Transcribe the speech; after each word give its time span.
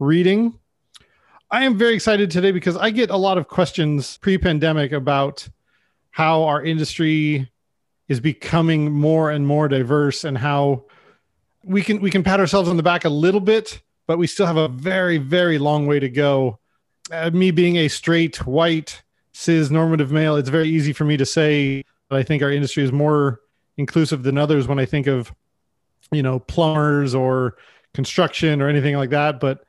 reading. 0.00 0.58
I 1.50 1.64
am 1.64 1.78
very 1.78 1.94
excited 1.94 2.30
today 2.30 2.50
because 2.50 2.76
I 2.76 2.90
get 2.90 3.10
a 3.10 3.16
lot 3.16 3.38
of 3.38 3.46
questions 3.46 4.16
pre 4.18 4.38
pandemic 4.38 4.92
about 4.92 5.48
how 6.10 6.44
our 6.44 6.64
industry 6.64 7.50
is 8.08 8.18
becoming 8.18 8.90
more 8.90 9.30
and 9.30 9.46
more 9.46 9.68
diverse 9.68 10.24
and 10.24 10.36
how 10.36 10.84
we 11.64 11.82
can 11.82 12.00
we 12.00 12.10
can 12.10 12.24
pat 12.24 12.40
ourselves 12.40 12.68
on 12.68 12.76
the 12.76 12.82
back 12.82 13.04
a 13.04 13.08
little 13.08 13.40
bit 13.40 13.80
but 14.06 14.18
we 14.18 14.26
still 14.26 14.46
have 14.46 14.56
a 14.56 14.68
very 14.68 15.18
very 15.18 15.58
long 15.58 15.86
way 15.86 16.00
to 16.00 16.08
go 16.08 16.58
uh, 17.12 17.30
me 17.30 17.50
being 17.50 17.76
a 17.76 17.88
straight 17.88 18.44
white 18.46 19.02
cis 19.32 19.70
normative 19.70 20.10
male 20.10 20.36
it's 20.36 20.48
very 20.48 20.68
easy 20.68 20.92
for 20.92 21.04
me 21.04 21.16
to 21.16 21.26
say 21.26 21.84
that 22.08 22.16
i 22.16 22.22
think 22.22 22.42
our 22.42 22.50
industry 22.50 22.82
is 22.82 22.90
more 22.90 23.40
inclusive 23.76 24.22
than 24.22 24.36
others 24.36 24.66
when 24.66 24.78
i 24.78 24.84
think 24.84 25.06
of 25.06 25.32
you 26.10 26.22
know 26.22 26.40
plumbers 26.40 27.14
or 27.14 27.56
construction 27.94 28.60
or 28.60 28.68
anything 28.68 28.96
like 28.96 29.10
that 29.10 29.38
but 29.38 29.64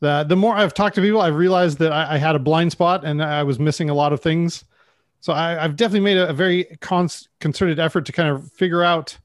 the 0.00 0.24
the 0.24 0.36
more 0.36 0.54
I've 0.54 0.74
talked 0.74 0.96
to 0.96 1.02
people, 1.02 1.20
I've 1.20 1.36
realized 1.36 1.78
that 1.78 1.92
I, 1.92 2.14
I 2.14 2.18
had 2.18 2.34
a 2.34 2.38
blind 2.38 2.72
spot 2.72 3.04
and 3.04 3.22
I 3.22 3.42
was 3.42 3.58
missing 3.58 3.90
a 3.90 3.94
lot 3.94 4.12
of 4.12 4.20
things. 4.20 4.64
So 5.20 5.34
I, 5.34 5.52
have 5.52 5.76
definitely 5.76 6.00
made 6.00 6.16
a, 6.16 6.30
a 6.30 6.32
very 6.32 6.64
concerted 6.80 7.78
effort 7.78 8.06
to 8.06 8.12
kind 8.12 8.30
of 8.30 8.50
figure 8.52 8.82
out 8.82 9.18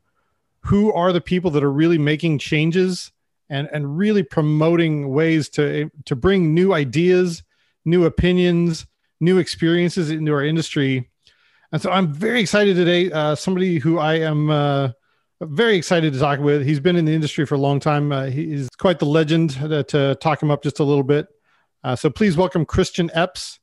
who 0.59 0.91
are 0.91 1.13
the 1.13 1.21
people 1.21 1.51
that 1.51 1.63
are 1.63 1.71
really 1.71 1.97
making 1.97 2.39
changes 2.39 3.11
and 3.49 3.69
and 3.71 3.97
really 3.97 4.23
promoting 4.23 5.09
ways 5.09 5.47
to 5.49 5.89
to 6.05 6.15
bring 6.15 6.53
new 6.53 6.73
ideas, 6.73 7.43
new 7.85 8.05
opinions, 8.05 8.85
new 9.19 9.37
experiences 9.37 10.11
into 10.11 10.33
our 10.33 10.43
industry. 10.43 11.09
And 11.71 11.81
so 11.81 11.91
I'm 11.91 12.13
very 12.13 12.41
excited 12.41 12.75
today. 12.75 13.11
Uh, 13.11 13.35
somebody 13.35 13.79
who 13.79 13.97
I 13.97 14.15
am. 14.15 14.49
Uh, 14.49 14.89
very 15.41 15.75
excited 15.75 16.13
to 16.13 16.19
talk 16.19 16.39
with. 16.39 16.65
He's 16.65 16.79
been 16.79 16.95
in 16.95 17.05
the 17.05 17.13
industry 17.13 17.45
for 17.45 17.55
a 17.55 17.59
long 17.59 17.79
time. 17.79 18.11
Uh, 18.11 18.25
he's 18.25 18.69
quite 18.77 18.99
the 18.99 19.05
legend 19.05 19.51
to, 19.51 19.83
to, 19.83 20.15
talk 20.15 20.41
him 20.41 20.51
up 20.51 20.63
just 20.63 20.79
a 20.79 20.83
little 20.83 21.03
bit. 21.03 21.27
Uh, 21.83 21.95
so 21.95 22.09
please 22.09 22.37
welcome 22.37 22.65
Christian 22.65 23.11
Epps. 23.13 23.59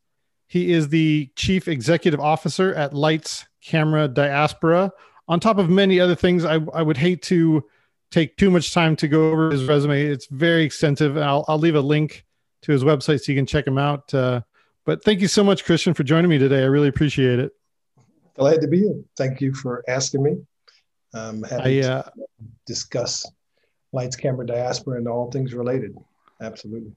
He 0.47 0.73
is 0.73 0.91
the 0.91 1.31
chief 1.35 1.69
executive 1.69 2.21
officer 2.21 2.75
at 2.75 2.93
Lights 2.93 3.47
Camera 3.65 4.07
Diaspora. 4.07 4.93
On 5.29 5.41
top 5.41 5.59
of 5.59 5.71
many 5.71 5.99
other 5.99 6.15
things, 6.15 6.45
I, 6.45 6.61
I 6.75 6.83
would 6.83 6.99
hate 6.99 7.23
to 7.23 7.65
take 8.11 8.37
too 8.37 8.51
much 8.51 8.75
time 8.75 8.95
to 8.97 9.09
go 9.09 9.31
over 9.31 9.51
his 9.51 9.65
resume. 9.65 10.03
It's 10.03 10.27
very 10.27 10.65
extensive. 10.65 11.17
I'll, 11.17 11.45
I'll 11.49 11.59
leave 11.59 11.75
a 11.75 11.81
link 11.81 12.27
to 12.63 12.73
his 12.73 12.85
website 12.85 13.23
so 13.23 13.33
you 13.33 13.39
can 13.39 13.47
check 13.47 13.67
him 13.67 13.79
out. 13.79 14.13
Uh, 14.13 14.43
but 14.85 15.03
thank 15.05 15.21
you 15.21 15.29
so 15.29 15.43
much, 15.43 15.65
Christian, 15.65 15.95
for 15.95 16.03
joining 16.03 16.29
me 16.29 16.37
today. 16.37 16.63
I 16.63 16.67
really 16.67 16.89
appreciate 16.89 17.39
it. 17.39 17.53
Glad 18.37 18.61
to 18.61 18.69
be 18.69 18.81
here. 18.81 19.01
Thank 19.17 19.41
you 19.41 19.55
for 19.55 19.83
asking 19.89 20.23
me 20.23 20.37
um, 21.15 21.43
having 21.43 21.85
I, 21.85 21.89
uh, 21.89 22.03
discuss 22.67 23.27
lights, 23.93 24.17
camera, 24.17 24.47
diaspora, 24.47 24.99
and 24.99 25.09
all 25.09 25.31
things 25.31 25.55
related. 25.55 25.97
Absolutely. 26.41 26.93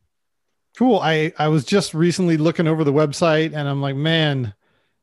Cool. 0.77 0.99
I 0.99 1.33
I 1.37 1.47
was 1.47 1.65
just 1.65 1.93
recently 1.93 2.37
looking 2.37 2.67
over 2.67 2.83
the 2.83 2.93
website, 2.93 3.53
and 3.53 3.67
I'm 3.67 3.81
like, 3.81 3.95
man, 3.95 4.53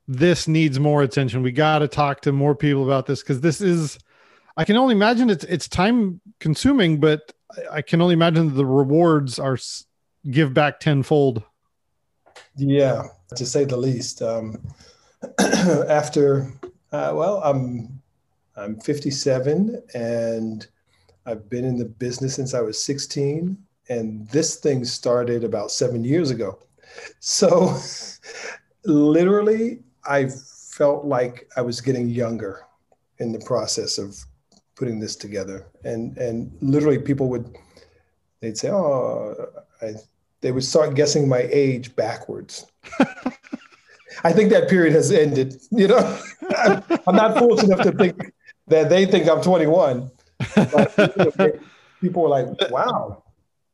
this 0.07 0.47
needs 0.49 0.79
more 0.79 1.03
attention. 1.03 1.43
We 1.43 1.53
got 1.53 1.81
to 1.81 1.89
talk 1.89 2.21
to 2.23 2.33
more 2.33 2.55
people 2.55 2.85
about 2.85 3.07
this 3.07 3.23
because 3.23 3.41
this 3.41 3.61
is. 3.61 3.99
I 4.55 4.65
can 4.67 4.77
only 4.77 4.95
imagine 4.95 5.31
it's 5.31 5.45
it's 5.45 5.69
time 5.69 6.21
consuming, 6.39 7.01
but 7.01 7.33
I 7.71 7.81
can 7.81 8.03
only 8.03 8.13
imagine 8.13 8.55
the 8.55 8.67
rewards 8.67 9.39
are 9.39 9.57
give 10.31 10.53
back 10.53 10.81
tenfold. 10.81 11.43
Yeah, 12.57 13.05
to 13.37 13.47
say 13.47 13.65
the 13.65 13.77
least. 13.77 14.21
Um, 14.21 14.63
after, 15.39 16.53
uh, 16.91 17.13
well, 17.15 17.41
I'm 17.43 18.02
I'm 18.57 18.79
57 18.81 19.83
and 19.95 20.67
I've 21.27 21.49
been 21.49 21.65
in 21.65 21.79
the 21.79 21.85
business 21.85 22.35
since 22.35 22.55
I 22.55 22.61
was 22.61 22.83
16. 22.83 23.57
And 23.89 24.29
this 24.29 24.57
thing 24.57 24.85
started 24.85 25.45
about 25.45 25.71
seven 25.71 26.05
years 26.05 26.31
ago. 26.31 26.59
So 27.21 27.77
literally, 28.85 29.81
I 30.05 30.29
felt 30.29 31.05
like 31.05 31.49
I 31.57 31.63
was 31.63 31.81
getting 31.81 32.09
younger 32.09 32.63
in 33.19 33.33
the 33.33 33.41
process 33.41 33.99
of 33.99 34.17
putting 34.77 34.99
this 34.99 35.17
together. 35.17 35.67
And, 35.85 36.17
and 36.19 36.57
literally, 36.61 36.99
people 36.99 37.29
would, 37.29 37.57
they'd 38.41 38.59
say, 38.59 38.71
Oh, 38.71 39.35
I, 39.81 39.95
they 40.41 40.53
would 40.53 40.65
start 40.65 40.95
guessing 40.95 41.29
my 41.29 41.49
age 41.51 41.95
backwards. 41.97 42.67
I 44.25 44.33
think 44.33 44.51
that 44.51 44.69
period 44.69 44.93
has 44.93 45.11
ended. 45.11 45.61
You 45.71 45.89
know, 45.89 46.21
I'm, 46.59 46.83
I'm 47.07 47.17
not 47.17 47.39
foolish 47.39 47.65
enough 47.65 47.83
to 47.83 47.93
think 47.93 48.33
that 48.69 48.89
they 48.89 49.07
think 49.07 49.29
I'm 49.29 49.43
21. 49.43 50.11
People 52.01 52.23
were 52.23 52.29
like, 52.29 52.47
wow. 52.71 53.23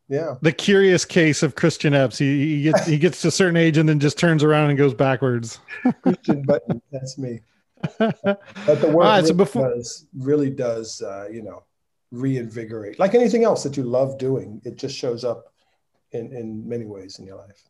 Yeah. 0.08 0.36
The 0.40 0.52
curious 0.52 1.04
case 1.04 1.42
of 1.42 1.54
Christian 1.54 1.94
Epps. 1.94 2.16
He, 2.16 2.56
he 2.56 2.62
gets 2.62 2.86
he 2.86 2.98
gets 2.98 3.20
to 3.22 3.28
a 3.28 3.30
certain 3.30 3.56
age 3.56 3.76
and 3.76 3.86
then 3.88 4.00
just 4.00 4.18
turns 4.18 4.42
around 4.42 4.70
and 4.70 4.78
goes 4.78 4.94
backwards. 4.94 5.60
Christian 6.02 6.42
Button, 6.42 6.80
that's 6.90 7.18
me. 7.18 7.40
But 7.98 8.80
the 8.80 8.90
work 8.92 9.04
right, 9.04 9.24
so 9.24 9.34
before- 9.34 9.68
does, 9.68 10.06
really 10.16 10.50
does 10.50 11.02
uh, 11.02 11.28
you 11.30 11.42
know 11.42 11.62
reinvigorate. 12.10 12.98
Like 12.98 13.14
anything 13.14 13.44
else 13.44 13.62
that 13.64 13.76
you 13.76 13.82
love 13.82 14.18
doing, 14.18 14.60
it 14.64 14.76
just 14.76 14.96
shows 14.96 15.24
up 15.24 15.52
in 16.12 16.32
in 16.32 16.66
many 16.66 16.86
ways 16.86 17.18
in 17.18 17.26
your 17.26 17.36
life. 17.36 17.62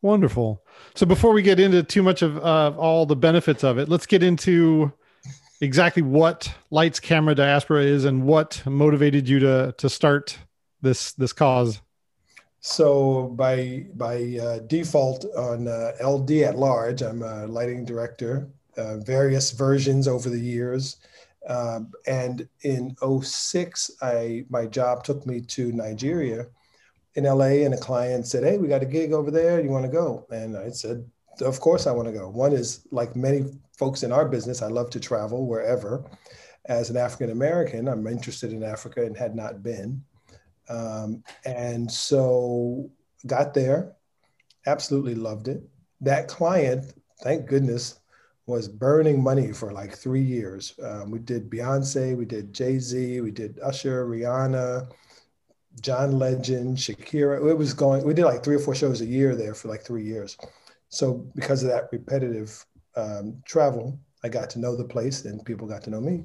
Wonderful. 0.00 0.62
So 0.94 1.04
before 1.06 1.32
we 1.32 1.42
get 1.42 1.60
into 1.60 1.82
too 1.82 2.02
much 2.02 2.22
of 2.22 2.38
uh, 2.38 2.72
all 2.78 3.04
the 3.04 3.16
benefits 3.16 3.62
of 3.62 3.78
it, 3.78 3.88
let's 3.88 4.06
get 4.06 4.22
into 4.22 4.92
exactly 5.60 6.02
what 6.02 6.52
Lights 6.70 7.00
Camera 7.00 7.34
Diaspora 7.34 7.82
is 7.82 8.04
and 8.04 8.24
what 8.24 8.62
motivated 8.66 9.28
you 9.28 9.38
to 9.40 9.74
to 9.78 9.88
start 9.88 10.38
this 10.82 11.12
this 11.12 11.32
cause. 11.32 11.80
So 12.60 13.28
by 13.28 13.86
by 13.94 14.38
uh, 14.40 14.58
default 14.60 15.24
on 15.36 15.68
uh, 15.68 15.92
LD 16.04 16.30
at 16.42 16.56
large, 16.56 17.02
I'm 17.02 17.22
a 17.22 17.46
lighting 17.46 17.84
director, 17.84 18.48
uh, 18.76 18.98
various 18.98 19.52
versions 19.52 20.08
over 20.08 20.28
the 20.28 20.40
years. 20.40 20.96
Um, 21.48 21.92
and 22.06 22.46
in 22.62 22.94
06, 23.22 23.90
I 24.02 24.44
my 24.50 24.66
job 24.66 25.04
took 25.04 25.26
me 25.26 25.40
to 25.42 25.72
Nigeria 25.72 26.46
in 27.14 27.24
LA 27.24 27.64
and 27.64 27.74
a 27.74 27.78
client 27.78 28.26
said, 28.26 28.44
Hey, 28.44 28.58
we 28.58 28.68
got 28.68 28.82
a 28.82 28.86
gig 28.86 29.12
over 29.12 29.30
there. 29.30 29.60
You 29.60 29.70
want 29.70 29.84
to 29.84 29.90
go? 29.90 30.26
And 30.30 30.56
I 30.56 30.70
said, 30.70 31.08
Of 31.40 31.60
course 31.60 31.86
I 31.86 31.92
want 31.92 32.08
to 32.08 32.12
go. 32.12 32.28
One 32.28 32.52
is 32.52 32.86
like 32.90 33.14
many 33.16 33.44
folks 33.76 34.02
in 34.02 34.12
our 34.12 34.28
business, 34.28 34.62
I 34.62 34.68
love 34.68 34.90
to 34.90 35.00
travel 35.00 35.46
wherever. 35.46 36.04
As 36.66 36.90
an 36.90 36.96
African 36.96 37.30
American, 37.30 37.88
I'm 37.88 38.06
interested 38.06 38.52
in 38.52 38.62
Africa 38.62 39.04
and 39.04 39.16
had 39.16 39.34
not 39.34 39.62
been. 39.62 40.02
Um, 40.68 41.22
and 41.46 41.90
so 41.90 42.90
got 43.26 43.54
there, 43.54 43.92
absolutely 44.66 45.14
loved 45.14 45.48
it. 45.48 45.62
That 46.00 46.28
client, 46.28 46.92
thank 47.22 47.46
goodness, 47.46 48.00
was 48.46 48.68
burning 48.68 49.22
money 49.22 49.52
for 49.52 49.72
like 49.72 49.94
three 49.94 50.22
years. 50.22 50.74
Um, 50.82 51.10
we 51.10 51.18
did 51.18 51.50
Beyonce, 51.50 52.16
we 52.16 52.24
did 52.24 52.52
Jay 52.52 52.78
Z, 52.78 53.20
we 53.20 53.30
did 53.30 53.60
Usher, 53.60 54.06
Rihanna, 54.06 54.90
John 55.80 56.18
Legend, 56.18 56.76
Shakira. 56.76 57.48
It 57.48 57.54
was 57.54 57.72
going, 57.72 58.04
we 58.04 58.14
did 58.14 58.24
like 58.24 58.42
three 58.42 58.56
or 58.56 58.60
four 58.60 58.74
shows 58.74 59.00
a 59.00 59.06
year 59.06 59.34
there 59.34 59.54
for 59.54 59.68
like 59.68 59.82
three 59.82 60.04
years. 60.04 60.36
So 60.90 61.26
because 61.34 61.62
of 61.62 61.70
that 61.70 61.88
repetitive 61.92 62.64
um, 62.96 63.42
travel, 63.46 63.98
I 64.24 64.28
got 64.28 64.50
to 64.50 64.58
know 64.58 64.76
the 64.76 64.84
place 64.84 65.24
and 65.24 65.44
people 65.44 65.66
got 65.68 65.82
to 65.84 65.90
know 65.90 66.00
me. 66.00 66.24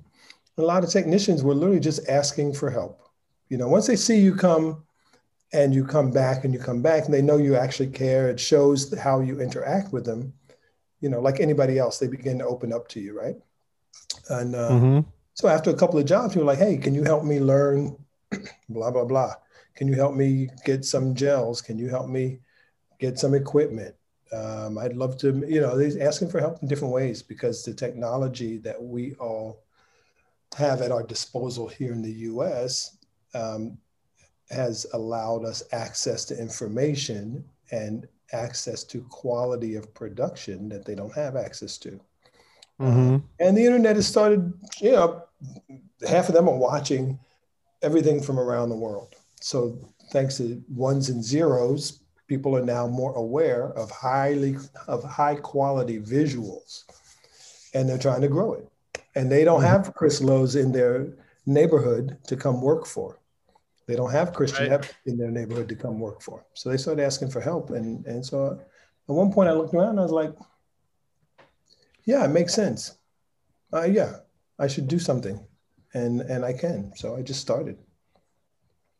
A 0.57 0.61
lot 0.61 0.83
of 0.83 0.89
technicians 0.89 1.43
were 1.43 1.55
literally 1.55 1.79
just 1.79 2.07
asking 2.09 2.53
for 2.53 2.69
help. 2.69 3.01
You 3.49 3.57
know, 3.57 3.67
once 3.67 3.87
they 3.87 3.95
see 3.95 4.19
you 4.19 4.35
come 4.35 4.83
and 5.53 5.73
you 5.73 5.85
come 5.85 6.11
back 6.11 6.43
and 6.45 6.53
you 6.53 6.59
come 6.59 6.81
back 6.81 7.05
and 7.05 7.13
they 7.13 7.21
know 7.21 7.37
you 7.37 7.55
actually 7.55 7.89
care, 7.89 8.29
it 8.29 8.39
shows 8.39 8.97
how 8.99 9.21
you 9.21 9.39
interact 9.41 9.93
with 9.93 10.05
them. 10.05 10.33
you 11.01 11.09
know, 11.09 11.19
like 11.21 11.39
anybody 11.41 11.77
else, 11.79 11.99
they 11.99 12.07
begin 12.07 12.39
to 12.39 12.45
open 12.47 12.73
up 12.73 12.87
to 12.89 12.99
you, 13.01 13.17
right? 13.19 13.35
And 14.29 14.55
uh, 14.55 14.79
hmm 14.79 14.99
so 15.35 15.47
after 15.47 15.69
a 15.71 15.75
couple 15.75 15.99
of 15.99 16.05
jobs, 16.05 16.33
people 16.33 16.45
were 16.45 16.53
like, 16.53 16.59
hey, 16.59 16.77
can 16.77 16.93
you 16.93 17.03
help 17.03 17.23
me 17.23 17.39
learn 17.39 17.97
blah, 18.69 18.91
blah, 18.91 19.05
blah? 19.05 19.33
Can 19.75 19.87
you 19.87 19.95
help 19.95 20.15
me 20.15 20.49
get 20.65 20.85
some 20.85 21.15
gels? 21.15 21.61
Can 21.61 21.77
you 21.77 21.89
help 21.89 22.07
me 22.07 22.39
get 22.99 23.19
some 23.19 23.33
equipment? 23.33 23.95
Um, 24.33 24.77
I'd 24.77 24.95
love 24.95 25.17
to, 25.17 25.43
you 25.47 25.61
know, 25.61 25.77
they're 25.77 26.07
asking 26.07 26.29
for 26.29 26.39
help 26.39 26.61
in 26.61 26.67
different 26.67 26.93
ways 26.93 27.21
because 27.21 27.63
the 27.63 27.73
technology 27.73 28.57
that 28.57 28.81
we 28.81 29.13
all 29.15 29.63
have 30.57 30.81
at 30.81 30.91
our 30.91 31.03
disposal 31.03 31.67
here 31.67 31.91
in 31.91 32.01
the 32.01 32.11
US 32.31 32.97
um, 33.33 33.77
has 34.49 34.85
allowed 34.93 35.45
us 35.45 35.63
access 35.71 36.25
to 36.25 36.39
information 36.39 37.43
and 37.71 38.07
access 38.31 38.83
to 38.83 39.01
quality 39.09 39.75
of 39.75 39.93
production 39.93 40.69
that 40.69 40.85
they 40.85 40.95
don't 40.95 41.13
have 41.13 41.35
access 41.35 41.77
to. 41.79 41.99
hmm 42.79 43.17
And 43.39 43.57
the 43.57 43.65
internet 43.65 43.95
has 43.95 44.07
started, 44.07 44.53
you 44.79 44.91
know, 44.93 45.23
half 46.07 46.27
of 46.29 46.35
them 46.35 46.49
are 46.49 46.57
watching 46.57 47.19
everything 47.81 48.21
from 48.21 48.39
around 48.39 48.69
the 48.69 48.75
world. 48.75 49.15
So 49.41 49.77
thanks 50.11 50.37
to 50.37 50.63
ones 50.69 51.09
and 51.09 51.23
zeros, 51.23 52.02
people 52.27 52.55
are 52.55 52.65
now 52.65 52.87
more 52.87 53.13
aware 53.15 53.69
of 53.73 53.91
highly 53.91 54.57
of 54.87 55.03
high 55.03 55.35
quality 55.35 55.99
visuals 55.99 56.83
and 57.73 57.87
they're 57.87 57.97
trying 57.97 58.21
to 58.21 58.27
grow 58.27 58.53
it. 58.53 58.67
And 59.15 59.31
they 59.31 59.43
don't 59.43 59.61
have 59.61 59.93
Chris 59.93 60.21
Lowe's 60.21 60.55
in 60.55 60.71
their 60.71 61.13
neighborhood 61.45 62.17
to 62.27 62.35
come 62.35 62.61
work 62.61 62.85
for. 62.85 63.19
They 63.85 63.95
don't 63.95 64.11
have 64.11 64.33
Christian 64.33 64.71
Right. 64.71 64.95
In 65.05 65.17
their 65.17 65.31
neighborhood 65.31 65.67
to 65.69 65.75
come 65.75 65.99
work 65.99 66.21
for. 66.21 66.45
So 66.53 66.69
they 66.69 66.77
started 66.77 67.03
asking 67.03 67.31
for 67.31 67.41
help. 67.41 67.71
And, 67.71 68.05
and 68.05 68.25
so 68.25 68.59
at 69.09 69.15
one 69.15 69.31
point 69.31 69.49
I 69.49 69.53
looked 69.53 69.73
around 69.73 69.91
and 69.91 69.99
I 69.99 70.03
was 70.03 70.11
like, 70.11 70.33
yeah, 72.05 72.23
it 72.23 72.29
makes 72.29 72.53
sense. 72.53 72.97
Uh, 73.73 73.83
yeah, 73.83 74.17
I 74.57 74.67
should 74.67 74.87
do 74.87 74.99
something. 74.99 75.45
And, 75.93 76.21
and 76.21 76.45
I 76.45 76.53
can. 76.53 76.93
So 76.95 77.15
I 77.15 77.21
just 77.21 77.41
started. 77.41 77.77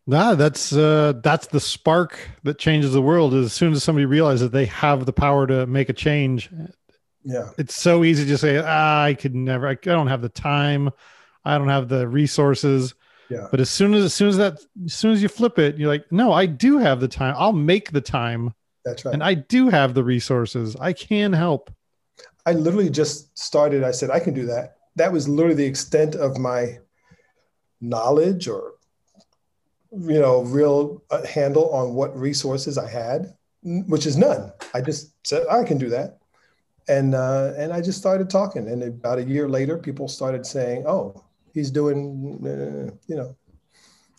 Nah, 0.06 0.36
that's 0.36 0.74
uh, 0.74 1.14
that's 1.24 1.48
the 1.48 1.60
spark 1.62 2.18
that 2.44 2.60
changes 2.60 2.92
the 2.94 3.02
world. 3.02 3.34
As 3.34 3.54
soon 3.54 3.72
as 3.74 3.84
somebody 3.84 4.06
realizes 4.06 4.42
that 4.42 4.52
they 4.52 4.66
have 4.66 5.06
the 5.06 5.14
power 5.14 5.48
to 5.48 5.66
make 5.66 5.88
a 5.90 5.94
change, 5.94 6.50
Yeah. 7.24 7.50
it's 7.58 7.76
so 7.76 8.04
easy 8.04 8.26
to 8.26 8.38
say, 8.38 8.58
ah, 8.58 9.04
"I 9.04 9.14
could 9.14 9.34
never. 9.34 9.66
I 9.68 9.76
don't 9.76 10.08
have 10.08 10.22
the 10.22 10.28
time. 10.30 10.90
I 11.46 11.58
don't 11.58 11.70
have 11.70 11.88
the 11.88 12.06
resources." 12.08 12.96
Yeah. 13.30 13.48
But 13.50 13.62
as 13.62 13.70
soon 13.70 13.94
as 13.94 14.04
as 14.04 14.14
soon 14.14 14.28
as 14.28 14.38
that 14.38 14.60
as 14.86 14.94
soon 14.94 15.12
as 15.14 15.22
you 15.24 15.30
flip 15.30 15.58
it, 15.58 15.78
you're 15.78 15.88
like, 15.88 16.12
"No, 16.12 16.34
I 16.34 16.48
do 16.48 16.80
have 16.80 17.00
the 17.00 17.08
time. 17.08 17.34
I'll 17.38 17.54
make 17.54 17.92
the 17.92 18.02
time, 18.02 18.54
That's 18.84 19.06
right. 19.06 19.14
and 19.14 19.24
I 19.24 19.36
do 19.36 19.70
have 19.70 19.94
the 19.94 20.04
resources. 20.04 20.76
I 20.82 20.92
can 20.92 21.32
help." 21.32 21.72
I 22.46 22.52
literally 22.52 22.90
just 22.90 23.38
started. 23.40 23.86
I 23.86 23.92
said, 23.92 24.10
I 24.10 24.20
can 24.20 24.34
do 24.34 24.46
that. 24.48 24.76
That 24.98 25.14
was 25.14 25.30
literally 25.30 25.56
the 25.56 25.66
extent 25.66 26.14
of 26.16 26.38
my 26.38 26.78
knowledge 27.80 28.50
or, 28.50 28.74
you 29.96 30.20
know, 30.20 30.42
real 30.44 31.04
uh, 31.12 31.26
handle 31.26 31.70
on 31.70 31.94
what 31.94 32.18
resources 32.18 32.78
I 32.78 32.90
had, 32.90 33.34
which 33.64 34.06
is 34.06 34.18
none. 34.18 34.52
I 34.74 34.82
just 34.82 35.14
said, 35.26 35.46
I 35.50 35.64
can 35.64 35.78
do 35.78 35.90
that. 35.90 36.20
And, 36.88 37.16
uh, 37.16 37.54
and 37.58 37.72
I 37.72 37.82
just 37.82 38.00
started 38.00 38.30
talking. 38.30 38.68
And 38.68 38.84
about 38.84 39.20
a 39.20 39.24
year 39.24 39.48
later, 39.48 39.78
people 39.78 40.08
started 40.08 40.46
saying, 40.46 40.86
oh, 40.88 41.24
he's 41.54 41.72
doing, 41.72 42.40
uh, 42.44 42.94
you 43.08 43.16
know, 43.16 43.36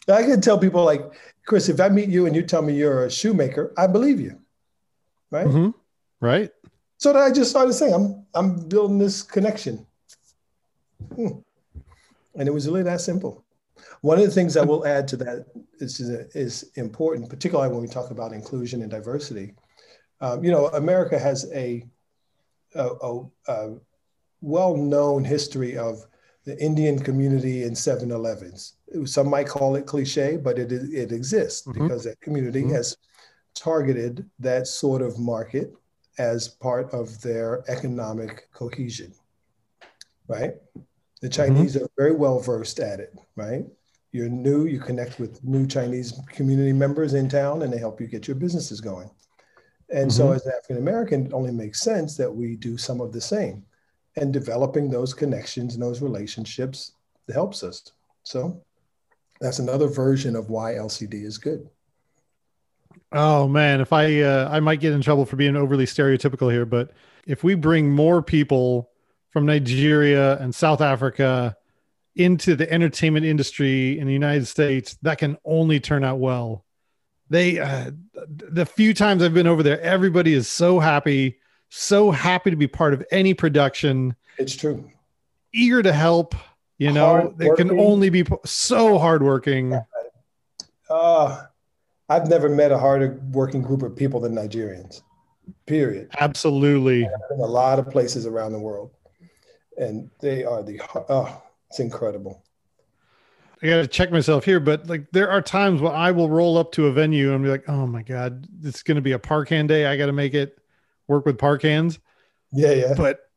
I 0.08 0.22
can 0.22 0.40
tell 0.40 0.58
people 0.58 0.84
like, 0.84 1.02
Chris, 1.46 1.68
if 1.68 1.80
I 1.80 1.88
meet 1.88 2.08
you 2.08 2.26
and 2.26 2.34
you 2.34 2.42
tell 2.42 2.62
me 2.62 2.74
you're 2.74 3.04
a 3.04 3.10
shoemaker, 3.10 3.72
I 3.76 3.86
believe 3.86 4.20
you. 4.20 4.38
Right. 5.30 5.46
hmm 5.46 5.70
Right? 6.20 6.50
So 6.98 7.12
that 7.12 7.20
I 7.20 7.30
just 7.30 7.50
started 7.50 7.74
saying, 7.74 7.92
I'm 7.92 8.24
I'm 8.34 8.68
building 8.68 8.98
this 8.98 9.22
connection. 9.22 9.86
Hmm. 11.14 11.40
And 12.34 12.48
it 12.48 12.52
was 12.52 12.66
really 12.66 12.82
that 12.84 13.00
simple. 13.00 13.43
One 14.04 14.18
of 14.18 14.26
the 14.26 14.30
things 14.30 14.58
I 14.58 14.62
will 14.62 14.86
add 14.86 15.08
to 15.08 15.16
that 15.16 15.46
is, 15.80 15.98
is 15.98 16.70
important, 16.74 17.30
particularly 17.30 17.72
when 17.72 17.80
we 17.80 17.88
talk 17.88 18.10
about 18.10 18.34
inclusion 18.34 18.82
and 18.82 18.90
diversity. 18.90 19.54
Um, 20.20 20.44
you 20.44 20.50
know, 20.50 20.66
America 20.66 21.18
has 21.18 21.50
a, 21.54 21.86
a, 22.74 22.86
a, 22.86 23.20
a 23.48 23.76
well-known 24.42 25.24
history 25.24 25.78
of 25.78 26.04
the 26.44 26.54
Indian 26.62 26.98
community 26.98 27.62
in 27.62 27.70
7-Elevens. 27.72 28.74
Some 29.06 29.30
might 29.30 29.48
call 29.48 29.74
it 29.76 29.86
cliche, 29.86 30.36
but 30.36 30.58
it, 30.58 30.70
it 30.70 31.10
exists 31.10 31.66
Mhm. 31.66 31.72
because 31.72 32.04
that 32.04 32.20
community 32.20 32.62
Mhm. 32.62 32.72
has 32.74 32.98
targeted 33.54 34.28
that 34.38 34.66
sort 34.66 35.00
of 35.00 35.18
market 35.18 35.72
as 36.18 36.46
part 36.48 36.92
of 36.92 37.22
their 37.22 37.64
economic 37.70 38.50
cohesion, 38.52 39.14
right? 40.28 40.56
The 41.22 41.30
Chinese 41.30 41.74
are 41.78 41.88
very 41.96 42.14
well 42.14 42.38
versed 42.38 42.80
at 42.80 43.00
it, 43.00 43.14
right? 43.34 43.64
You're 44.14 44.28
new, 44.28 44.66
you 44.66 44.78
connect 44.78 45.18
with 45.18 45.42
new 45.42 45.66
Chinese 45.66 46.20
community 46.28 46.72
members 46.72 47.14
in 47.14 47.28
town 47.28 47.62
and 47.62 47.72
they 47.72 47.78
help 47.78 48.00
you 48.00 48.06
get 48.06 48.28
your 48.28 48.36
businesses 48.36 48.80
going. 48.80 49.10
And 49.90 50.10
so, 50.10 50.28
Mhm. 50.28 50.36
as 50.36 50.46
an 50.46 50.52
African 50.56 50.76
American, 50.78 51.26
it 51.26 51.32
only 51.32 51.50
makes 51.50 51.80
sense 51.80 52.16
that 52.18 52.32
we 52.32 52.54
do 52.54 52.78
some 52.78 53.00
of 53.00 53.12
the 53.12 53.20
same. 53.20 53.64
And 54.14 54.32
developing 54.32 54.88
those 54.88 55.12
connections 55.14 55.74
and 55.74 55.82
those 55.82 56.00
relationships 56.00 56.92
helps 57.32 57.64
us. 57.64 57.82
So, 58.22 58.62
that's 59.40 59.58
another 59.58 59.88
version 59.88 60.36
of 60.36 60.48
why 60.48 60.76
LCD 60.76 61.24
is 61.24 61.36
good. 61.36 61.68
Oh 63.10 63.48
man, 63.48 63.80
if 63.80 63.92
I 63.92 64.20
uh, 64.20 64.48
I 64.48 64.60
might 64.60 64.78
get 64.78 64.92
in 64.92 65.00
trouble 65.00 65.26
for 65.26 65.34
being 65.34 65.56
overly 65.56 65.86
stereotypical 65.86 66.52
here, 66.52 66.64
but 66.64 66.92
if 67.26 67.42
we 67.42 67.56
bring 67.56 67.90
more 67.90 68.22
people 68.22 68.90
from 69.30 69.44
Nigeria 69.44 70.38
and 70.38 70.54
South 70.54 70.80
Africa 70.80 71.56
into 72.16 72.54
the 72.56 72.70
entertainment 72.72 73.26
industry 73.26 73.98
in 73.98 74.06
the 74.06 74.12
United 74.12 74.46
States, 74.46 74.96
that 75.02 75.18
can 75.18 75.36
only 75.44 75.80
turn 75.80 76.04
out 76.04 76.18
well. 76.18 76.64
They 77.30 77.58
uh, 77.58 77.90
the 78.28 78.66
few 78.66 78.94
times 78.94 79.22
I've 79.22 79.34
been 79.34 79.46
over 79.46 79.62
there, 79.62 79.80
everybody 79.80 80.34
is 80.34 80.48
so 80.48 80.78
happy, 80.78 81.38
so 81.70 82.10
happy 82.10 82.50
to 82.50 82.56
be 82.56 82.66
part 82.68 82.94
of 82.94 83.04
any 83.10 83.34
production, 83.34 84.14
It's 84.38 84.54
true. 84.54 84.88
eager 85.52 85.82
to 85.82 85.92
help. 85.92 86.34
You 86.78 86.92
know, 86.92 87.32
they 87.36 87.50
can 87.50 87.78
only 87.78 88.10
be 88.10 88.24
so 88.44 88.98
hardworking. 88.98 89.80
Uh, 90.90 91.44
I've 92.08 92.28
never 92.28 92.48
met 92.48 92.72
a 92.72 92.78
harder 92.78 93.20
working 93.30 93.62
group 93.62 93.82
of 93.82 93.96
people 93.96 94.20
than 94.20 94.34
Nigerians, 94.34 95.00
period. 95.66 96.10
Absolutely. 96.18 97.04
In 97.04 97.40
a 97.40 97.46
lot 97.46 97.78
of 97.78 97.90
places 97.90 98.26
around 98.26 98.52
the 98.52 98.58
world. 98.58 98.90
And 99.78 100.10
they 100.20 100.44
are 100.44 100.62
the, 100.62 100.80
oh, 101.08 101.42
it's 101.74 101.80
incredible. 101.80 102.44
I 103.60 103.66
got 103.66 103.76
to 103.78 103.88
check 103.88 104.12
myself 104.12 104.44
here, 104.44 104.60
but 104.60 104.86
like 104.86 105.10
there 105.10 105.28
are 105.28 105.42
times 105.42 105.80
when 105.80 105.92
I 105.92 106.12
will 106.12 106.30
roll 106.30 106.56
up 106.56 106.70
to 106.72 106.86
a 106.86 106.92
venue 106.92 107.32
and 107.32 107.42
be 107.42 107.50
like, 107.50 107.68
"Oh 107.68 107.84
my 107.84 108.02
god, 108.02 108.46
it's 108.62 108.84
going 108.84 108.94
to 108.94 109.00
be 109.00 109.10
a 109.10 109.18
par 109.18 109.44
can 109.44 109.66
day. 109.66 109.86
I 109.86 109.96
got 109.96 110.06
to 110.06 110.12
make 110.12 110.34
it 110.34 110.56
work 111.08 111.26
with 111.26 111.36
par 111.36 111.58
cans." 111.58 111.98
Yeah, 112.52 112.72
yeah. 112.72 112.94
But 112.96 113.28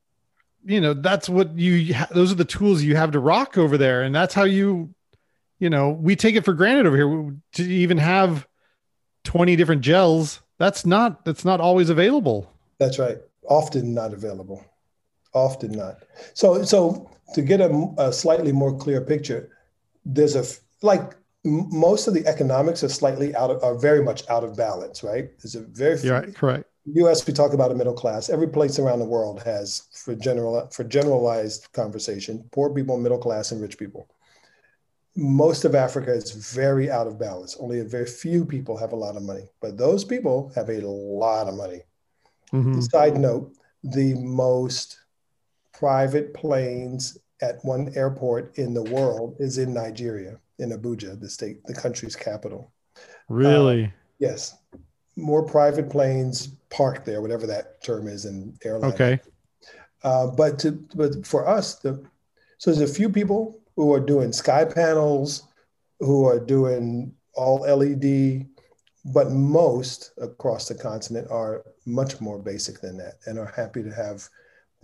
you 0.64 0.80
know, 0.80 0.94
that's 0.94 1.28
what 1.28 1.58
you. 1.58 1.96
Those 2.12 2.32
are 2.32 2.36
the 2.36 2.46
tools 2.46 2.84
you 2.84 2.96
have 2.96 3.12
to 3.12 3.20
rock 3.20 3.58
over 3.58 3.76
there, 3.76 4.04
and 4.04 4.14
that's 4.14 4.36
how 4.36 4.44
you. 4.44 4.94
You 5.58 5.72
know, 5.72 5.90
we 5.90 6.16
take 6.16 6.36
it 6.36 6.46
for 6.46 6.54
granted 6.54 6.86
over 6.86 6.96
here 6.96 7.36
to 7.54 7.64
even 7.64 7.98
have 7.98 8.48
twenty 9.24 9.56
different 9.56 9.82
gels. 9.82 10.42
That's 10.60 10.86
not. 10.86 11.26
That's 11.26 11.44
not 11.44 11.60
always 11.60 11.90
available. 11.90 12.54
That's 12.78 13.00
right. 13.00 13.18
Often 13.50 13.96
not 13.96 14.14
available. 14.14 14.64
Often 15.34 15.72
not. 15.72 16.04
So, 16.36 16.64
so 16.64 17.10
to 17.34 17.42
get 17.42 17.62
a, 17.62 17.94
a 17.98 18.14
slightly 18.14 18.52
more 18.52 18.78
clear 18.78 19.02
picture, 19.02 19.50
there's 20.06 20.36
a 20.36 20.44
like 20.82 21.16
m- 21.46 21.68
most 21.72 22.08
of 22.08 22.14
the 22.14 22.26
economics 22.26 22.84
are 22.84 22.90
slightly 22.90 23.36
out 23.36 23.52
of, 23.52 23.64
are 23.64 23.76
very 23.76 24.04
much 24.04 24.28
out 24.30 24.44
of 24.44 24.56
balance, 24.56 25.04
right? 25.04 25.30
There's 25.40 25.56
a 25.56 25.62
very 25.62 26.00
Yeah, 26.00 26.12
right, 26.14 26.36
correct. 26.36 26.66
U.S. 26.94 27.28
We 27.28 27.34
talk 27.34 27.54
about 27.54 27.72
a 27.72 27.76
middle 27.76 27.94
class. 27.94 28.30
Every 28.30 28.48
place 28.48 28.80
around 28.80 29.00
the 29.00 29.06
world 29.06 29.44
has, 29.44 29.84
for 29.92 30.16
general 30.16 30.70
for 30.72 30.86
generalized 30.86 31.72
conversation, 31.74 32.48
poor 32.52 32.74
people, 32.74 32.98
middle 32.98 33.18
class, 33.18 33.52
and 33.52 33.62
rich 33.62 33.78
people. 33.78 34.08
Most 35.16 35.66
of 35.66 35.74
Africa 35.76 36.14
is 36.14 36.32
very 36.32 36.90
out 36.92 37.08
of 37.08 37.20
balance. 37.20 37.58
Only 37.60 37.80
a 37.80 37.84
very 37.84 38.06
few 38.06 38.46
people 38.46 38.78
have 38.78 38.94
a 38.94 38.96
lot 38.96 39.18
of 39.18 39.24
money, 39.24 39.50
but 39.60 39.78
those 39.78 40.06
people 40.06 40.52
have 40.56 40.70
a 40.70 40.80
lot 40.86 41.48
of 41.48 41.56
money. 41.56 41.82
Mhm. 42.54 42.90
Side 42.90 43.18
note: 43.18 43.52
the 43.84 44.14
most 44.14 44.98
private 45.80 46.34
planes 46.34 47.20
at 47.42 47.64
one 47.64 47.92
airport 47.96 48.58
in 48.58 48.74
the 48.74 48.84
world 48.84 49.36
is 49.40 49.60
in 49.60 49.74
Nigeria, 49.74 50.40
in 50.58 50.72
Abuja, 50.72 51.20
the 51.20 51.30
state, 51.30 51.64
the 51.66 51.74
country's 51.74 52.16
capital. 52.16 52.72
Really? 53.30 53.94
Yes, 54.18 54.56
more 55.16 55.44
private 55.44 55.90
planes 55.90 56.48
parked 56.72 57.06
there, 57.06 57.22
whatever 57.22 57.46
that 57.46 57.82
term 57.84 58.08
is 58.08 58.26
in 58.26 58.58
airline. 58.66 58.92
okay. 58.92 59.20
Uh, 60.04 60.28
but 60.28 60.58
to 60.60 60.72
but 60.96 61.26
for 61.26 61.48
us, 61.48 61.76
the 61.76 62.04
so 62.60 62.72
there's 62.72 62.90
a 62.90 62.94
few 62.94 63.10
people 63.10 63.60
who 63.76 63.94
are 63.94 64.00
doing 64.00 64.32
sky 64.32 64.64
panels, 64.64 65.44
who 66.00 66.26
are 66.26 66.40
doing 66.40 67.14
all 67.34 67.60
LED, 67.62 68.48
but 69.06 69.32
most 69.32 70.12
across 70.20 70.68
the 70.68 70.76
continent 70.76 71.28
are 71.30 71.64
much 71.86 72.20
more 72.22 72.40
basic 72.40 72.80
than 72.80 72.98
that 72.98 73.16
and 73.26 73.38
are 73.38 73.54
happy 73.56 73.84
to 73.84 73.92
have 73.92 74.28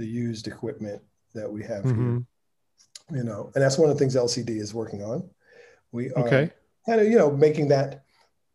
the 0.03 0.09
used 0.09 0.47
equipment 0.47 1.01
that 1.33 1.49
we 1.49 1.63
have 1.63 1.85
mm-hmm. 1.85 2.17
here. 2.17 3.19
You 3.19 3.23
know, 3.23 3.51
and 3.55 3.63
that's 3.63 3.77
one 3.77 3.89
of 3.89 3.95
the 3.95 3.99
things 3.99 4.15
LCD 4.15 4.49
is 4.59 4.73
working 4.73 5.01
on. 5.01 5.29
We 5.93 6.11
are 6.11 6.27
okay. 6.27 6.51
kind 6.85 6.99
of, 6.99 7.07
you 7.07 7.17
know, 7.17 7.31
making 7.31 7.69
that 7.69 8.03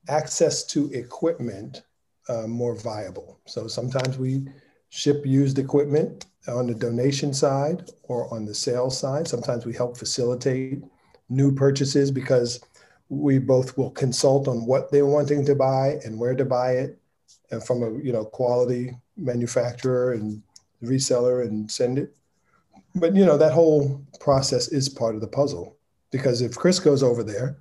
access 0.09 0.65
to 0.67 0.91
equipment 0.93 1.83
uh, 2.29 2.47
more 2.47 2.75
viable. 2.75 3.41
So 3.47 3.67
sometimes 3.67 4.19
we 4.19 4.47
ship 4.91 5.25
used 5.25 5.59
equipment 5.59 6.27
on 6.49 6.67
the 6.67 6.75
donation 6.75 7.33
side 7.33 7.91
or 8.03 8.33
on 8.33 8.45
the 8.45 8.55
sales 8.55 8.99
side. 8.99 9.27
Sometimes 9.27 9.65
we 9.65 9.73
help 9.73 9.97
facilitate 9.97 10.83
new 11.31 11.55
purchases 11.55 12.11
because 12.11 12.61
we 13.09 13.39
both 13.39 13.79
will 13.79 13.91
consult 13.91 14.49
on 14.49 14.67
what 14.67 14.91
they're 14.91 15.07
wanting 15.07 15.47
to 15.47 15.55
buy 15.55 15.99
and 16.05 16.19
where 16.19 16.35
to 16.35 16.45
buy 16.45 16.73
it 16.73 16.99
and 17.51 17.65
from 17.65 17.83
a 17.83 17.91
you 18.03 18.13
know 18.13 18.25
quality 18.25 18.95
manufacturer 19.17 20.13
and 20.13 20.43
reseller 20.83 21.45
and 21.47 21.71
send 21.71 21.99
it 21.99 22.17
but 22.95 23.15
you 23.15 23.25
know 23.25 23.37
that 23.37 23.53
whole 23.53 24.03
process 24.21 24.69
is 24.69 24.89
part 24.89 25.15
of 25.15 25.21
the 25.21 25.27
puzzle 25.27 25.77
because 26.11 26.41
if 26.41 26.55
chris 26.55 26.79
goes 26.79 27.03
over 27.03 27.23
there 27.23 27.59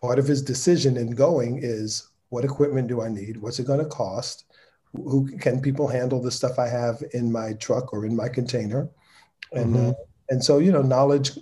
part 0.00 0.18
of 0.18 0.26
his 0.26 0.42
decision 0.42 0.96
in 0.96 1.10
going 1.10 1.60
is 1.62 2.08
what 2.30 2.44
equipment 2.44 2.88
do 2.88 3.02
i 3.02 3.08
need 3.08 3.36
what's 3.36 3.58
it 3.58 3.66
going 3.66 3.78
to 3.78 3.86
cost 3.86 4.44
who 4.92 5.26
can 5.38 5.60
people 5.60 5.86
handle 5.86 6.20
the 6.22 6.30
stuff 6.30 6.58
i 6.58 6.68
have 6.68 7.02
in 7.12 7.30
my 7.30 7.52
truck 7.54 7.92
or 7.92 8.06
in 8.06 8.16
my 8.16 8.28
container 8.28 8.88
and 9.52 9.74
mm-hmm. 9.74 9.90
uh, 9.90 9.92
and 10.30 10.42
so 10.42 10.58
you 10.58 10.72
know 10.72 10.82
knowledge 10.82 11.38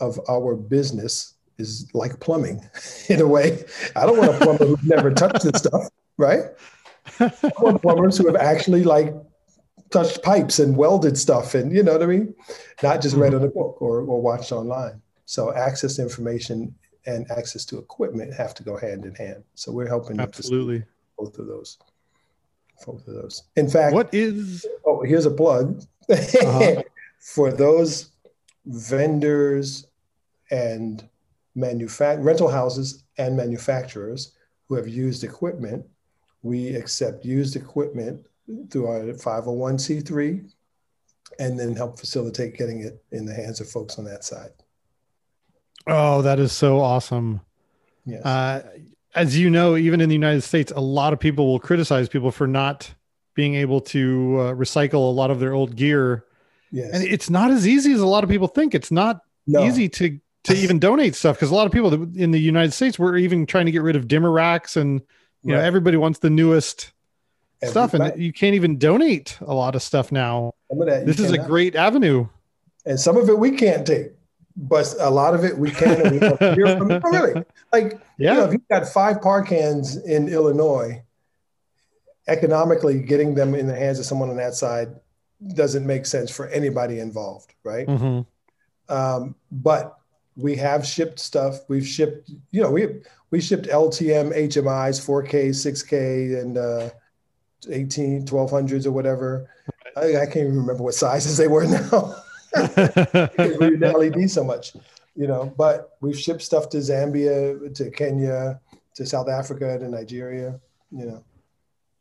of 0.00 0.20
our 0.28 0.54
business 0.54 1.34
is 1.58 1.88
like 1.92 2.18
plumbing 2.20 2.68
in 3.08 3.20
a 3.20 3.26
way. 3.26 3.64
I 3.96 4.06
don't 4.06 4.18
want 4.18 4.34
a 4.34 4.38
plumber 4.38 4.66
who's 4.66 4.84
never 4.84 5.12
touched 5.12 5.42
this 5.42 5.60
stuff, 5.60 5.88
right? 6.16 6.44
I 7.20 7.30
want 7.60 7.82
plumbers 7.82 8.16
who 8.18 8.26
have 8.26 8.36
actually 8.36 8.84
like 8.84 9.14
touched 9.90 10.22
pipes 10.22 10.58
and 10.58 10.76
welded 10.76 11.16
stuff 11.16 11.54
and 11.54 11.72
you 11.72 11.82
know 11.82 11.92
what 11.92 12.02
I 12.02 12.06
mean? 12.06 12.34
Not 12.82 13.00
just 13.00 13.16
read 13.16 13.32
mm-hmm. 13.32 13.44
in 13.44 13.50
a 13.50 13.52
book 13.52 13.80
or, 13.80 14.00
or 14.00 14.20
watched 14.20 14.52
online. 14.52 15.00
So 15.24 15.54
access 15.54 15.96
to 15.96 16.02
information 16.02 16.74
and 17.06 17.30
access 17.30 17.64
to 17.66 17.78
equipment 17.78 18.34
have 18.34 18.54
to 18.54 18.62
go 18.62 18.76
hand 18.76 19.04
in 19.04 19.14
hand. 19.14 19.44
So 19.54 19.72
we're 19.72 19.88
helping 19.88 20.20
absolutely 20.20 20.84
both 21.18 21.38
of 21.38 21.46
those. 21.46 21.78
Both 22.86 23.06
of 23.08 23.14
those. 23.14 23.44
In 23.56 23.68
fact, 23.68 23.94
what 23.94 24.12
is 24.12 24.66
oh 24.86 25.02
here's 25.02 25.26
a 25.26 25.30
plug 25.30 25.82
uh-huh. 26.10 26.82
for 27.18 27.52
those 27.52 28.10
vendors 28.66 29.86
and 30.50 31.08
manufact 31.56 32.22
rental 32.22 32.48
houses 32.48 33.02
and 33.18 33.36
manufacturers 33.36 34.32
who 34.68 34.74
have 34.74 34.88
used 34.88 35.24
equipment. 35.24 35.84
We 36.42 36.74
accept 36.76 37.24
used 37.24 37.56
equipment 37.56 38.24
through 38.70 38.86
our 38.86 39.00
501c3 39.00 40.50
and 41.38 41.58
then 41.58 41.76
help 41.76 41.98
facilitate 41.98 42.56
getting 42.56 42.80
it 42.80 43.02
in 43.12 43.26
the 43.26 43.34
hands 43.34 43.60
of 43.60 43.68
folks 43.68 43.98
on 43.98 44.04
that 44.04 44.24
side. 44.24 44.50
Oh, 45.86 46.22
that 46.22 46.38
is 46.38 46.52
so 46.52 46.80
awesome. 46.80 47.40
Yes. 48.04 48.24
Uh, 48.24 48.62
as 49.14 49.38
you 49.38 49.50
know, 49.50 49.76
even 49.76 50.00
in 50.00 50.08
the 50.08 50.14
United 50.14 50.42
States, 50.42 50.72
a 50.74 50.80
lot 50.80 51.12
of 51.12 51.20
people 51.20 51.46
will 51.46 51.58
criticize 51.58 52.08
people 52.08 52.30
for 52.30 52.46
not 52.46 52.92
being 53.34 53.54
able 53.54 53.80
to 53.80 54.36
uh, 54.40 54.52
recycle 54.54 54.94
a 54.94 55.12
lot 55.12 55.30
of 55.30 55.40
their 55.40 55.52
old 55.52 55.76
gear. 55.76 56.24
Yes. 56.70 56.90
And 56.92 57.04
it's 57.04 57.30
not 57.30 57.50
as 57.50 57.66
easy 57.66 57.92
as 57.92 58.00
a 58.00 58.06
lot 58.06 58.24
of 58.24 58.30
people 58.30 58.48
think. 58.48 58.74
It's 58.74 58.90
not 58.90 59.20
no. 59.46 59.64
easy 59.64 59.88
to 59.90 60.18
to 60.44 60.56
even 60.56 60.78
donate 60.80 61.14
stuff 61.14 61.36
because 61.36 61.50
a 61.50 61.54
lot 61.54 61.66
of 61.66 61.72
people 61.72 61.92
in 62.16 62.30
the 62.30 62.40
United 62.40 62.72
States 62.72 62.98
were 62.98 63.16
even 63.16 63.46
trying 63.46 63.66
to 63.66 63.72
get 63.72 63.82
rid 63.82 63.96
of 63.96 64.08
dimmer 64.08 64.30
racks 64.30 64.76
and 64.76 65.00
you 65.42 65.54
right. 65.54 65.60
know 65.60 65.64
everybody 65.64 65.96
wants 65.96 66.18
the 66.18 66.30
newest 66.30 66.92
stuff 67.64 67.94
and 67.94 68.20
you 68.20 68.32
can't 68.32 68.54
even 68.54 68.78
donate 68.78 69.36
a 69.40 69.54
lot 69.54 69.74
of 69.74 69.82
stuff 69.82 70.12
now. 70.12 70.52
this 70.70 71.18
is 71.18 71.32
a 71.32 71.38
great 71.38 71.74
avenue. 71.74 72.26
And 72.86 72.98
some 72.98 73.16
of 73.16 73.28
it 73.28 73.38
we 73.38 73.52
can't 73.52 73.86
take, 73.86 74.12
but 74.56 74.94
a 74.98 75.10
lot 75.10 75.34
of 75.34 75.44
it 75.44 75.58
we 75.58 75.70
can. 75.70 76.00
And 76.00 76.12
we 76.12 76.54
hear 76.54 76.78
from 76.78 76.90
oh, 76.92 77.00
really. 77.04 77.44
Like, 77.72 78.00
yeah. 78.18 78.32
you 78.32 78.38
know, 78.38 78.44
if 78.46 78.52
you've 78.52 78.68
got 78.68 78.88
five 78.88 79.20
par 79.20 79.42
cans 79.42 79.96
in 79.96 80.28
Illinois, 80.28 81.02
economically 82.28 83.00
getting 83.00 83.34
them 83.34 83.54
in 83.54 83.66
the 83.66 83.74
hands 83.74 83.98
of 83.98 84.04
someone 84.04 84.30
on 84.30 84.36
that 84.36 84.54
side 84.54 84.88
doesn't 85.54 85.86
make 85.86 86.06
sense 86.06 86.30
for 86.30 86.48
anybody 86.48 87.00
involved, 87.00 87.54
right? 87.64 87.86
Mm-hmm. 87.86 88.94
Um, 88.94 89.34
but 89.50 89.98
we 90.36 90.56
have 90.56 90.86
shipped 90.86 91.18
stuff. 91.18 91.60
We've 91.68 91.86
shipped, 91.86 92.30
you 92.50 92.62
know, 92.62 92.70
we 92.70 92.86
we 93.30 93.40
shipped 93.40 93.66
LTM 93.66 94.34
HMIs, 94.34 95.04
4K, 95.04 95.50
6K, 95.50 96.40
and 96.40 96.56
uh, 96.56 96.90
18, 97.70 98.26
1200s 98.26 98.86
or 98.86 98.92
whatever. 98.92 99.50
I, 99.96 100.22
I, 100.22 100.26
can't 100.26 100.36
even 100.36 100.56
remember 100.56 100.82
what 100.82 100.94
sizes 100.94 101.36
they 101.36 101.48
were 101.48 101.66
now. 101.66 102.14
we 103.58 103.66
use 103.66 103.80
LED 103.80 104.30
so 104.30 104.44
much, 104.44 104.74
you 105.16 105.26
know. 105.26 105.52
But 105.56 105.96
we've 106.00 106.18
shipped 106.18 106.42
stuff 106.42 106.68
to 106.70 106.78
Zambia, 106.78 107.74
to 107.74 107.90
Kenya, 107.90 108.60
to 108.94 109.06
South 109.06 109.28
Africa, 109.28 109.78
to 109.78 109.88
Nigeria, 109.88 110.60
you 110.90 111.06
know. 111.06 111.24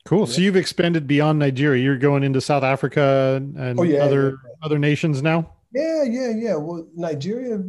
Cool. 0.06 0.28
Yeah. 0.28 0.36
So 0.36 0.42
you've 0.42 0.56
expanded 0.56 1.06
beyond 1.06 1.40
Nigeria. 1.40 1.84
You're 1.84 1.98
going 1.98 2.24
into 2.24 2.40
South 2.40 2.64
Africa 2.64 3.36
and 3.36 3.80
oh, 3.80 3.84
yeah, 3.84 4.00
other 4.04 4.30
yeah, 4.30 4.52
other 4.64 4.80
nations 4.80 5.22
now. 5.22 5.54
Yeah, 5.74 6.04
yeah, 6.04 6.30
yeah. 6.30 6.56
Well, 6.56 6.88
Nigeria 6.96 7.62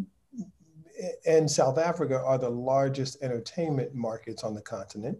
and 1.27 1.51
South 1.51 1.79
Africa 1.79 2.23
are 2.25 2.39
the 2.39 2.49
largest 2.49 3.23
entertainment 3.23 3.95
markets 3.95 4.45
on 4.45 4.55
the 4.55 4.63
continent. 4.63 5.19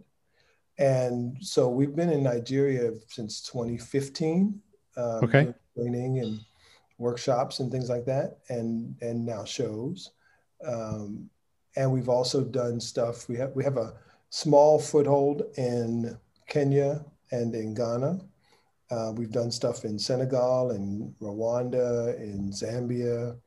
And 0.79 1.37
so 1.41 1.67
we've 1.67 1.95
been 1.95 2.09
in 2.09 2.23
Nigeria 2.23 2.91
since 3.07 3.41
2015. 3.41 4.59
Um, 4.97 5.05
okay. 5.23 5.53
Training 5.75 6.19
and 6.19 6.39
workshops 6.97 7.59
and 7.59 7.71
things 7.71 7.89
like 7.89 8.05
that, 8.05 8.39
and 8.49 8.95
and 9.01 9.25
now 9.25 9.43
shows. 9.43 10.11
Um, 10.65 11.29
and 11.75 11.91
we've 11.91 12.09
also 12.09 12.43
done 12.43 12.79
stuff. 12.79 13.29
We 13.29 13.37
have 13.37 13.51
we 13.55 13.63
have 13.63 13.77
a 13.77 13.93
small 14.29 14.79
foothold 14.79 15.43
in 15.57 16.17
Kenya 16.47 17.05
and 17.31 17.53
in 17.53 17.73
Ghana. 17.73 18.19
Uh, 18.91 19.11
we've 19.15 19.31
done 19.31 19.51
stuff 19.51 19.85
in 19.85 19.99
Senegal 19.99 20.71
and 20.71 21.13
Rwanda, 21.21 22.17
in 22.17 22.51
Zambia, 22.51 23.37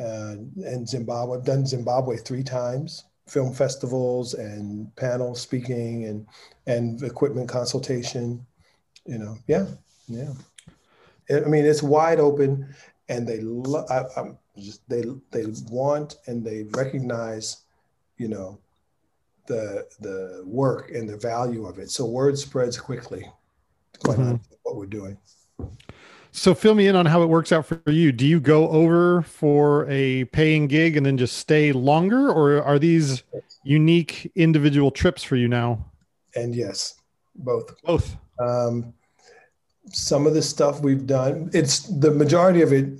uh, 0.00 0.34
and 0.64 0.88
Zimbabwe. 0.88 1.38
I've 1.38 1.44
done 1.44 1.66
Zimbabwe 1.66 2.16
three 2.16 2.42
times, 2.42 3.04
film 3.26 3.54
festivals 3.54 4.34
and 4.34 4.94
panel 4.96 5.34
speaking 5.34 6.04
and 6.06 6.26
and 6.66 7.02
equipment 7.02 7.48
consultation. 7.48 8.44
You 9.06 9.18
know, 9.18 9.36
yeah, 9.46 9.66
yeah. 10.08 10.32
I 11.30 11.48
mean, 11.48 11.64
it's 11.64 11.82
wide 11.82 12.20
open, 12.20 12.74
and 13.08 13.26
they 13.26 13.40
lo- 13.40 13.86
I, 13.88 14.04
I'm 14.20 14.38
just 14.58 14.88
they 14.88 15.04
they 15.30 15.46
want 15.70 16.16
and 16.26 16.44
they 16.44 16.64
recognize, 16.70 17.62
you 18.18 18.28
know, 18.28 18.58
the 19.46 19.86
the 20.00 20.42
work 20.46 20.90
and 20.90 21.08
the 21.08 21.16
value 21.16 21.66
of 21.66 21.78
it. 21.78 21.90
So 21.90 22.06
word 22.06 22.38
spreads 22.38 22.78
quickly. 22.78 23.30
Quite 24.04 24.18
mm-hmm. 24.18 24.36
what 24.62 24.76
we're 24.76 24.86
doing. 24.86 25.16
So 26.34 26.54
fill 26.54 26.74
me 26.74 26.88
in 26.88 26.96
on 26.96 27.04
how 27.04 27.22
it 27.22 27.26
works 27.26 27.52
out 27.52 27.66
for 27.66 27.80
you. 27.86 28.10
Do 28.10 28.26
you 28.26 28.40
go 28.40 28.68
over 28.70 29.20
for 29.22 29.86
a 29.90 30.24
paying 30.26 30.66
gig 30.66 30.96
and 30.96 31.04
then 31.04 31.18
just 31.18 31.36
stay 31.36 31.72
longer, 31.72 32.30
or 32.30 32.62
are 32.62 32.78
these 32.78 33.22
unique 33.64 34.32
individual 34.34 34.90
trips 34.90 35.22
for 35.22 35.36
you 35.36 35.46
now? 35.46 35.84
And 36.34 36.54
yes, 36.54 36.94
both. 37.36 37.74
Both. 37.82 38.16
Um, 38.38 38.94
some 39.90 40.26
of 40.26 40.32
the 40.32 40.40
stuff 40.40 40.80
we've 40.80 41.06
done, 41.06 41.50
it's 41.52 41.80
the 41.80 42.10
majority 42.10 42.62
of 42.62 42.72
it 42.72 42.98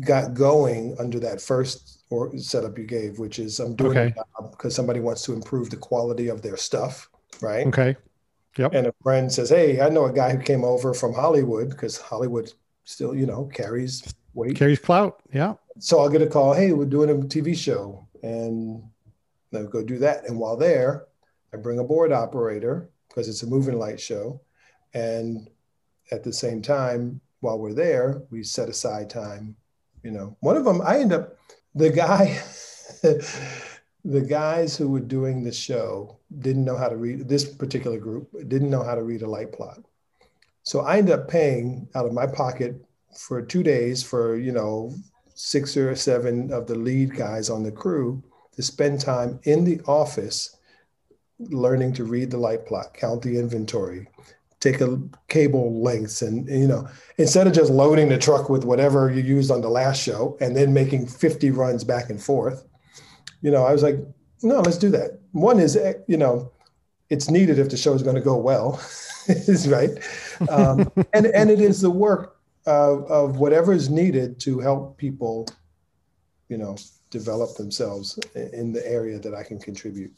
got 0.00 0.32
going 0.32 0.96
under 0.98 1.20
that 1.20 1.40
first 1.40 2.02
or 2.08 2.36
setup 2.38 2.78
you 2.78 2.84
gave, 2.84 3.18
which 3.18 3.38
is 3.38 3.60
I'm 3.60 3.76
doing 3.76 3.96
okay. 3.96 4.14
because 4.50 4.74
somebody 4.74 5.00
wants 5.00 5.22
to 5.24 5.34
improve 5.34 5.68
the 5.68 5.76
quality 5.76 6.28
of 6.28 6.40
their 6.40 6.56
stuff, 6.56 7.10
right? 7.42 7.66
Okay. 7.66 7.96
Yep. 8.56 8.74
And 8.74 8.86
a 8.88 8.94
friend 9.02 9.30
says, 9.30 9.50
"Hey, 9.50 9.80
I 9.80 9.90
know 9.90 10.06
a 10.06 10.12
guy 10.12 10.34
who 10.34 10.42
came 10.42 10.64
over 10.64 10.92
from 10.92 11.14
Hollywood 11.14 11.70
because 11.70 11.98
Hollywood 11.98 12.52
still, 12.90 13.14
you 13.14 13.26
know, 13.26 13.44
carries 13.46 14.02
weight. 14.34 14.56
Carries 14.56 14.78
clout. 14.78 15.20
Yeah. 15.32 15.54
So 15.78 16.00
I'll 16.00 16.08
get 16.08 16.22
a 16.22 16.26
call. 16.26 16.52
Hey, 16.52 16.72
we're 16.72 16.84
doing 16.84 17.10
a 17.10 17.14
TV 17.14 17.56
show, 17.56 18.06
and 18.22 18.82
I'll 19.54 19.66
go 19.66 19.82
do 19.82 19.98
that. 19.98 20.28
And 20.28 20.38
while 20.38 20.56
there, 20.56 21.06
I 21.54 21.56
bring 21.56 21.78
a 21.78 21.84
board 21.84 22.12
operator 22.12 22.90
because 23.08 23.28
it's 23.28 23.42
a 23.42 23.46
moving 23.46 23.78
light 23.78 24.00
show, 24.00 24.40
and 24.92 25.48
at 26.10 26.24
the 26.24 26.32
same 26.32 26.60
time, 26.60 27.20
while 27.40 27.58
we're 27.58 27.72
there, 27.72 28.22
we 28.30 28.42
set 28.42 28.68
aside 28.68 29.08
time. 29.08 29.56
You 30.02 30.10
know, 30.10 30.36
one 30.40 30.56
of 30.56 30.64
them, 30.64 30.82
I 30.82 30.98
end 30.98 31.12
up 31.12 31.36
the 31.74 31.90
guy. 31.90 32.42
the 34.04 34.20
guys 34.20 34.76
who 34.76 34.88
were 34.88 35.00
doing 35.00 35.42
the 35.42 35.52
show 35.52 36.18
didn't 36.38 36.64
know 36.64 36.76
how 36.76 36.88
to 36.88 36.96
read 36.96 37.28
this 37.28 37.44
particular 37.44 37.98
group 37.98 38.30
didn't 38.48 38.70
know 38.70 38.82
how 38.82 38.94
to 38.94 39.02
read 39.02 39.22
a 39.22 39.28
light 39.28 39.52
plot 39.52 39.84
so 40.62 40.80
I 40.80 40.98
ended 40.98 41.14
up 41.18 41.28
paying 41.28 41.88
out 41.94 42.06
of 42.06 42.12
my 42.12 42.26
pocket 42.26 42.74
for 43.16 43.42
two 43.42 43.62
days 43.62 44.02
for, 44.02 44.36
you 44.36 44.52
know, 44.52 44.94
six 45.34 45.76
or 45.76 45.94
seven 45.96 46.52
of 46.52 46.66
the 46.66 46.74
lead 46.74 47.16
guys 47.16 47.48
on 47.50 47.62
the 47.62 47.72
crew 47.72 48.22
to 48.52 48.62
spend 48.62 49.00
time 49.00 49.40
in 49.44 49.64
the 49.64 49.80
office 49.86 50.56
learning 51.38 51.94
to 51.94 52.04
read 52.04 52.30
the 52.30 52.36
light 52.36 52.66
plot, 52.66 52.92
count 52.94 53.22
the 53.22 53.38
inventory, 53.38 54.06
take 54.60 54.80
a 54.82 55.00
cable 55.28 55.82
lengths, 55.82 56.20
and, 56.20 56.46
and, 56.48 56.60
you 56.60 56.68
know, 56.68 56.86
instead 57.16 57.46
of 57.46 57.54
just 57.54 57.70
loading 57.70 58.10
the 58.10 58.18
truck 58.18 58.50
with 58.50 58.64
whatever 58.64 59.10
you 59.10 59.22
used 59.22 59.50
on 59.50 59.62
the 59.62 59.70
last 59.70 60.02
show 60.02 60.36
and 60.40 60.54
then 60.54 60.74
making 60.74 61.06
50 61.06 61.50
runs 61.50 61.82
back 61.82 62.10
and 62.10 62.22
forth, 62.22 62.64
you 63.40 63.50
know, 63.50 63.64
I 63.64 63.72
was 63.72 63.82
like, 63.82 63.96
no, 64.42 64.60
let's 64.60 64.76
do 64.76 64.90
that. 64.90 65.20
One 65.32 65.58
is, 65.58 65.76
eh, 65.76 65.94
you 66.06 66.18
know, 66.18 66.52
it's 67.08 67.30
needed 67.30 67.58
if 67.58 67.70
the 67.70 67.76
show 67.76 67.94
is 67.94 68.02
going 68.02 68.16
to 68.16 68.22
go 68.22 68.36
well, 68.36 68.80
right, 69.66 69.90
um, 70.48 70.90
and 71.12 71.26
and 71.26 71.50
it 71.50 71.60
is 71.60 71.80
the 71.80 71.90
work 71.90 72.36
of, 72.66 73.10
of 73.10 73.36
whatever 73.36 73.72
is 73.72 73.88
needed 73.90 74.38
to 74.40 74.60
help 74.60 74.96
people, 74.96 75.46
you 76.48 76.56
know, 76.56 76.76
develop 77.10 77.56
themselves 77.56 78.18
in 78.34 78.72
the 78.72 78.86
area 78.86 79.18
that 79.18 79.34
I 79.34 79.42
can 79.42 79.58
contribute. 79.58 80.12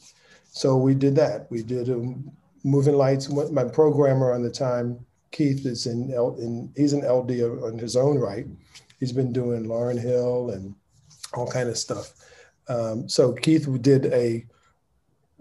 So 0.51 0.77
we 0.77 0.93
did 0.93 1.15
that. 1.15 1.47
We 1.49 1.63
did 1.63 1.89
um, 1.89 2.31
moving 2.63 2.95
lights. 2.95 3.29
My 3.29 3.63
programmer 3.63 4.33
on 4.33 4.43
the 4.43 4.51
time, 4.51 5.03
Keith, 5.31 5.65
is 5.65 5.87
in, 5.87 6.13
L, 6.13 6.35
in 6.39 6.71
he's 6.75 6.93
an 6.93 7.01
LD 7.01 7.31
on 7.63 7.77
his 7.77 7.95
own 7.95 8.17
right. 8.17 8.45
He's 8.99 9.11
been 9.11 9.33
doing 9.33 9.65
Lauryn 9.65 9.99
Hill 9.99 10.51
and 10.51 10.75
all 11.33 11.47
kind 11.47 11.69
of 11.69 11.77
stuff. 11.77 12.13
Um, 12.69 13.09
so 13.09 13.33
Keith 13.33 13.67
did 13.81 14.05
a 14.07 14.45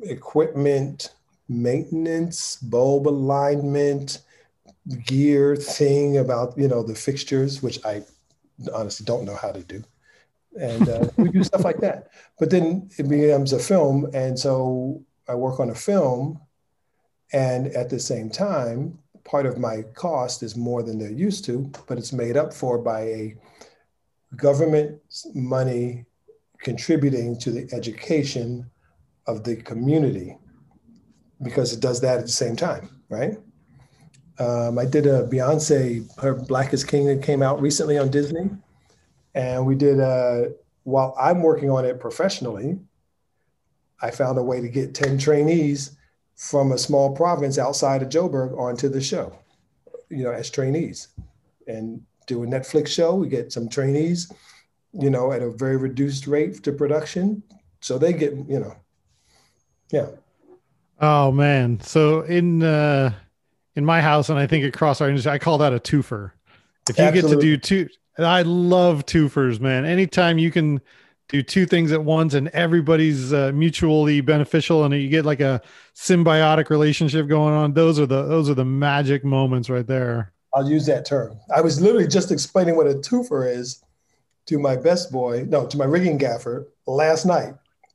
equipment 0.01 1.13
maintenance, 1.49 2.57
bulb 2.57 3.07
alignment, 3.07 4.23
gear 5.07 5.57
thing 5.57 6.19
about 6.19 6.57
you 6.57 6.69
know 6.69 6.83
the 6.83 6.95
fixtures, 6.95 7.63
which 7.63 7.85
I 7.85 8.03
honestly 8.75 9.05
don't 9.05 9.25
know 9.25 9.37
how 9.37 9.53
to 9.53 9.63
do, 9.63 9.83
and 10.59 10.89
uh, 10.89 11.09
we 11.17 11.31
do 11.31 11.45
stuff 11.45 11.65
like 11.65 11.79
that. 11.79 12.11
But 12.39 12.51
then 12.51 12.91
it 12.99 13.09
becomes 13.09 13.53
a 13.53 13.59
film, 13.59 14.11
and 14.15 14.39
so 14.39 15.03
I 15.29 15.35
work 15.35 15.61
on 15.61 15.71
a 15.71 15.75
film, 15.75 16.41
and 17.33 17.69
at 17.69 17.91
the 17.91 18.01
same 18.01 18.31
time, 18.31 18.99
part 19.25 19.47
of 19.47 19.59
my 19.59 19.83
cost 19.95 20.43
is 20.43 20.57
more 20.57 20.83
than 20.83 20.99
they're 20.99 21.11
used 21.11 21.45
to, 21.47 21.71
but 21.87 21.99
it's 21.99 22.13
made 22.13 22.37
up 22.37 22.53
for 22.53 22.79
by 22.79 23.01
a 23.03 23.37
government 24.37 25.01
money 25.35 26.05
contributing 26.59 27.39
to 27.39 27.51
the 27.51 27.69
education 27.73 28.71
of 29.27 29.45
the 29.45 29.57
community 29.57 30.37
because 31.43 31.73
it 31.73 31.81
does 31.81 32.01
that 32.01 32.19
at 32.19 32.27
the 32.27 32.33
same 32.33 32.57
time, 32.57 32.89
right? 33.09 33.37
Um, 34.43 34.77
I 34.77 34.85
did 34.87 35.07
a 35.07 35.23
Beyonce, 35.25 36.09
her 36.21 36.35
Black 36.35 36.73
is 36.73 36.83
King 36.83 37.07
that 37.07 37.23
came 37.23 37.43
out 37.43 37.63
recently 37.63 37.97
on 37.97 38.11
Disney. 38.11 38.51
And 39.37 39.65
we 39.65 39.77
did, 39.77 40.01
a, 40.01 40.53
while 40.83 41.15
I'm 41.19 41.43
working 41.43 41.71
on 41.71 41.85
it 41.85 42.01
professionally, 42.01 42.81
I 44.01 44.11
found 44.11 44.37
a 44.39 44.43
way 44.43 44.61
to 44.61 44.69
get 44.69 44.97
10 44.97 45.19
trainees 45.19 45.97
from 46.35 46.73
a 46.73 46.79
small 46.79 47.15
province 47.15 47.57
outside 47.57 48.03
of 48.03 48.09
Joburg 48.09 48.59
onto 48.59 48.89
the 48.89 49.01
show, 49.01 49.39
you 50.11 50.25
know, 50.25 50.33
as 50.33 50.51
trainees. 50.51 51.09
And 51.69 52.03
do 52.27 52.43
a 52.43 52.47
Netflix 52.47 52.89
show, 52.89 53.15
we 53.15 53.29
get 53.29 53.53
some 53.53 53.69
trainees, 53.69 54.33
you 54.93 55.11
know, 55.11 55.31
at 55.31 55.43
a 55.43 55.51
very 55.51 55.77
reduced 55.77 56.27
rate 56.27 56.65
to 56.65 56.73
production. 56.73 57.45
So 57.81 57.97
they 57.97 58.13
get, 58.13 58.33
you 58.49 58.59
know, 58.59 58.77
yeah. 59.93 60.09
Oh 61.01 61.31
man. 61.31 61.79
So 61.81 62.23
in 62.23 62.65
uh 62.65 63.13
in 63.75 63.85
my 63.85 64.01
house 64.01 64.29
and 64.29 64.39
I 64.39 64.47
think 64.47 64.65
across 64.65 65.01
our 65.01 65.09
industry, 65.09 65.33
I 65.33 65.39
call 65.39 65.59
that 65.59 65.73
a 65.73 65.79
twofer. 65.79 66.33
If 66.89 66.99
you 66.99 67.05
Absolutely. 67.05 67.31
get 67.31 67.41
to 67.41 67.41
do 67.41 67.57
two 67.57 67.89
I 68.19 68.43
love 68.43 69.07
twofers, 69.07 69.61
man. 69.61 69.85
Anytime 69.85 70.39
you 70.39 70.51
can 70.51 70.81
do 71.29 71.43
two 71.43 71.65
things 71.65 71.93
at 71.93 72.05
once 72.05 72.35
and 72.35 72.49
everybody's 72.49 73.33
uh, 73.33 73.53
mutually 73.55 74.21
beneficial 74.21 74.85
and 74.85 74.95
you 74.95 75.09
get 75.09 75.25
like 75.25 75.41
a 75.41 75.63
symbiotic 75.95 76.69
relationship 76.69 77.27
going 77.27 77.55
on, 77.55 77.73
those 77.73 77.99
are 77.99 78.07
the 78.07 78.23
those 78.25 78.51
are 78.51 78.55
the 78.55 78.65
magic 78.65 79.25
moments 79.25 79.71
right 79.71 79.87
there. 79.87 80.33
I'll 80.55 80.69
use 80.69 80.85
that 80.87 81.07
term. 81.07 81.39
I 81.55 81.63
was 81.63 81.81
literally 81.81 82.07
just 82.07 82.31
explaining 82.31 82.77
what 82.77 82.87
a 82.87 82.95
twofer 82.95 83.51
is 83.51 83.83
to 84.47 84.59
my 84.59 84.77
best 84.77 85.11
boy, 85.11 85.47
no, 85.49 85.67
to 85.67 85.79
my 85.79 85.87
rigging 85.87 86.19
gaffer 86.19 86.69
last 86.87 87.25
night. 87.25 87.55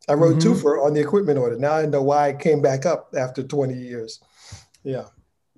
I 0.09 0.13
wrote 0.13 0.37
mm-hmm. 0.37 0.49
twofer 0.49 0.83
on 0.83 0.93
the 0.93 1.01
equipment 1.01 1.37
order. 1.37 1.57
Now 1.57 1.73
I 1.73 1.85
know 1.85 2.01
why 2.01 2.29
it 2.29 2.39
came 2.39 2.61
back 2.61 2.85
up 2.85 3.13
after 3.15 3.43
20 3.43 3.75
years. 3.75 4.21
Yeah. 4.83 5.05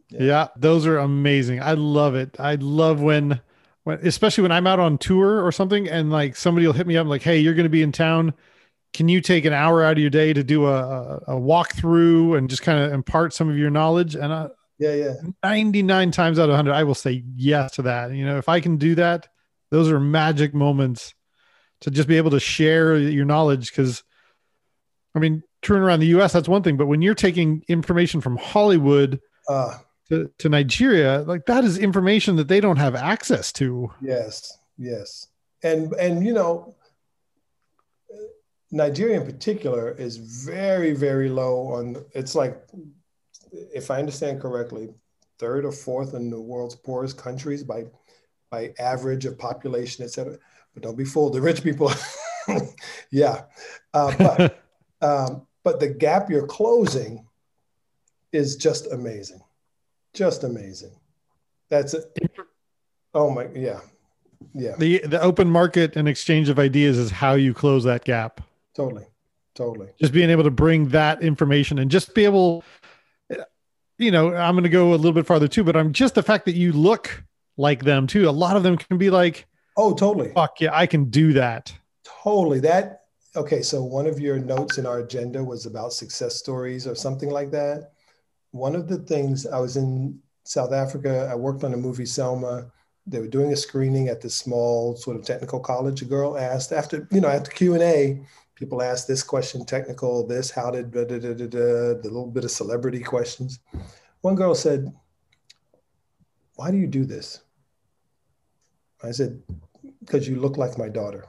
Yeah. 0.10 0.24
Yeah, 0.24 0.48
those 0.58 0.88
are 0.88 0.98
amazing. 0.98 1.62
I 1.62 1.74
love 1.74 2.16
it. 2.16 2.40
I 2.40 2.56
love 2.56 3.02
when 3.02 3.42
when 3.84 4.00
especially 4.06 4.42
when 4.44 4.52
I'm 4.52 4.68
out 4.68 4.80
on 4.80 4.98
tour 4.98 5.46
or 5.46 5.52
something 5.52 5.88
and 5.88 6.12
like 6.12 6.36
somebody 6.36 6.66
will 6.66 6.74
hit 6.74 6.88
me 6.88 6.98
up 6.98 7.08
like, 7.08 7.22
"Hey, 7.22 7.40
you're 7.40 7.54
going 7.54 7.66
to 7.66 7.70
be 7.70 7.84
in 7.84 7.92
town. 7.92 8.34
Can 8.94 9.08
you 9.08 9.22
take 9.22 9.46
an 9.46 9.54
hour 9.54 9.84
out 9.84 9.94
of 9.94 10.00
your 10.00 10.10
day 10.10 10.34
to 10.34 10.44
do 10.44 10.66
a 10.66 10.78
a, 10.78 11.16
a 11.28 11.40
walkthrough 11.40 12.38
and 12.38 12.50
just 12.50 12.64
kind 12.64 12.80
of 12.80 12.92
impart 12.92 13.34
some 13.34 13.50
of 13.50 13.58
your 13.58 13.70
knowledge?" 13.70 14.16
And 14.16 14.34
I, 14.34 14.48
yeah, 14.80 14.94
yeah. 14.94 15.14
99 15.44 16.12
times 16.12 16.40
out 16.40 16.50
of 16.50 16.54
100 16.54 16.74
I 16.74 16.84
will 16.84 16.96
say 16.96 17.24
yes 17.36 17.74
to 17.74 17.84
that. 17.84 18.12
You 18.12 18.26
know, 18.26 18.38
if 18.38 18.50
I 18.50 18.60
can 18.60 18.78
do 18.78 18.96
that, 18.96 19.28
those 19.70 19.92
are 19.92 20.00
magic 20.00 20.54
moments 20.54 21.14
to 21.82 21.92
just 21.92 22.08
be 22.08 22.18
able 22.18 22.32
to 22.32 22.40
share 22.40 22.98
your 22.98 23.26
knowledge 23.26 23.72
cuz 23.74 24.04
I 25.16 25.20
mean, 25.20 25.44
touring 25.62 25.84
around 25.84 26.00
the 26.00 26.08
U.S. 26.08 26.34
that's 26.34 26.48
one 26.48 26.64
thing, 26.64 26.78
but 26.78 26.86
when 26.88 27.02
you're 27.02 27.16
taking 27.16 27.64
information 27.68 28.22
from 28.22 28.38
Hollywood 28.38 29.20
uh, 29.50 29.78
to, 30.10 30.32
to 30.40 30.50
Nigeria, 30.50 31.20
like 31.20 31.46
that 31.46 31.64
is 31.64 31.78
information 31.78 32.36
that 32.38 32.48
they 32.48 32.60
don't 32.60 32.78
have 32.78 32.96
access 32.96 33.52
to. 33.54 33.92
Yes, 34.02 34.58
yes, 34.78 35.28
and 35.64 35.94
and 35.94 36.26
you 36.26 36.34
know, 36.34 36.76
Nigeria 38.72 39.20
in 39.20 39.26
particular 39.26 39.92
is 39.92 40.18
very 40.18 40.94
very 40.94 41.30
low 41.30 41.68
on. 41.68 42.04
It's 42.14 42.36
like, 42.36 42.62
if 43.52 43.92
I 43.92 44.00
understand 44.00 44.42
correctly, 44.42 44.90
third 45.38 45.66
or 45.66 45.72
fourth 45.72 46.14
in 46.14 46.30
the 46.30 46.42
world's 46.42 46.76
poorest 46.76 47.18
countries 47.18 47.64
by 47.64 47.86
by 48.50 48.74
average 48.80 49.26
of 49.26 49.38
population, 49.38 50.04
et 50.04 50.12
cetera. 50.12 50.38
But 50.74 50.84
don't 50.84 50.98
be 50.98 51.06
fooled, 51.06 51.34
the 51.34 51.42
rich 51.42 51.64
people. 51.64 51.92
yeah, 53.12 53.44
uh, 53.94 54.16
but. 54.18 54.64
Um, 55.02 55.48
but 55.64 55.80
the 55.80 55.88
gap 55.88 56.30
you're 56.30 56.48
closing 56.48 57.26
is 58.32 58.56
just 58.56 58.92
amazing, 58.92 59.42
just 60.20 60.44
amazing. 60.44 60.92
That's 61.70 61.94
it. 61.94 62.20
Oh 63.14 63.30
my, 63.30 63.48
yeah, 63.56 63.80
yeah. 64.54 64.76
The 64.78 65.00
the 65.00 65.22
open 65.22 65.50
market 65.50 65.96
and 65.96 66.10
exchange 66.10 66.50
of 66.50 66.60
ideas 66.60 66.98
is 66.98 67.10
how 67.10 67.36
you 67.36 67.54
close 67.54 67.86
that 67.86 68.04
gap. 68.04 68.42
Totally, 68.76 69.06
totally. 69.56 69.88
Just 70.02 70.12
being 70.12 70.30
able 70.30 70.44
to 70.44 70.52
bring 70.52 70.90
that 70.90 71.24
information 71.24 71.80
and 71.80 71.90
just 71.90 72.14
be 72.14 72.26
able, 72.26 72.66
you 73.98 74.12
know, 74.12 74.36
I'm 74.36 74.56
going 74.56 74.64
to 74.64 74.70
go 74.70 74.94
a 74.94 74.96
little 74.96 75.14
bit 75.14 75.26
farther 75.26 75.48
too, 75.48 75.64
but 75.64 75.78
I'm 75.78 75.94
just 75.94 76.16
the 76.16 76.24
fact 76.24 76.44
that 76.46 76.56
you 76.56 76.74
look 76.74 77.24
like 77.56 77.86
them 77.86 78.06
too. 78.06 78.28
A 78.28 78.32
lot 78.32 78.58
of 78.58 78.64
them 78.64 78.76
can 78.76 78.98
be 78.98 79.10
like, 79.10 79.48
oh, 79.78 79.94
totally. 79.94 80.34
Fuck 80.34 80.60
yeah, 80.60 80.72
I 80.74 80.86
can 80.86 81.06
do 81.06 81.32
that. 81.34 81.74
Totally. 82.04 82.60
That 82.60 83.04
okay, 83.38 83.62
so 83.62 83.82
one 83.86 84.06
of 84.06 84.20
your 84.20 84.38
notes 84.38 84.80
in 84.80 84.86
our 84.86 85.00
agenda 85.00 85.42
was 85.42 85.66
about 85.66 85.94
success 85.94 86.36
stories 86.36 86.86
or 86.86 86.94
something 86.94 87.30
like 87.30 87.52
that. 87.52 87.94
One 88.52 88.76
of 88.76 88.88
the 88.88 88.98
things 88.98 89.46
I 89.46 89.60
was 89.60 89.78
in 89.78 90.20
South 90.44 90.72
Africa, 90.72 91.30
I 91.32 91.36
worked 91.36 91.64
on 91.64 91.74
a 91.74 91.78
movie 91.78 92.06
Selma. 92.06 92.72
They 93.06 93.20
were 93.20 93.28
doing 93.28 93.52
a 93.52 93.56
screening 93.56 94.08
at 94.08 94.22
this 94.22 94.36
small 94.36 94.96
sort 94.96 95.16
of 95.18 95.24
technical 95.24 95.60
college. 95.60 96.02
A 96.02 96.06
girl 96.06 96.38
asked 96.38 96.72
after, 96.72 97.08
you 97.12 97.22
know, 97.22 97.28
after 97.28 97.52
Q 97.52 97.74
and 97.74 97.84
A, 97.84 98.22
people 98.56 98.82
asked 98.82 99.08
this 99.08 99.24
question, 99.24 99.66
technical, 99.66 100.28
this, 100.28 100.52
how 100.52 100.70
did, 100.72 100.92
da, 100.92 101.06
da, 101.06 101.20
da, 101.20 101.34
da, 101.34 101.48
da, 101.48 101.94
the 101.94 102.02
little 102.04 102.28
bit 102.28 102.44
of 102.44 102.52
celebrity 102.52 103.00
questions. 103.00 103.60
One 104.22 104.36
girl 104.36 104.54
said, 104.54 104.94
why 106.56 106.72
do 106.72 106.78
you 106.78 106.88
do 106.88 107.06
this? 107.06 107.42
I 109.02 109.12
said, 109.12 109.42
because 110.02 110.28
you 110.28 110.36
look 110.36 110.58
like 110.58 110.78
my 110.78 110.90
daughter. 110.90 111.26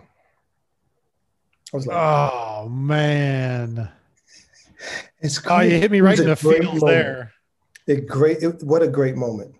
I 1.72 1.76
was 1.76 1.86
like, 1.86 1.96
oh 1.96 2.68
man, 2.68 3.88
it's 5.20 5.40
oh 5.46 5.60
you 5.60 5.78
hit 5.78 5.90
me 5.90 6.00
right 6.00 6.18
in 6.18 6.26
the 6.26 6.36
feels 6.36 6.80
there. 6.80 7.32
It 7.86 8.06
great, 8.06 8.42
it, 8.42 8.62
what 8.62 8.82
a 8.82 8.88
great 8.88 9.16
moment. 9.16 9.54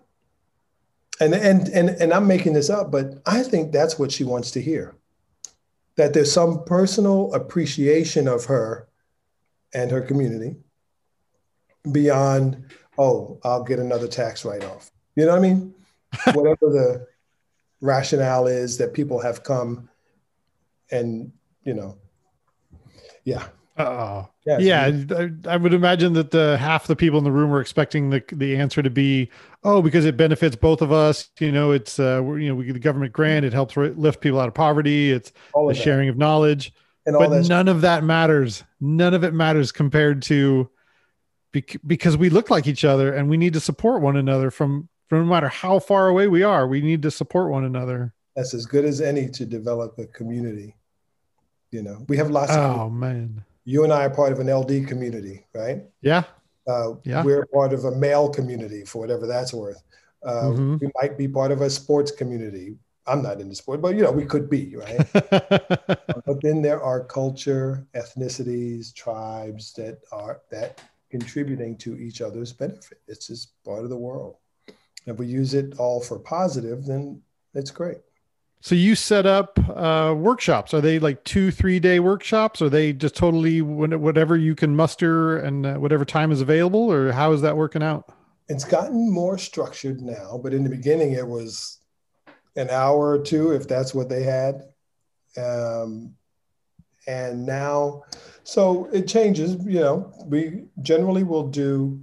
And 1.19 1.33
and 1.33 1.67
and 1.69 1.89
and 1.89 2.13
I'm 2.13 2.27
making 2.27 2.53
this 2.53 2.69
up, 2.69 2.91
but 2.91 3.21
I 3.25 3.43
think 3.43 3.71
that's 3.71 3.99
what 3.99 4.11
she 4.11 4.23
wants 4.23 4.51
to 4.51 4.61
hear. 4.61 4.95
That 5.97 6.13
there's 6.13 6.31
some 6.31 6.63
personal 6.63 7.33
appreciation 7.33 8.27
of 8.27 8.45
her 8.45 8.87
and 9.73 9.91
her 9.91 10.01
community 10.01 10.55
beyond, 11.91 12.65
oh, 12.97 13.39
I'll 13.43 13.63
get 13.63 13.79
another 13.79 14.07
tax 14.07 14.45
write-off. 14.45 14.91
You 15.15 15.25
know 15.25 15.31
what 15.31 15.39
I 15.39 15.41
mean? 15.41 15.73
Whatever 16.33 16.57
the 16.61 17.07
rationale 17.81 18.47
is 18.47 18.77
that 18.77 18.93
people 18.93 19.19
have 19.19 19.43
come 19.43 19.89
and 20.91 21.31
you 21.63 21.73
know, 21.73 21.97
yeah. 23.23 23.45
Oh, 23.77 24.30
yeah. 24.45 24.57
yeah 24.59 25.03
I, 25.17 25.53
I, 25.53 25.57
would 25.57 25.73
imagine 25.73 26.13
that 26.13 26.31
the 26.31 26.57
half 26.57 26.87
the 26.87 26.95
people 26.95 27.17
in 27.19 27.23
the 27.23 27.31
room 27.31 27.51
were 27.51 27.61
expecting 27.61 28.09
the 28.09 28.23
the 28.31 28.55
answer 28.55 28.81
to 28.81 28.89
be, 28.89 29.29
oh, 29.63 29.81
because 29.81 30.05
it 30.05 30.17
benefits 30.17 30.55
both 30.55 30.81
of 30.81 30.91
us. 30.91 31.29
You 31.39 31.51
know, 31.51 31.71
it's 31.71 31.99
uh, 31.99 32.23
you 32.23 32.49
know, 32.49 32.55
we 32.55 32.65
get 32.65 32.73
the 32.73 32.79
government 32.79 33.13
grant, 33.13 33.45
it 33.45 33.53
helps 33.53 33.77
lift 33.77 34.21
people 34.21 34.39
out 34.39 34.47
of 34.47 34.53
poverty. 34.53 35.11
It's 35.11 35.31
all 35.53 35.67
the 35.67 35.75
sharing 35.75 36.09
of 36.09 36.17
knowledge, 36.17 36.73
and 37.05 37.15
but 37.17 37.47
none 37.47 37.67
of 37.67 37.81
that 37.81 38.03
matters. 38.03 38.63
None 38.79 39.13
of 39.13 39.23
it 39.23 39.33
matters 39.33 39.71
compared 39.71 40.23
to 40.23 40.69
bec- 41.51 41.77
because 41.85 42.17
we 42.17 42.29
look 42.29 42.49
like 42.49 42.67
each 42.67 42.83
other 42.83 43.13
and 43.13 43.29
we 43.29 43.37
need 43.37 43.53
to 43.53 43.59
support 43.59 44.01
one 44.01 44.17
another 44.17 44.51
from 44.51 44.89
from 45.07 45.19
no 45.19 45.25
matter 45.25 45.49
how 45.49 45.77
far 45.79 46.07
away 46.07 46.27
we 46.27 46.43
are. 46.43 46.67
We 46.67 46.81
need 46.81 47.01
to 47.03 47.11
support 47.11 47.51
one 47.51 47.65
another. 47.65 48.13
That's 48.35 48.53
as 48.53 48.65
good 48.65 48.85
as 48.85 49.01
any 49.01 49.27
to 49.29 49.45
develop 49.45 49.99
a 49.99 50.05
community. 50.05 50.75
You 51.71 51.83
know, 51.83 52.05
we 52.07 52.17
have 52.17 52.31
lots. 52.31 52.51
Oh 52.51 52.85
of, 52.85 52.93
man, 52.93 53.43
you 53.71 53.85
and 53.85 53.93
I 53.93 54.03
are 54.03 54.09
part 54.09 54.33
of 54.33 54.39
an 54.39 54.53
LD 54.53 54.85
community, 54.85 55.45
right? 55.53 55.83
Yeah. 56.01 56.23
Uh, 56.67 56.95
yeah. 57.05 57.23
We're 57.23 57.45
part 57.45 57.71
of 57.71 57.85
a 57.85 57.91
male 57.91 58.29
community 58.29 58.83
for 58.83 58.99
whatever 58.99 59.25
that's 59.25 59.53
worth. 59.53 59.81
Uh, 60.23 60.51
mm-hmm. 60.51 60.77
We 60.81 60.89
might 61.01 61.17
be 61.17 61.27
part 61.29 61.51
of 61.51 61.61
a 61.61 61.69
sports 61.69 62.11
community. 62.11 62.75
I'm 63.07 63.23
not 63.23 63.39
into 63.39 63.55
sport, 63.55 63.81
but 63.81 63.95
you 63.95 64.03
know, 64.03 64.11
we 64.11 64.25
could 64.25 64.49
be, 64.49 64.75
right? 64.75 65.07
but 65.13 66.41
then 66.41 66.61
there 66.61 66.83
are 66.83 67.05
culture, 67.05 67.87
ethnicities, 67.95 68.93
tribes 68.93 69.73
that 69.73 69.99
are 70.11 70.41
that 70.51 70.81
contributing 71.09 71.77
to 71.77 71.97
each 71.97 72.21
other's 72.21 72.51
benefit. 72.51 72.99
It's 73.07 73.27
just 73.27 73.53
part 73.63 73.83
of 73.83 73.89
the 73.89 73.97
world. 73.97 74.35
If 75.05 75.17
we 75.17 75.27
use 75.27 75.53
it 75.53 75.79
all 75.79 76.01
for 76.01 76.19
positive, 76.19 76.85
then 76.85 77.21
it's 77.53 77.71
great. 77.71 77.99
So 78.63 78.75
you 78.75 78.95
set 78.95 79.25
up 79.25 79.57
uh, 79.69 80.13
workshops. 80.15 80.71
Are 80.73 80.81
they 80.81 80.99
like 80.99 81.23
two, 81.23 81.49
three 81.49 81.79
day 81.79 81.99
workshops? 81.99 82.61
Are 82.61 82.69
they 82.69 82.93
just 82.93 83.15
totally 83.15 83.61
whatever 83.63 84.37
you 84.37 84.53
can 84.53 84.75
muster 84.75 85.37
and 85.37 85.65
uh, 85.65 85.73
whatever 85.75 86.05
time 86.05 86.31
is 86.31 86.41
available, 86.41 86.91
or 86.91 87.11
how 87.11 87.31
is 87.33 87.41
that 87.41 87.57
working 87.57 87.81
out? 87.81 88.11
It's 88.47 88.63
gotten 88.63 89.11
more 89.11 89.39
structured 89.39 90.01
now, 90.01 90.39
but 90.41 90.53
in 90.53 90.63
the 90.63 90.69
beginning 90.69 91.13
it 91.13 91.27
was 91.27 91.79
an 92.55 92.69
hour 92.69 93.09
or 93.09 93.19
two, 93.19 93.51
if 93.51 93.67
that's 93.67 93.95
what 93.95 94.09
they 94.09 94.23
had. 94.23 94.61
Um, 95.37 96.13
and 97.07 97.45
now, 97.45 98.03
so 98.43 98.89
it 98.93 99.07
changes. 99.07 99.55
You 99.65 99.79
know, 99.79 100.13
we 100.25 100.65
generally 100.81 101.23
will 101.23 101.47
do 101.47 101.99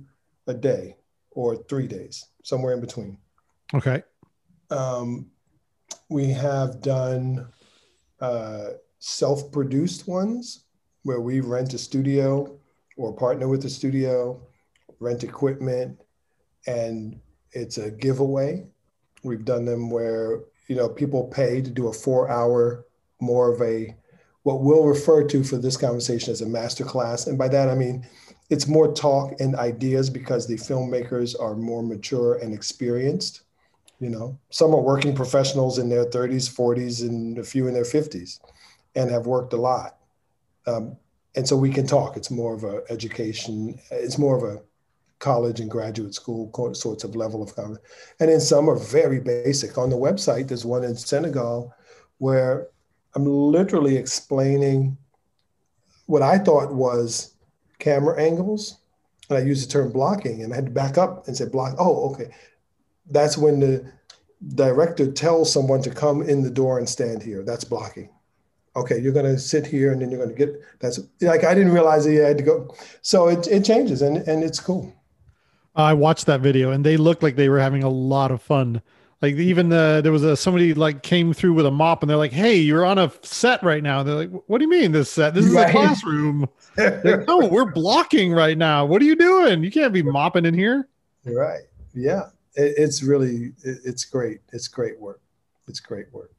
a 0.48 0.54
day 0.54 0.96
or 1.30 1.54
three 1.68 1.86
days, 1.86 2.24
somewhere 2.42 2.74
in 2.74 2.80
between. 2.80 3.16
Okay. 3.74 4.02
Um, 4.70 5.30
we 6.08 6.30
have 6.30 6.80
done 6.80 7.48
uh, 8.20 8.68
self 8.98 9.52
produced 9.52 10.08
ones 10.08 10.64
where 11.02 11.20
we 11.20 11.40
rent 11.40 11.74
a 11.74 11.78
studio 11.78 12.58
or 12.96 13.14
partner 13.14 13.48
with 13.48 13.64
a 13.64 13.70
studio, 13.70 14.40
rent 15.00 15.22
equipment, 15.22 16.00
and 16.66 17.20
it's 17.52 17.78
a 17.78 17.90
giveaway. 17.90 18.66
We've 19.22 19.44
done 19.44 19.64
them 19.64 19.90
where 19.90 20.40
you 20.68 20.76
know 20.76 20.88
people 20.88 21.28
pay 21.28 21.62
to 21.62 21.70
do 21.70 21.88
a 21.88 21.92
four 21.92 22.28
hour 22.28 22.84
more 23.20 23.52
of 23.52 23.60
a 23.62 23.94
what 24.42 24.62
we'll 24.62 24.84
refer 24.84 25.24
to 25.24 25.44
for 25.44 25.58
this 25.58 25.76
conversation 25.76 26.32
as 26.32 26.40
a 26.40 26.46
master 26.46 26.84
class. 26.84 27.26
And 27.26 27.36
by 27.36 27.48
that 27.48 27.68
I 27.68 27.74
mean 27.74 28.06
it's 28.50 28.66
more 28.66 28.92
talk 28.92 29.40
and 29.40 29.56
ideas 29.56 30.08
because 30.08 30.46
the 30.46 30.56
filmmakers 30.56 31.38
are 31.38 31.54
more 31.54 31.82
mature 31.82 32.36
and 32.36 32.54
experienced 32.54 33.42
you 34.00 34.08
know 34.08 34.38
some 34.50 34.74
are 34.74 34.80
working 34.80 35.14
professionals 35.14 35.78
in 35.78 35.88
their 35.88 36.06
30s 36.06 36.48
40s 36.54 37.02
and 37.02 37.38
a 37.38 37.44
few 37.44 37.66
in 37.66 37.74
their 37.74 37.84
50s 37.84 38.40
and 38.94 39.11
have 39.11 39.26
worked 39.26 39.52
a 39.52 39.56
lot. 39.56 39.96
Um, 40.66 40.96
and 41.37 41.46
so 41.46 41.56
we 41.56 41.70
can 41.70 41.87
talk. 41.87 42.16
It's 42.16 42.30
more 42.30 42.54
of 42.54 42.64
a 42.64 42.82
education 42.90 43.78
it's 43.90 44.18
more 44.18 44.37
of 44.37 44.42
a 44.42 44.62
college 45.18 45.61
and 45.61 45.70
graduate 45.70 46.14
school 46.14 46.50
sorts 46.74 47.02
of 47.02 47.16
level 47.16 47.42
of 47.42 47.54
conversation 47.54 47.84
and 48.20 48.30
then 48.30 48.40
some 48.40 48.70
are 48.70 48.78
very 48.78 49.20
basic. 49.20 49.76
On 49.78 49.90
the 49.90 49.96
website 49.96 50.48
there's 50.48 50.64
one 50.64 50.84
in 50.84 50.96
senegal 50.96 51.74
where 52.18 52.68
i'm 53.14 53.24
literally 53.24 53.96
explaining 53.96 54.96
what 56.06 56.22
i 56.22 56.37
thought 56.37 56.72
was 56.74 57.34
camera 57.78 58.20
angles 58.20 58.78
and 59.28 59.38
i 59.38 59.40
used 59.40 59.66
the 59.66 59.72
term 59.72 59.90
blocking 59.90 60.42
and 60.42 60.52
i 60.52 60.56
had 60.56 60.66
to 60.66 60.70
back 60.70 60.98
up 60.98 61.26
and 61.26 61.37
say 61.37 61.46
block 61.46 61.74
oh 61.78 62.11
okay 62.11 62.30
that's 63.10 63.38
when 63.38 63.60
the 63.60 63.84
director 64.54 65.10
tells 65.10 65.52
someone 65.52 65.82
to 65.82 65.90
come 65.90 66.22
in 66.22 66.42
the 66.42 66.50
door 66.50 66.78
and 66.78 66.88
stand 66.88 67.22
here. 67.22 67.42
That's 67.42 67.64
blocking. 67.64 68.08
Okay, 68.76 68.98
you're 68.98 69.12
going 69.12 69.26
to 69.26 69.38
sit 69.38 69.66
here 69.66 69.92
and 69.92 70.00
then 70.00 70.10
you're 70.10 70.24
going 70.24 70.36
to 70.36 70.46
get 70.46 70.60
that's 70.78 71.00
like 71.20 71.42
I 71.42 71.54
didn't 71.54 71.72
realize 71.72 72.04
that 72.04 72.12
you 72.12 72.20
had 72.20 72.38
to 72.38 72.44
go. 72.44 72.74
So 73.02 73.28
it, 73.28 73.46
it 73.48 73.64
changes 73.64 74.02
and, 74.02 74.18
and 74.28 74.44
it's 74.44 74.60
cool. 74.60 74.94
I 75.74 75.94
watched 75.94 76.26
that 76.26 76.40
video 76.40 76.70
and 76.70 76.84
they 76.84 76.96
looked 76.96 77.22
like 77.22 77.36
they 77.36 77.48
were 77.48 77.58
having 77.58 77.82
a 77.82 77.88
lot 77.88 78.30
of 78.30 78.40
fun. 78.42 78.82
Like 79.20 79.34
even 79.34 79.68
the 79.68 80.00
there 80.02 80.12
was 80.12 80.22
a 80.22 80.36
somebody 80.36 80.74
like 80.74 81.02
came 81.02 81.32
through 81.32 81.54
with 81.54 81.66
a 81.66 81.72
mop 81.72 82.04
and 82.04 82.10
they're 82.10 82.16
like, 82.16 82.30
"Hey, 82.30 82.56
you're 82.56 82.86
on 82.86 82.98
a 82.98 83.10
set 83.22 83.60
right 83.64 83.82
now." 83.82 84.00
And 84.00 84.08
they're 84.08 84.14
like, 84.14 84.30
"What 84.46 84.58
do 84.58 84.64
you 84.64 84.70
mean 84.70 84.92
this 84.92 85.10
set? 85.10 85.34
This 85.34 85.44
is 85.44 85.54
right. 85.54 85.68
a 85.68 85.72
classroom." 85.72 86.48
like, 86.76 87.26
no, 87.26 87.48
we're 87.50 87.72
blocking 87.72 88.32
right 88.32 88.56
now. 88.56 88.86
What 88.86 89.02
are 89.02 89.04
you 89.04 89.16
doing? 89.16 89.64
You 89.64 89.72
can't 89.72 89.92
be 89.92 90.02
mopping 90.02 90.44
in 90.44 90.54
here. 90.54 90.88
Right. 91.24 91.62
Yeah 91.94 92.28
it, 92.54 92.74
it's 92.76 93.02
really 93.02 93.52
it, 93.62 93.78
it's 93.84 94.04
great. 94.04 94.40
It's 94.52 94.68
great 94.68 94.98
work. 95.00 95.20
It's 95.66 95.80
great 95.80 96.12
work. 96.12 96.32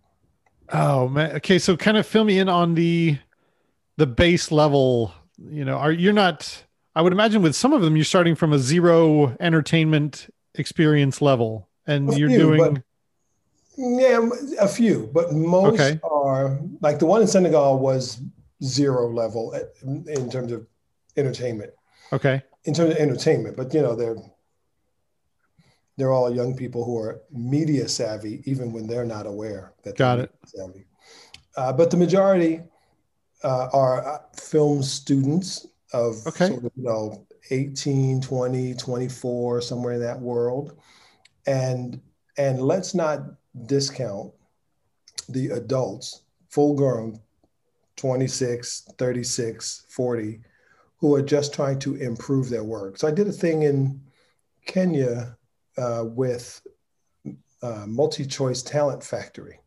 Oh 0.71 1.07
man. 1.07 1.35
Okay, 1.37 1.59
so 1.59 1.75
kind 1.75 1.97
of 1.97 2.05
fill 2.05 2.23
me 2.23 2.39
in 2.39 2.49
on 2.49 2.75
the 2.75 3.17
the 3.97 4.07
base 4.07 4.51
level. 4.51 5.13
You 5.37 5.65
know, 5.65 5.77
are 5.77 5.91
you're 5.91 6.13
not? 6.13 6.63
I 6.95 7.01
would 7.01 7.13
imagine 7.13 7.41
with 7.41 7.55
some 7.55 7.73
of 7.73 7.81
them, 7.81 7.95
you're 7.95 8.05
starting 8.05 8.35
from 8.35 8.51
a 8.53 8.59
zero 8.59 9.35
entertainment 9.39 10.27
experience 10.55 11.21
level, 11.21 11.69
and 11.87 12.15
you're 12.17 12.29
few, 12.29 12.37
doing. 12.37 12.73
But, 12.73 12.83
yeah, 13.77 14.29
a 14.59 14.67
few, 14.67 15.09
but 15.13 15.31
most 15.31 15.79
okay. 15.79 15.99
are 16.03 16.59
like 16.81 16.99
the 16.99 17.05
one 17.05 17.21
in 17.21 17.27
Senegal 17.27 17.79
was 17.79 18.21
zero 18.63 19.09
level 19.09 19.53
in 19.83 20.29
terms 20.29 20.51
of 20.51 20.67
entertainment. 21.15 21.71
Okay. 22.11 22.41
In 22.65 22.73
terms 22.73 22.91
of 22.91 22.97
entertainment, 22.97 23.55
but 23.55 23.73
you 23.73 23.81
know 23.81 23.95
they're 23.95 24.17
they're 25.99 26.13
all 26.13 26.33
young 26.33 26.55
people 26.55 26.85
who 26.85 26.97
are 26.97 27.21
media 27.31 27.87
savvy, 27.87 28.41
even 28.45 28.71
when 28.71 28.87
they're 28.87 29.05
not 29.05 29.27
aware 29.27 29.73
that 29.83 29.97
got 29.97 30.19
it. 30.19 30.33
Savvy. 30.45 30.85
Uh, 31.57 31.73
but 31.73 31.91
the 31.91 31.97
majority 31.97 32.61
uh, 33.43 33.67
are 33.73 34.07
uh, 34.07 34.19
film 34.33 34.81
students 34.81 35.67
of 35.91 36.25
okay. 36.25 36.47
sort 36.47 36.63
of, 36.63 36.71
you 36.75 36.83
know 36.83 37.25
18, 37.51 38.21
20, 38.21 38.73
24, 38.75 39.61
somewhere 39.61 39.93
in 39.93 39.99
that 39.99 40.19
world, 40.19 40.79
and 41.47 41.99
and 42.37 42.61
let's 42.61 42.95
not 42.95 43.19
discount 43.65 44.31
the 45.27 45.49
adults, 45.49 46.21
full 46.49 46.75
grown, 46.75 47.19
26, 47.97 48.87
36, 48.97 49.85
40, 49.89 50.39
who 50.97 51.13
are 51.15 51.21
just 51.21 51.53
trying 51.53 51.79
to 51.79 51.95
improve 51.95 52.49
their 52.49 52.63
work. 52.63 52.97
So 52.97 53.07
I 53.07 53.11
did 53.11 53.27
a 53.27 53.31
thing 53.33 53.63
in 53.63 53.99
Kenya 54.65 55.37
uh, 55.79 56.03
with 56.03 56.61
uh, 57.63 57.85
Multi 57.87 58.25
Choice 58.25 58.61
Talent 58.61 59.03
Factory, 59.03 59.59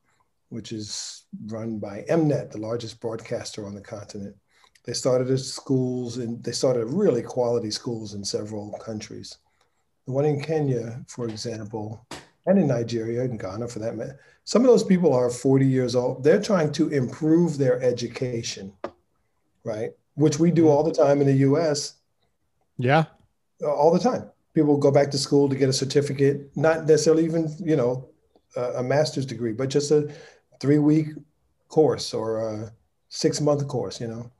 which 0.51 0.73
is 0.73 1.25
run 1.47 1.79
by 1.79 2.05
Mnet, 2.09 2.51
the 2.51 2.59
largest 2.59 3.01
broadcaster 3.01 3.67
on 3.67 3.75
the 3.75 3.81
continent. 3.81 4.37
They 4.85 4.93
started 4.93 5.31
at 5.31 5.39
schools 5.41 6.19
and 6.19 6.43
they 6.43 6.53
started 6.53 6.87
really 6.87 7.23
quality 7.23 7.71
schools 7.71 8.15
in 8.15 8.25
several 8.25 8.73
countries. 8.85 9.39
The 10.07 10.13
one 10.13 10.25
in 10.25 10.43
Kenya, 10.43 11.05
for 11.07 11.29
example, 11.29 12.05
and 12.47 12.59
in 12.59 12.67
Nigeria 12.67 13.23
and 13.23 13.39
Ghana 13.39 13.69
for 13.69 13.79
that 13.79 13.97
matter, 13.97 14.19
some 14.45 14.63
of 14.63 14.69
those 14.69 14.83
people 14.83 15.15
are 15.15 15.31
40 15.31 15.65
years 15.65 15.95
old. 15.95 16.25
They're 16.25 16.43
trying 16.43 16.73
to 16.73 16.89
improve 16.89 17.57
their 17.57 17.81
education, 17.81 18.73
right? 19.63 19.93
Which 20.15 20.41
we 20.41 20.51
do 20.51 20.69
all 20.69 20.83
the 20.83 20.93
time 20.93 21.21
in 21.21 21.29
the 21.29 21.47
US. 21.49 21.95
Yeah. 22.77 23.05
All 23.65 23.93
the 23.93 24.01
time 24.01 24.33
people 24.55 24.77
go 24.77 24.91
back 24.91 25.11
to 25.11 25.19
school 25.19 25.49
to 25.49 25.57
get 25.57 25.69
a 25.69 25.73
certificate, 25.73 26.51
not 26.57 26.87
necessarily 26.87 27.25
even, 27.25 27.55
you 27.59 27.77
know, 27.77 28.09
a, 28.57 28.63
a 28.75 28.83
master's 28.83 29.27
degree, 29.27 29.53
but 29.53 29.69
just 29.69 29.91
a 29.91 30.13
three 30.61 30.79
week 30.79 31.09
course 31.69 32.13
or 32.13 32.41
a 32.41 32.73
six 33.09 33.41
month 33.41 33.67
course, 33.69 34.01
you 34.01 34.09
know. 34.09 34.31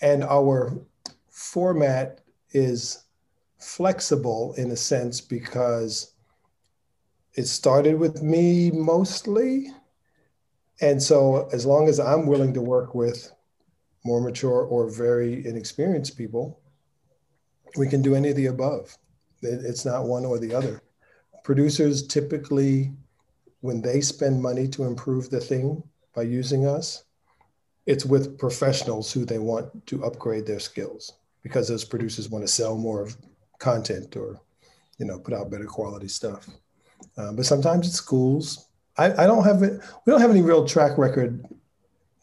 And 0.00 0.24
our 0.24 0.76
format 1.30 2.20
is 2.50 3.04
flexible 3.58 4.54
in 4.56 4.70
a 4.72 4.76
sense 4.76 5.20
because 5.20 6.12
it 7.34 7.44
started 7.44 7.98
with 7.98 8.22
me 8.22 8.70
mostly. 8.70 9.68
And 10.80 11.00
so, 11.00 11.48
as 11.52 11.64
long 11.64 11.88
as 11.88 12.00
I'm 12.00 12.26
willing 12.26 12.52
to 12.54 12.60
work 12.60 12.94
with 12.94 13.32
more 14.04 14.20
mature 14.20 14.64
or 14.64 14.90
very 14.90 15.46
inexperienced 15.46 16.18
people, 16.18 16.60
we 17.76 17.88
can 17.88 18.02
do 18.02 18.14
any 18.14 18.30
of 18.30 18.36
the 18.36 18.46
above. 18.46 18.96
It's 19.42 19.84
not 19.84 20.06
one 20.06 20.24
or 20.24 20.38
the 20.38 20.54
other. 20.54 20.82
Producers 21.44 22.06
typically, 22.06 22.92
when 23.60 23.82
they 23.82 24.00
spend 24.00 24.40
money 24.40 24.68
to 24.68 24.84
improve 24.84 25.30
the 25.30 25.40
thing 25.40 25.82
by 26.14 26.22
using 26.22 26.66
us, 26.66 27.04
it's 27.86 28.04
with 28.04 28.38
professionals 28.38 29.12
who 29.12 29.24
they 29.24 29.38
want 29.38 29.86
to 29.86 30.04
upgrade 30.04 30.46
their 30.46 30.60
skills 30.60 31.14
because 31.42 31.66
those 31.66 31.84
producers 31.84 32.28
want 32.28 32.44
to 32.44 32.48
sell 32.48 32.76
more 32.76 33.02
of 33.02 33.16
content 33.58 34.16
or, 34.16 34.40
you 34.98 35.06
know, 35.06 35.18
put 35.18 35.34
out 35.34 35.50
better 35.50 35.64
quality 35.64 36.06
stuff. 36.06 36.48
Uh, 37.16 37.32
but 37.32 37.44
sometimes 37.44 37.88
it's 37.88 37.96
schools. 37.96 38.68
I, 38.96 39.24
I 39.24 39.26
don't 39.26 39.44
have 39.44 39.62
it. 39.62 39.80
We 40.06 40.12
don't 40.12 40.20
have 40.20 40.30
any 40.30 40.42
real 40.42 40.66
track 40.66 40.96
record. 40.98 41.44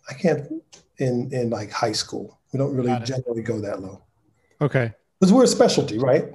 I 0.10 0.14
can't 0.14 0.48
in 0.98 1.30
in 1.34 1.50
like 1.50 1.72
high 1.72 1.92
school. 1.92 2.40
We 2.54 2.58
don't 2.58 2.76
really 2.76 2.98
generally 3.04 3.42
go 3.42 3.60
that 3.60 3.82
low. 3.82 4.02
Okay. 4.62 4.94
Because 5.20 5.34
we're 5.34 5.44
a 5.44 5.48
specialty, 5.48 5.98
right? 5.98 6.24
Right. 6.24 6.34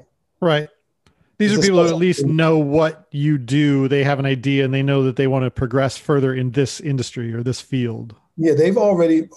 These 1.38 1.53
It's 1.53 1.59
are 1.59 1.62
people 1.62 1.83
who 1.83 1.88
at 1.88 1.97
least 1.97 2.23
thing. 2.23 2.37
know 2.37 2.59
what 2.59 3.07
you 3.11 3.38
do. 3.38 3.88
They 3.88 4.05
have 4.05 4.18
an 4.18 4.27
idea 4.27 4.64
and 4.64 4.73
they 4.73 4.83
know 4.83 5.03
that 5.03 5.16
they 5.16 5.27
want 5.27 5.44
to 5.44 5.51
progress 5.51 5.97
further 5.97 6.33
in 6.35 6.53
this 6.53 6.81
industry 6.81 7.33
or 7.35 7.42
this 7.42 7.61
field. 7.61 8.14
Yeah, 8.37 8.55
they've 8.55 8.77
already, 8.77 9.29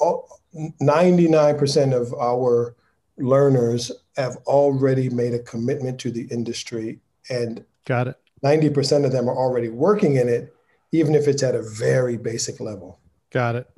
ninety-nine 0.80 1.58
percent 1.58 1.94
of 1.94 2.14
our 2.14 2.76
learners 3.18 3.92
have 4.16 4.38
already 4.46 5.10
made 5.10 5.34
a 5.34 5.40
commitment 5.40 6.00
to 6.02 6.12
the 6.12 6.28
industry, 6.32 7.00
and 7.30 7.64
Got 7.86 8.08
it. 8.08 8.16
ninety 8.44 8.70
percent 8.70 9.06
of 9.06 9.12
them 9.12 9.28
are 9.30 9.36
already 9.36 9.70
working 9.70 10.16
in 10.18 10.30
it, 10.30 10.54
even 10.92 11.16
if 11.16 11.28
it's 11.28 11.44
at 11.44 11.56
a 11.56 11.62
very 11.62 12.18
basic 12.18 12.60
level. 12.60 13.00
Got 13.32 13.56
it. 13.56 13.70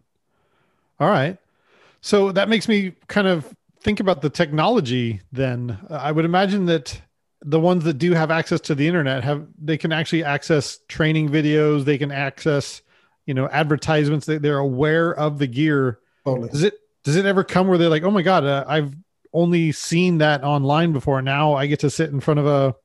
All 0.99 1.09
right. 1.09 1.37
So 2.01 2.31
that 2.33 2.49
makes 2.49 2.67
me 2.67 2.93
kind 3.07 3.27
of 3.27 3.53
think 3.81 3.99
about 3.99 4.21
the 4.21 4.29
technology 4.29 5.21
then. 5.31 5.77
I 5.89 6.11
would 6.11 6.25
imagine 6.25 6.65
that 6.67 7.01
the 7.41 7.59
ones 7.59 7.83
that 7.85 7.95
do 7.95 8.13
have 8.13 8.31
access 8.31 8.59
to 8.59 8.75
the 8.75 8.87
internet 8.87 9.23
have 9.23 9.47
they 9.61 9.77
can 9.77 9.91
actually 9.91 10.23
access 10.23 10.79
training 10.87 11.29
videos, 11.29 11.85
they 11.85 11.97
can 11.97 12.11
access, 12.11 12.81
you 13.25 13.33
know, 13.33 13.47
advertisements, 13.47 14.25
they, 14.25 14.37
they're 14.37 14.57
aware 14.57 15.13
of 15.13 15.39
the 15.39 15.47
gear. 15.47 15.99
Totally. 16.25 16.49
Does 16.49 16.63
it 16.63 16.73
does 17.03 17.15
it 17.15 17.25
ever 17.25 17.43
come 17.43 17.67
where 17.67 17.77
they're 17.77 17.89
like, 17.89 18.03
"Oh 18.03 18.11
my 18.11 18.21
god, 18.21 18.43
uh, 18.43 18.65
I've 18.67 18.93
only 19.31 19.71
seen 19.71 20.17
that 20.17 20.43
online 20.43 20.91
before. 20.91 21.21
Now 21.21 21.53
I 21.53 21.67
get 21.67 21.79
to 21.79 21.89
sit 21.89 22.09
in 22.09 22.19
front 22.19 22.39
of 22.39 22.45
a 22.45 22.75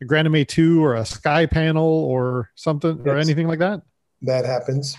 a 0.00 0.04
grandMA2 0.04 0.80
or 0.80 0.94
a 0.94 1.04
Sky 1.04 1.46
panel 1.46 1.86
or 1.86 2.50
something 2.56 3.06
or 3.06 3.16
anything 3.16 3.46
like 3.46 3.60
that?" 3.60 3.82
that 4.22 4.44
happens. 4.44 4.96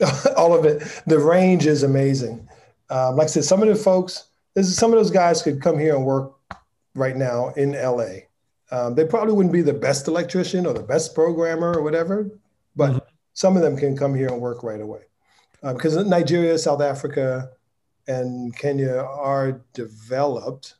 All 0.36 0.54
of 0.54 0.64
it. 0.64 0.82
The 1.06 1.18
range 1.18 1.66
is 1.66 1.82
amazing. 1.82 2.48
Um, 2.90 3.16
like 3.16 3.26
I 3.26 3.28
said, 3.28 3.44
some 3.44 3.62
of 3.62 3.68
the 3.68 3.74
folks, 3.74 4.24
this 4.54 4.66
is, 4.66 4.76
some 4.76 4.92
of 4.92 4.98
those 4.98 5.10
guys 5.10 5.42
could 5.42 5.62
come 5.62 5.78
here 5.78 5.94
and 5.94 6.04
work 6.04 6.34
right 6.94 7.16
now 7.16 7.48
in 7.50 7.72
LA. 7.72 8.26
Um, 8.70 8.94
they 8.94 9.04
probably 9.04 9.34
wouldn't 9.34 9.52
be 9.52 9.62
the 9.62 9.72
best 9.72 10.08
electrician 10.08 10.66
or 10.66 10.72
the 10.72 10.82
best 10.82 11.14
programmer 11.14 11.72
or 11.76 11.82
whatever, 11.82 12.30
but 12.74 12.92
Mhm. 12.92 13.00
some 13.34 13.56
of 13.56 13.62
them 13.62 13.76
can 13.76 13.96
come 13.96 14.14
here 14.14 14.28
and 14.28 14.40
work 14.40 14.62
right 14.62 14.80
away. 14.80 15.02
Because 15.62 15.94
Nigeria, 15.96 16.58
South 16.58 16.80
Africa, 16.80 17.50
and 18.08 18.56
Kenya 18.56 18.96
are 18.96 19.60
developed. 19.72 20.74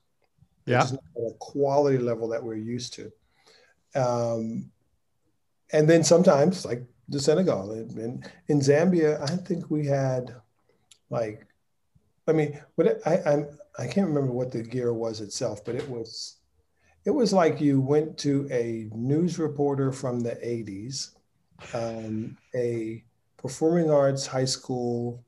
Yeah. 0.64 0.80
just 0.80 0.92
not 0.92 1.02
at 1.16 1.32
a 1.32 1.34
quality 1.40 1.98
level 1.98 2.28
that 2.28 2.42
we're 2.44 2.54
used 2.54 2.94
to. 2.94 3.12
Um, 3.96 4.70
and 5.72 5.88
then 5.90 6.04
sometimes, 6.04 6.64
like 6.64 6.84
the 7.08 7.18
Senegal, 7.18 7.72
and 7.72 7.98
in, 7.98 8.24
in 8.46 8.60
Zambia, 8.60 9.20
I 9.20 9.36
think 9.36 9.70
we 9.70 9.86
had 9.86 10.32
like, 11.10 11.46
I 12.28 12.32
mean, 12.32 12.62
what 12.76 13.00
I 13.06 13.22
I'm, 13.26 13.58
I 13.78 13.86
can't 13.86 14.08
remember 14.08 14.32
what 14.32 14.50
the 14.50 14.62
gear 14.62 14.92
was 14.92 15.20
itself, 15.20 15.64
but 15.64 15.74
it 15.74 15.88
was 15.88 16.36
it 17.04 17.10
was 17.10 17.32
like 17.32 17.60
you 17.60 17.80
went 17.80 18.16
to 18.18 18.48
a 18.50 18.88
news 18.94 19.38
reporter 19.38 19.90
from 19.90 20.20
the 20.20 20.36
80s, 20.36 21.10
um, 21.74 22.36
a 22.54 23.02
performing 23.36 23.90
arts 23.90 24.26
high 24.26 24.44
school 24.44 25.24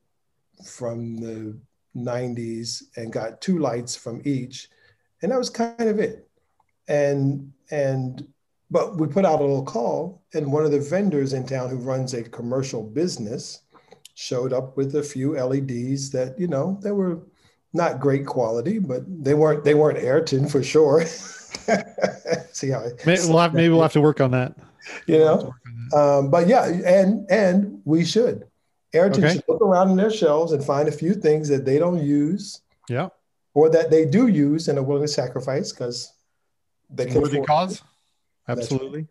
from 0.64 1.16
the 1.16 1.58
90s, 1.96 2.84
and 2.96 3.12
got 3.12 3.40
two 3.40 3.58
lights 3.58 3.96
from 3.96 4.22
each, 4.24 4.68
and 5.22 5.32
that 5.32 5.38
was 5.38 5.50
kind 5.50 5.88
of 5.88 5.98
it. 5.98 6.28
And 6.88 7.52
and 7.70 8.26
but 8.70 8.96
we 8.96 9.06
put 9.06 9.24
out 9.24 9.40
a 9.40 9.44
little 9.44 9.64
call, 9.64 10.22
and 10.34 10.52
one 10.52 10.64
of 10.64 10.70
the 10.70 10.80
vendors 10.80 11.32
in 11.32 11.46
town 11.46 11.70
who 11.70 11.76
runs 11.76 12.14
a 12.14 12.22
commercial 12.22 12.82
business 12.82 13.62
showed 14.14 14.52
up 14.52 14.76
with 14.76 14.94
a 14.94 15.02
few 15.02 15.32
LEDs 15.32 16.10
that 16.10 16.38
you 16.38 16.46
know 16.46 16.78
they 16.82 16.92
were 16.92 17.20
not 17.74 18.00
great 18.00 18.24
quality, 18.26 18.78
but 18.78 19.02
they 19.22 19.34
weren't 19.34 19.64
they 19.64 19.74
weren't 19.74 19.98
Ayrton 19.98 20.48
for 20.48 20.62
sure. 20.62 21.04
See 22.52 22.70
how 22.70 22.80
I, 22.80 22.90
Maybe 23.06 23.22
we'll 23.28 23.38
have 23.38 23.54
maybe 23.54 23.68
we'll 23.72 23.82
have 23.82 23.92
to 23.92 24.00
work 24.00 24.20
on 24.20 24.30
that. 24.32 24.54
you 25.06 25.16
We'll 25.18 25.28
have 25.28 25.40
to 25.40 25.44
know. 25.46 25.54
that. 25.90 25.98
Um, 25.98 26.30
but 26.30 26.46
yeah, 26.48 26.64
and 26.66 27.26
and 27.30 27.80
we 27.84 28.04
should. 28.04 28.46
Ayrton 28.94 29.24
Okay. 29.24 29.34
should 29.34 29.44
look 29.48 29.60
around 29.60 29.90
in 29.90 29.96
their 29.96 30.10
shelves 30.10 30.52
and 30.52 30.64
find 30.64 30.88
a 30.88 30.92
few 30.92 31.14
things 31.14 31.48
that 31.48 31.64
they 31.64 31.78
don't 31.78 32.02
use 32.04 32.60
Yeah. 32.88 33.08
or 33.52 33.68
that 33.70 33.90
they 33.90 34.04
do 34.06 34.28
use 34.28 34.68
and 34.68 34.78
are 34.78 34.82
willing 34.84 35.02
to 35.02 35.08
sacrifice 35.08 35.72
because 35.72 36.12
they 36.90 37.06
can 37.06 37.20
Worthy 37.20 37.40
cause. 37.42 37.82
right. 38.48 38.56
Absolutely. 38.56 39.08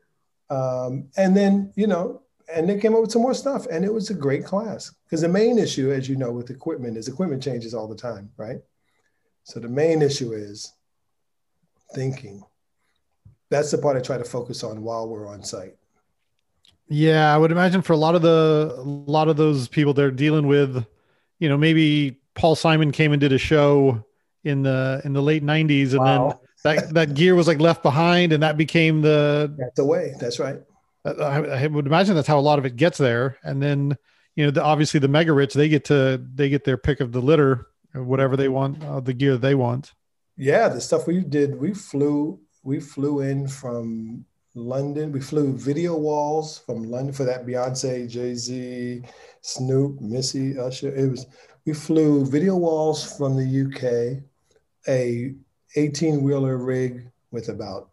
um, 0.50 1.10
and 1.18 1.36
then 1.36 1.74
you 1.76 1.88
know 1.88 2.22
and 2.54 2.70
they 2.70 2.78
came 2.80 2.94
up 2.96 3.02
with 3.02 3.12
some 3.12 3.22
more 3.22 3.34
stuff 3.34 3.66
and 3.72 3.84
it 3.84 3.94
was 3.94 4.10
a 4.10 4.14
great 4.14 4.46
class 4.46 4.92
because 5.06 5.22
the 5.22 5.28
main 5.28 5.58
issue 5.58 5.92
as 5.92 6.08
you 6.08 6.16
know 6.16 6.32
with 6.32 6.50
equipment 6.50 6.98
is 6.98 7.08
equipment 7.08 7.42
changes 7.42 7.74
all 7.74 7.88
the 7.88 7.96
time 7.96 8.30
right 8.38 8.60
so 9.44 9.60
the 9.60 9.68
main 9.68 10.02
issue 10.02 10.32
is 10.34 10.74
thinking 11.94 12.44
that's 13.50 13.72
the 13.72 13.78
part 13.78 13.98
i 13.98 14.00
try 14.00 14.18
to 14.18 14.24
focus 14.24 14.64
on 14.64 14.82
while 14.82 15.08
we're 15.08 15.28
on 15.28 15.44
site 15.44 15.76
Yeah, 16.88 17.34
I 17.34 17.38
would 17.38 17.52
imagine 17.52 17.82
for 17.82 17.94
a 17.94 17.98
lot 17.98 18.16
of 18.16 18.22
the 18.22 18.74
a 18.78 18.82
lot 18.82 19.28
of 19.28 19.38
those 19.38 19.68
people 19.68 19.94
they're 19.94 20.12
dealing 20.12 20.48
with, 20.48 20.86
you 21.40 21.50
know, 21.50 21.58
maybe 21.58 22.20
Paul 22.36 22.56
Simon 22.56 22.92
came 22.92 23.14
and 23.14 23.20
did 23.22 23.32
a 23.32 23.38
show 23.38 24.04
in 24.44 24.64
the 24.64 25.02
in 25.06 25.14
the 25.14 25.22
late 25.22 25.44
'90s, 25.44 25.92
and 25.92 26.00
Wow. 26.00 26.40
then 26.64 26.76
that 26.76 26.94
that 26.94 27.14
gear 27.16 27.36
was 27.36 27.48
like 27.48 27.60
left 27.60 27.82
behind, 27.84 28.34
and 28.34 28.44
that 28.44 28.58
became 28.58 29.02
the. 29.02 29.54
that's 29.58 29.76
the 29.76 29.86
way 29.86 30.14
that's 30.20 30.40
right 30.40 30.60
I, 31.06 31.68
would 31.68 31.86
imagine 31.86 32.16
that's 32.16 32.28
how 32.28 32.40
a 32.40 32.42
lot 32.42 32.60
of 32.60 32.66
it 32.66 32.76
gets 32.76 32.98
there, 32.98 33.38
and 33.44 33.62
then 33.62 33.98
you 34.36 34.46
know, 34.46 34.52
the, 34.52 34.64
obviously 34.64 35.00
the 35.00 35.08
mega 35.08 35.34
rich 35.34 35.54
they 35.54 35.70
get 35.70 35.86
to 35.86 36.24
they 36.34 36.50
get 36.50 36.64
their 36.64 36.78
pick 36.78 37.00
of 37.02 37.12
the 37.12 37.22
litter, 37.22 37.68
whatever 37.94 38.38
they 38.38 38.50
want, 38.50 38.84
uh, 38.84 39.00
the 39.00 39.14
gear 39.14 39.38
they 39.38 39.56
want. 39.56 39.94
yeah 40.38 40.68
the 40.68 40.82
stuff 40.82 41.06
we 41.06 41.20
did 41.22 41.60
we 41.60 41.74
flew 41.74 42.40
we 42.64 42.80
flew 42.80 43.22
in 43.22 43.48
from 43.48 44.26
london. 44.56 45.12
We 45.12 45.20
flew 45.20 45.56
video 45.58 45.96
walls 45.98 46.60
from 46.66 46.84
london 46.84 47.14
for 47.14 47.26
that 47.26 47.46
beyonce 47.46 48.10
jay-z 48.10 49.04
snoop 49.42 50.02
missy 50.02 50.58
usher. 50.58 50.94
It 50.96 51.10
was 51.12 51.26
we 51.66 51.74
flew 51.74 52.26
video 52.26 52.56
walls 52.56 53.18
from 53.18 53.36
the 53.38 53.50
uk 53.64 53.84
a 54.88 55.34
18 55.76 56.22
wheeler 56.22 56.58
rig 56.58 57.10
with 57.32 57.50
about 57.50 57.93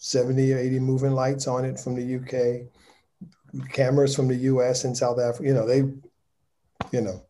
70 0.00 0.52
or 0.52 0.58
80 0.58 0.80
moving 0.80 1.12
lights 1.12 1.46
on 1.46 1.64
it 1.64 1.78
from 1.78 1.94
the 1.94 2.16
uk 2.16 3.72
cameras 3.72 4.14
from 4.14 4.28
the 4.28 4.34
us 4.34 4.84
and 4.84 4.96
south 4.96 5.18
africa 5.18 5.48
you 5.48 5.54
know 5.54 5.66
they 5.66 5.78
you 6.90 7.00
know 7.00 7.22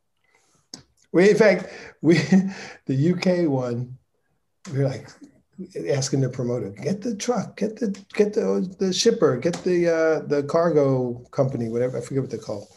we 1.12 1.30
in 1.30 1.36
fact 1.36 1.66
we 2.00 2.14
the 2.86 3.12
uk 3.12 3.50
one 3.50 3.96
we're 4.72 4.88
like 4.88 5.08
asking 5.90 6.20
the 6.20 6.28
promoter, 6.28 6.70
get 6.70 7.02
the 7.02 7.14
truck, 7.14 7.56
get 7.56 7.78
the 7.78 7.88
get 8.14 8.32
the 8.32 8.74
the 8.78 8.92
shipper, 8.92 9.36
get 9.36 9.54
the 9.64 9.88
uh, 9.88 10.26
the 10.26 10.42
cargo 10.44 11.14
company, 11.30 11.68
whatever 11.68 11.98
I 11.98 12.00
forget 12.00 12.22
what 12.22 12.30
they're 12.30 12.40
called, 12.40 12.68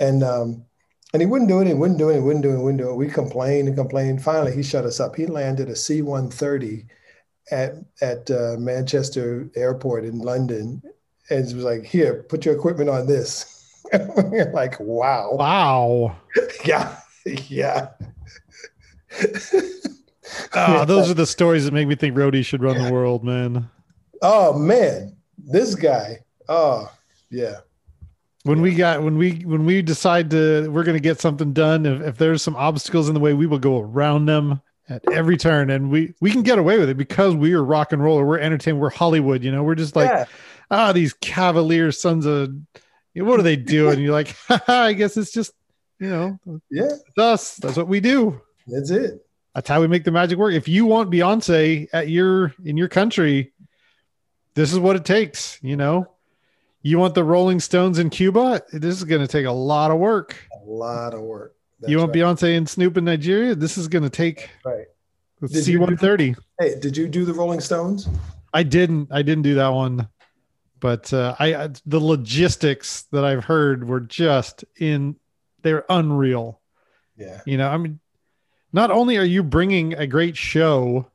and 0.00 0.22
um, 0.22 0.64
and 1.12 1.20
he 1.20 1.26
wouldn't 1.26 1.48
do 1.48 1.60
it, 1.60 1.66
he 1.66 1.74
wouldn't 1.74 1.98
do 1.98 2.10
it, 2.10 2.14
he 2.14 2.20
wouldn't 2.20 2.42
do 2.42 2.50
it, 2.50 2.56
he 2.56 2.62
wouldn't 2.62 2.80
do 2.80 2.90
it. 2.90 2.96
We 2.96 3.08
complained 3.08 3.68
and 3.68 3.76
complained. 3.76 4.22
Finally, 4.22 4.54
he 4.54 4.62
shut 4.62 4.84
us 4.84 5.00
up. 5.00 5.16
He 5.16 5.26
landed 5.26 5.68
a 5.68 5.76
C 5.76 6.02
one 6.02 6.30
thirty 6.30 6.86
at 7.50 7.74
at 8.00 8.30
uh, 8.30 8.56
Manchester 8.58 9.50
Airport 9.56 10.04
in 10.04 10.18
London, 10.18 10.82
and 11.30 11.44
was 11.44 11.64
like, 11.64 11.84
"Here, 11.84 12.24
put 12.28 12.44
your 12.44 12.54
equipment 12.54 12.90
on 12.90 13.06
this." 13.06 13.48
we're 13.92 14.50
like, 14.54 14.78
"Wow, 14.80 15.32
Wow, 15.34 16.16
yeah, 16.64 16.96
yeah." 17.26 17.88
Ah, 20.54 20.86
those 20.86 21.10
are 21.10 21.14
the 21.14 21.26
stories 21.26 21.66
that 21.66 21.74
make 21.74 21.86
me 21.86 21.94
think 21.94 22.16
roadies 22.16 22.46
should 22.46 22.62
run 22.62 22.82
the 22.82 22.90
world, 22.90 23.22
man. 23.22 23.68
Oh 24.22 24.56
man, 24.56 25.14
this 25.36 25.74
guy. 25.74 26.20
Oh 26.48 26.90
yeah, 27.28 27.56
when 28.44 28.60
we 28.60 28.74
got 28.74 29.02
when 29.02 29.16
we 29.16 29.32
when 29.44 29.64
we 29.64 29.82
decide 29.82 30.30
to 30.30 30.68
we're 30.70 30.84
going 30.84 30.96
to 30.96 31.02
get 31.02 31.20
something 31.20 31.52
done 31.52 31.86
if, 31.86 32.00
if 32.02 32.18
there's 32.18 32.42
some 32.42 32.56
obstacles 32.56 33.08
in 33.08 33.14
the 33.14 33.20
way 33.20 33.34
we 33.34 33.46
will 33.46 33.58
go 33.58 33.80
around 33.80 34.26
them 34.26 34.60
at 34.88 35.02
every 35.12 35.36
turn 35.36 35.70
and 35.70 35.90
we 35.90 36.12
we 36.20 36.30
can 36.30 36.42
get 36.42 36.58
away 36.58 36.78
with 36.78 36.88
it 36.88 36.96
because 36.96 37.34
we 37.34 37.52
are 37.52 37.62
rock 37.62 37.92
and 37.92 38.02
roll 38.02 38.18
or 38.18 38.26
we're 38.26 38.38
entertained 38.38 38.80
we're 38.80 38.90
hollywood 38.90 39.42
you 39.42 39.52
know? 39.52 39.62
We're 39.62 39.76
just 39.76 39.94
like 39.94 40.10
yeah. 40.10 40.24
ah 40.70 40.92
these 40.92 41.12
cavalier 41.14 41.92
sons 41.92 42.26
of 42.26 42.54
what 43.14 43.38
are 43.38 43.44
they 43.44 43.56
doing 43.56 43.94
and 43.94 44.02
you're 44.02 44.12
like 44.12 44.36
i 44.68 44.92
guess 44.92 45.16
it's 45.16 45.32
just 45.32 45.52
you 46.02 46.08
know 46.08 46.38
yeah, 46.68 46.88
it's 47.06 47.18
us. 47.18 47.54
That's 47.56 47.76
what 47.76 47.86
we 47.86 48.00
do. 48.00 48.40
That's 48.66 48.90
it. 48.90 49.24
that's 49.54 49.68
how 49.68 49.80
we 49.80 49.86
make 49.86 50.02
the 50.02 50.10
magic 50.10 50.36
work. 50.36 50.52
If 50.52 50.66
you 50.66 50.84
want 50.84 51.12
beyonce 51.12 51.88
at 51.92 52.08
your 52.08 52.52
in 52.64 52.76
your 52.76 52.88
country 52.88 53.52
this 54.54 54.72
is 54.72 54.78
what 54.78 54.96
it 54.96 55.04
takes 55.04 55.58
you 55.62 55.76
know? 55.76 56.08
You 56.82 56.98
want 56.98 57.14
the 57.14 57.22
rolling 57.22 57.60
stones 57.60 58.00
in 58.00 58.10
cuba 58.10 58.62
this 58.72 58.96
is 58.96 59.04
going 59.04 59.22
to 59.22 59.28
take 59.28 59.46
a 59.46 59.52
lot 59.52 59.92
of 59.92 59.98
work. 59.98 60.36
A 60.52 60.68
lot 60.68 61.14
of 61.14 61.20
work. 61.20 61.54
That's 61.82 61.90
you 61.90 61.98
want 61.98 62.14
right. 62.14 62.22
beyonce 62.22 62.56
and 62.56 62.68
snoop 62.68 62.96
in 62.96 63.04
nigeria 63.04 63.54
this 63.54 63.76
is 63.76 63.88
going 63.88 64.02
to 64.04 64.10
take 64.10 64.48
Right. 64.64 64.86
You 65.42 65.48
do- 65.48 65.78
c130 65.78 66.36
Hey, 66.60 66.78
did 66.80 66.96
you 66.96 67.08
do 67.08 67.24
the 67.24 67.34
Rolling 67.34 67.60
Stones? 67.60 68.08
i 68.54 68.62
didn't 68.62 69.08
i 69.10 69.22
didn't 69.22 69.42
do 69.42 69.54
that 69.56 69.68
one 69.68 70.08
but 70.80 71.12
uh, 71.12 71.34
I, 71.38 71.54
I 71.54 71.68
the 71.86 72.00
logistics 72.00 73.02
that 73.12 73.24
i've 73.24 73.44
heard 73.44 73.86
were 73.86 74.00
just 74.00 74.64
in 74.78 75.16
they're 75.62 75.84
unreal 75.88 76.60
Yeah. 77.16 77.40
you 77.46 77.56
know 77.58 77.68
i 77.68 77.76
mean 77.76 77.98
not 78.72 78.90
only 78.90 79.16
are 79.18 79.24
you 79.24 79.42
bringing 79.42 79.92
a 79.94 80.06
great 80.06 80.36
show 80.36 81.06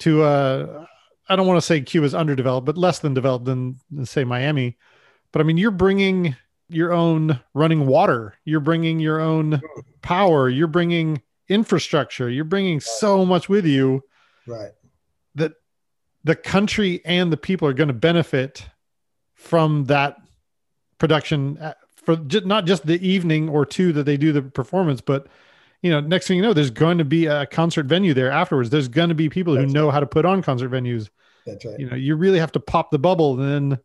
to 0.00 0.22
uh 0.22 0.86
I 1.28 1.34
don't 1.34 1.48
want 1.48 1.56
to 1.56 1.66
say 1.66 1.80
Cuba's 1.80 2.14
underdeveloped, 2.14 2.64
but 2.66 2.78
less 2.78 3.00
than 3.00 3.12
developed 3.12 3.46
than, 3.46 3.80
than 3.90 4.06
say 4.06 4.22
Miami. 4.22 4.76
But 5.32 5.40
I 5.40 5.42
mean, 5.42 5.56
you're 5.56 5.72
bringing 5.72 6.36
your 6.68 6.92
own 6.92 7.40
running 7.54 7.86
water, 7.86 8.34
you're 8.44 8.60
bringing 8.60 8.98
your 9.00 9.20
own 9.20 9.60
power, 10.02 10.48
you're 10.48 10.66
bringing 10.66 11.22
infrastructure, 11.48 12.28
you're 12.28 12.44
bringing 12.44 12.80
so 12.80 13.24
much 13.24 13.48
with 13.48 13.64
you 13.66 14.02
Right. 14.46 14.72
that 15.36 15.52
the 16.24 16.34
country 16.34 17.02
and 17.04 17.32
the 17.32 17.36
people 17.36 17.68
are 17.68 17.72
going 17.72 17.88
to 17.88 17.94
benefit 17.94 18.64
from 19.34 19.84
that 19.84 20.16
production 20.98 21.58
uh, 21.58 21.74
for 22.04 22.16
ju- 22.16 22.40
not 22.44 22.66
just 22.66 22.86
the 22.86 23.04
evening 23.06 23.48
or 23.48 23.64
two 23.66 23.92
that 23.92 24.04
they 24.04 24.16
do 24.16 24.32
the 24.32 24.42
performance, 24.42 25.00
but 25.00 25.28
you 25.82 25.90
know, 25.90 26.00
next 26.00 26.26
thing 26.26 26.36
you 26.36 26.42
know, 26.42 26.52
there's 26.54 26.70
going 26.70 26.98
to 26.98 27.04
be 27.04 27.26
a 27.26 27.46
concert 27.46 27.86
venue 27.86 28.14
there 28.14 28.30
afterwards. 28.30 28.70
There's 28.70 28.88
going 28.88 29.10
to 29.10 29.14
be 29.14 29.28
people 29.28 29.54
who 29.54 29.60
That's 29.62 29.72
know 29.72 29.90
how 29.90 30.00
to 30.00 30.06
put 30.06 30.24
on 30.24 30.42
concert 30.42 30.70
venues. 30.70 31.10
That's 31.44 31.64
right. 31.64 31.78
You 31.78 31.88
know, 31.90 31.96
you 31.96 32.16
really 32.16 32.38
have 32.40 32.50
to 32.52 32.60
pop 32.60 32.90
the 32.90 32.98
bubble, 32.98 33.40
and 33.40 33.70
then 33.72 33.78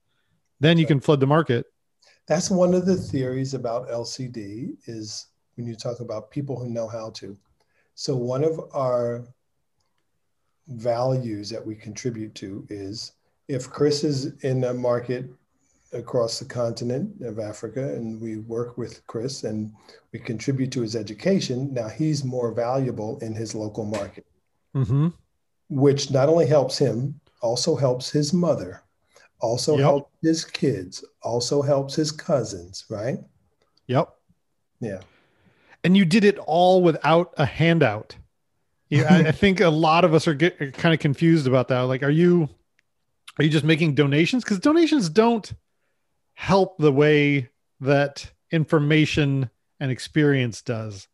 then 0.59 0.77
you 0.77 0.87
can 0.87 0.99
flood 0.99 1.19
the 1.19 1.27
market. 1.27 1.65
That's 2.31 2.49
one 2.49 2.73
of 2.73 2.85
the 2.85 2.95
theories 2.95 3.55
about 3.55 3.89
LCD 3.89 4.77
is 4.85 5.27
when 5.55 5.67
you 5.67 5.75
talk 5.75 5.99
about 5.99 6.31
people 6.31 6.57
who 6.57 6.69
know 6.69 6.87
how 6.87 7.09
to. 7.15 7.37
So 7.95 8.15
one 8.15 8.45
of 8.45 8.57
our 8.73 9.25
values 10.69 11.49
that 11.49 11.67
we 11.67 11.75
contribute 11.75 12.33
to 12.35 12.65
is 12.69 13.11
if 13.49 13.69
Chris 13.69 14.05
is 14.05 14.41
in 14.43 14.63
a 14.63 14.73
market 14.73 15.29
across 15.91 16.39
the 16.39 16.45
continent 16.45 17.19
of 17.19 17.37
Africa 17.37 17.95
and 17.95 18.21
we 18.21 18.37
work 18.37 18.77
with 18.77 19.05
Chris 19.07 19.43
and 19.43 19.73
we 20.13 20.19
contribute 20.19 20.71
to 20.71 20.83
his 20.83 20.95
education, 20.95 21.73
now 21.73 21.89
he's 21.89 22.23
more 22.23 22.53
valuable 22.53 23.19
in 23.19 23.35
his 23.35 23.53
local 23.53 23.83
market, 23.83 24.25
Mm-hmm. 24.73 25.09
which 25.67 26.11
not 26.11 26.29
only 26.29 26.47
helps 26.47 26.77
him, 26.77 27.19
also 27.41 27.75
helps 27.75 28.09
his 28.09 28.31
mother, 28.31 28.83
also 29.41 29.73
Yep. 29.75 29.82
helps 29.84 30.12
his 30.21 30.45
kids, 30.45 31.04
also 31.23 31.62
helps 31.62 31.95
his 31.95 32.12
cousins, 32.12 32.86
right? 32.89 33.19
Yep. 33.88 34.10
Yeah. 34.80 35.01
And 35.84 35.97
you 35.97 36.06
did 36.06 36.23
it 36.23 36.38
all 36.38 36.82
without 36.82 37.34
a 37.38 37.45
handout. 37.45 38.15
Yeah, 38.89 39.13
I, 39.13 39.27
I 39.27 39.32
think 39.32 39.60
a 39.62 39.69
lot 39.69 40.06
of 40.06 40.13
us 40.13 40.27
are, 40.27 40.34
get, 40.34 40.62
are 40.62 40.71
kind 40.71 40.93
of 40.93 40.99
confused 40.99 41.47
about 41.47 41.67
that. 41.69 41.82
Like, 41.82 42.04
are 42.04 42.10
you 42.10 42.49
are 43.39 43.43
you 43.43 43.49
just 43.49 43.65
making 43.65 43.95
donations? 43.95 44.43
Because 44.43 44.60
donations 44.60 45.10
don't 45.10 45.51
help 46.34 46.77
the 46.77 46.91
way 46.91 47.49
that 47.80 48.32
information 48.51 49.49
and 49.80 49.89
experience 49.91 50.62
does. 50.62 51.08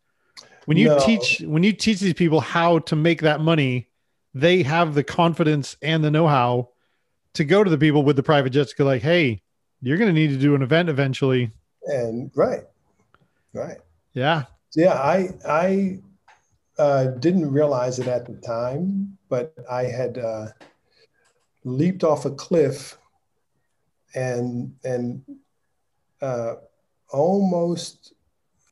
When 0.65 0.77
you 0.77 0.87
No. 0.87 0.99
teach 0.99 1.39
when 1.41 1.63
you 1.63 1.71
teach 1.71 1.99
these 1.99 2.13
people 2.13 2.41
how 2.41 2.79
to 2.79 2.95
make 2.95 3.21
that 3.21 3.39
money, 3.39 3.87
they 4.33 4.63
have 4.63 4.93
the 4.95 5.03
confidence 5.03 5.77
and 5.81 6.03
the 6.03 6.11
know-how 6.11 6.69
to 7.37 7.45
go 7.45 7.63
to 7.63 7.69
the 7.69 7.77
people 7.77 8.03
with 8.03 8.15
the 8.15 8.23
private 8.23 8.49
jets 8.49 8.73
go 8.73 8.83
like, 8.83 9.01
hey, 9.01 9.41
you're 9.81 9.97
going 9.97 10.13
to 10.13 10.19
need 10.19 10.31
to 10.31 10.37
do 10.37 10.55
an 10.55 10.61
event 10.61 10.89
eventually. 10.89 11.51
And 11.83 12.31
right, 12.35 12.63
right. 13.53 13.77
Yeah. 14.13 14.43
Yeah, 14.75 14.93
I 14.93 15.29
I 15.47 15.99
uh, 16.77 17.05
didn't 17.05 17.51
realize 17.51 17.99
it 17.99 18.07
at 18.07 18.25
the 18.25 18.35
time, 18.35 19.17
but 19.29 19.53
I 19.69 19.83
had 19.83 20.17
uh, 20.17 20.47
leaped 21.63 22.03
off 22.03 22.25
a 22.25 22.31
cliff 22.31 22.97
and 24.13 24.73
and 24.83 25.23
uh, 26.21 26.55
almost 27.09 28.13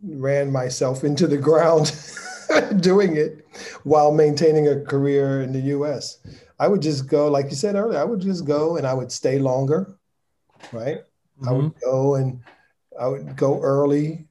ran 0.04 0.51
myself 0.51 1.04
into 1.04 1.28
the 1.28 1.38
ground 1.49 1.95
doing 2.82 3.15
it 3.15 3.47
while 3.84 4.12
maintaining 4.12 4.67
a 4.67 4.82
career 4.82 5.41
in 5.41 5.54
the 5.54 5.62
U.S. 5.62 6.17
I 6.60 6.68
would 6.68 6.82
just 6.82 7.08
go, 7.08 7.28
like 7.30 7.50
you 7.50 7.56
said 7.56 7.76
earlier, 7.76 8.00
I 8.00 8.04
would 8.04 8.22
just 8.22 8.46
go 8.46 8.78
and 8.78 8.88
I 8.88 8.94
would 8.94 9.12
stay 9.12 9.39
longer, 9.39 9.98
right? 10.72 11.00
I 11.46 11.52
Mhm. 11.52 11.58
would 11.58 11.74
go 11.82 12.15
and 12.15 12.39
I 13.00 13.08
would 13.08 13.36
go 13.36 13.62
early. 13.62 14.28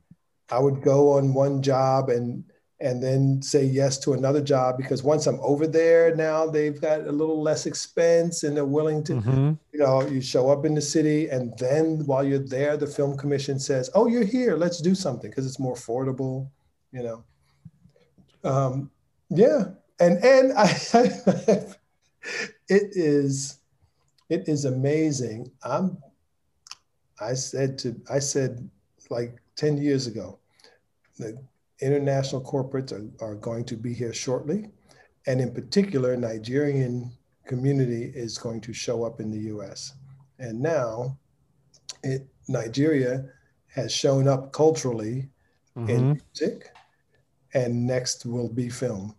I 0.50 0.58
would 0.58 0.82
go 0.82 1.12
on 1.12 1.34
one 1.34 1.62
job 1.62 2.08
and 2.10 2.44
and 2.80 3.02
then 3.02 3.40
say 3.40 3.64
yes 3.64 3.98
to 3.98 4.12
another 4.14 4.42
job 4.42 4.76
because 4.76 5.02
once 5.02 5.26
I'm 5.26 5.38
over 5.40 5.66
there 5.66 6.14
now 6.16 6.46
they've 6.46 6.78
got 6.80 7.06
a 7.06 7.12
little 7.12 7.40
less 7.40 7.66
expense 7.66 8.42
and 8.42 8.56
they're 8.56 8.64
willing 8.64 9.04
to 9.04 9.14
Mhm. 9.14 9.58
you 9.72 9.78
know 9.78 10.02
you 10.06 10.20
show 10.20 10.50
up 10.50 10.64
in 10.66 10.74
the 10.74 10.82
city 10.82 11.28
and 11.28 11.56
then 11.58 12.04
while 12.06 12.24
you're 12.24 12.38
there 12.38 12.76
the 12.76 12.86
film 12.86 13.16
commission 13.16 13.58
says 13.58 13.88
oh 13.94 14.06
you're 14.06 14.24
here 14.24 14.56
let's 14.56 14.80
do 14.82 14.94
something 14.94 15.30
because 15.30 15.46
it's 15.46 15.58
more 15.60 15.74
affordable 15.76 16.48
you 16.92 17.02
know 17.02 17.24
um, 18.42 18.90
yeah 19.30 19.66
and 20.00 20.22
and 20.24 20.52
I, 20.56 20.66
it 22.68 22.90
is 22.92 23.58
it 24.30 24.48
is 24.48 24.64
amazing 24.64 25.50
i'm 25.62 25.96
i 27.20 27.34
said 27.34 27.78
to 27.78 27.94
i 28.10 28.18
said 28.18 28.68
like 29.10 29.40
10 29.56 29.76
years 29.78 30.06
ago 30.06 30.38
the 31.18 31.38
international 31.80 32.42
corporates 32.42 32.92
are, 32.92 33.06
are 33.24 33.34
going 33.34 33.64
to 33.64 33.76
be 33.76 33.92
here 33.92 34.12
shortly 34.12 34.70
and 35.26 35.40
in 35.40 35.52
particular 35.52 36.16
nigerian 36.16 37.10
community 37.46 38.10
is 38.14 38.38
going 38.38 38.60
to 38.60 38.72
show 38.72 39.04
up 39.04 39.20
in 39.20 39.30
the 39.30 39.38
us 39.52 39.92
and 40.38 40.60
now 40.60 41.16
it, 42.02 42.26
nigeria 42.48 43.24
has 43.68 43.92
shown 43.92 44.28
up 44.28 44.52
culturally 44.52 45.28
Mhm. 45.76 45.88
in 45.88 46.12
music 46.12 46.70
and 47.52 47.86
next 47.86 48.24
will 48.24 48.48
be 48.48 48.68
film 48.68 49.14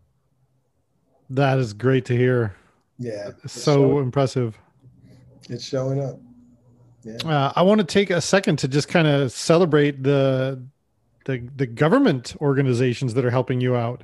That 1.29 1.57
is 1.59 1.73
great 1.73 2.05
to 2.05 2.15
hear. 2.15 2.55
Yeah 2.99 3.31
So 3.45 3.73
showing- 3.75 4.03
impressive. 4.03 4.57
it's 5.49 5.63
showing 5.65 6.03
up 6.03 6.19
yeah 7.03 7.17
Uh, 7.25 7.53
I 7.55 7.61
want 7.61 7.79
to 7.79 7.85
take 7.85 8.09
a 8.09 8.21
second 8.21 8.57
to 8.59 8.67
just 8.67 8.87
kind 8.87 9.07
of 9.07 9.31
celebrate 9.31 10.01
the, 10.03 10.61
the 11.25 11.47
the 11.55 11.65
government 11.67 12.35
organizations 12.41 13.13
that 13.15 13.23
are 13.25 13.29
helping 13.31 13.61
you 13.61 13.75
out. 13.75 14.03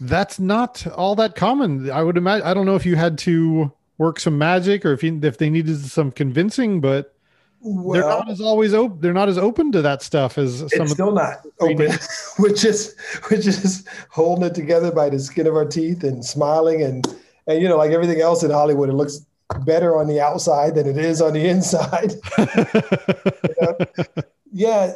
That's 0.00 0.38
not 0.38 0.86
all 0.94 1.14
that 1.16 1.34
common. 1.34 1.90
I 1.90 2.02
would 2.02 2.16
imagine. 2.16 2.46
I 2.46 2.54
don't 2.54 2.66
know 2.66 2.76
if 2.76 2.86
you 2.86 2.96
had 2.96 3.18
to 3.18 3.72
work 3.98 4.20
some 4.20 4.38
magic 4.38 4.84
or 4.86 4.92
if 4.92 5.02
you, 5.02 5.18
if 5.22 5.38
they 5.38 5.50
needed 5.50 5.78
some 5.84 6.12
convincing, 6.12 6.80
but 6.80 7.14
well, 7.60 7.94
they're 7.94 8.02
not 8.08 8.30
as 8.30 8.40
always 8.40 8.72
open. 8.74 9.00
They're 9.00 9.12
not 9.12 9.28
as 9.28 9.38
open 9.38 9.72
to 9.72 9.82
that 9.82 10.02
stuff 10.02 10.38
as 10.38 10.58
some. 10.58 10.66
it's 10.70 10.78
Of, 10.78 10.88
still 10.90 11.10
not 11.12 11.44
open 11.60 11.90
we're 12.38 12.54
just 12.54 12.94
we're 13.30 13.40
just 13.40 13.88
holding 14.10 14.44
it 14.44 14.54
together 14.54 14.92
by 14.92 15.08
the 15.10 15.18
skin 15.18 15.46
of 15.48 15.54
our 15.56 15.64
teeth 15.64 16.04
and 16.04 16.24
smiling 16.24 16.82
and 16.82 17.04
and 17.48 17.60
you 17.60 17.68
know 17.68 17.76
like 17.76 17.90
everything 17.90 18.20
else 18.20 18.42
in 18.42 18.50
hollywood 18.50 18.88
it 18.88 18.94
looks 18.94 19.26
better 19.64 19.98
on 19.98 20.06
the 20.06 20.20
outside 20.20 20.74
than 20.74 20.86
it 20.86 20.98
is 20.98 21.20
on 21.20 21.32
the 21.32 21.48
inside 21.54 22.14
yeah 24.52 24.92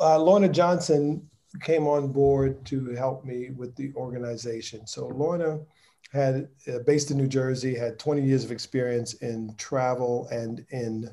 uh, 0.00 0.18
lorna 0.18 0.48
johnson 0.48 1.28
came 1.62 1.86
on 1.86 2.08
board 2.12 2.64
to 2.66 2.90
help 2.94 3.24
me 3.24 3.50
with 3.50 3.74
the 3.76 3.92
organization 3.94 4.86
so 4.86 5.06
lorna 5.06 5.58
had 6.12 6.48
uh, 6.68 6.78
based 6.86 7.10
in 7.10 7.16
new 7.16 7.28
jersey 7.28 7.74
had 7.74 7.98
20 7.98 8.22
years 8.22 8.44
of 8.44 8.50
experience 8.50 9.14
in 9.14 9.54
travel 9.56 10.26
and 10.30 10.64
in 10.70 11.08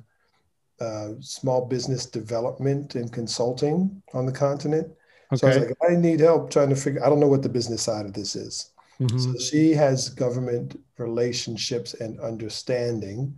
uh, 0.81 1.09
small 1.19 1.65
business 1.65 2.05
development 2.05 2.95
and 2.95 3.13
consulting 3.13 4.01
on 4.13 4.25
the 4.25 4.31
continent 4.31 4.87
Okay. 5.33 5.39
so 5.39 5.47
I 5.47 5.49
was 5.49 5.67
like, 5.67 5.91
I 5.91 5.95
need 5.95 6.19
help 6.19 6.51
trying 6.51 6.69
to 6.69 6.75
figure. 6.75 7.03
I 7.03 7.09
don't 7.09 7.19
know 7.19 7.27
what 7.27 7.41
the 7.41 7.49
business 7.49 7.81
side 7.81 8.05
of 8.05 8.13
this 8.13 8.35
is. 8.35 8.69
Mhm. 9.07 9.33
So 9.33 9.39
she 9.39 9.71
has 9.71 10.09
government 10.09 10.79
relationships 10.97 11.93
and 11.93 12.19
understanding, 12.19 13.37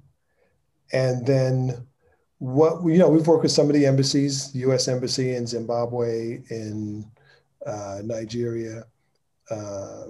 and 0.91 1.25
then 1.25 1.87
what 2.39 2.83
we, 2.83 2.93
you 2.93 2.99
know, 2.99 3.09
we've 3.09 3.27
worked 3.27 3.43
with 3.43 3.51
some 3.51 3.67
of 3.67 3.73
the 3.73 3.85
embassies, 3.85 4.51
the 4.51 4.59
U.S. 4.59 4.87
embassy 4.87 5.35
in 5.35 5.47
Zimbabwe, 5.47 6.43
in 6.49 7.05
uh, 7.65 8.01
Nigeria, 8.03 8.83
uh, 9.49 10.05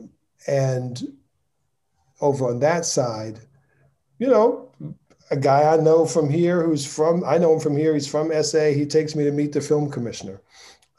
and 0.47 1.03
over 2.21 2.49
on 2.49 2.59
that 2.59 2.85
side, 2.85 3.39
you 4.19 4.27
know, 4.27 4.71
a 5.31 5.37
guy 5.37 5.73
I 5.73 5.77
know 5.77 6.05
from 6.05 6.29
here 6.29 6.63
who's 6.63 6.85
from, 6.85 7.23
I 7.23 7.37
know 7.37 7.53
him 7.53 7.59
from 7.59 7.77
here. 7.77 7.93
He's 7.93 8.07
from 8.07 8.31
SA. 8.43 8.71
He 8.71 8.85
takes 8.85 9.15
me 9.15 9.23
to 9.23 9.31
meet 9.31 9.51
the 9.51 9.61
film 9.61 9.89
commissioner 9.89 10.41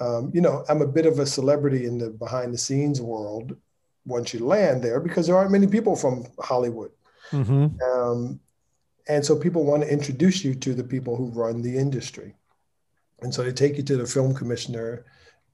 um, 0.01 0.31
you 0.35 0.41
know, 0.41 0.65
I'm 0.69 0.83
a 0.83 0.87
bit 0.87 1.07
of 1.07 1.19
a 1.19 1.27
celebrity 1.27 1.87
in 1.87 1.99
the 1.99 2.11
behind 2.11 2.53
the 2.53 2.59
scenes 2.59 3.01
world 3.01 3.57
once 4.07 4.33
you 4.33 4.47
land 4.47 4.83
there 4.83 5.01
because 5.01 5.27
there 5.27 5.37
aren't 5.37 5.51
many 5.51 5.67
people 5.67 5.97
from 5.97 6.27
Hollywood. 6.39 6.91
Mhm. 7.31 7.81
Um, 7.83 8.41
and 9.09 9.25
so 9.25 9.37
people 9.37 9.65
want 9.65 9.83
to 9.83 9.93
introduce 9.93 10.45
you 10.45 10.55
to 10.55 10.75
the 10.75 10.85
people 10.85 11.17
who 11.17 11.27
run 11.31 11.63
the 11.63 11.77
industry. 11.77 12.35
And 13.21 13.33
so 13.33 13.43
they 13.43 13.53
take 13.53 13.77
you 13.77 13.83
to 13.85 13.97
the 13.97 14.07
film 14.07 14.35
commissioner, 14.35 15.05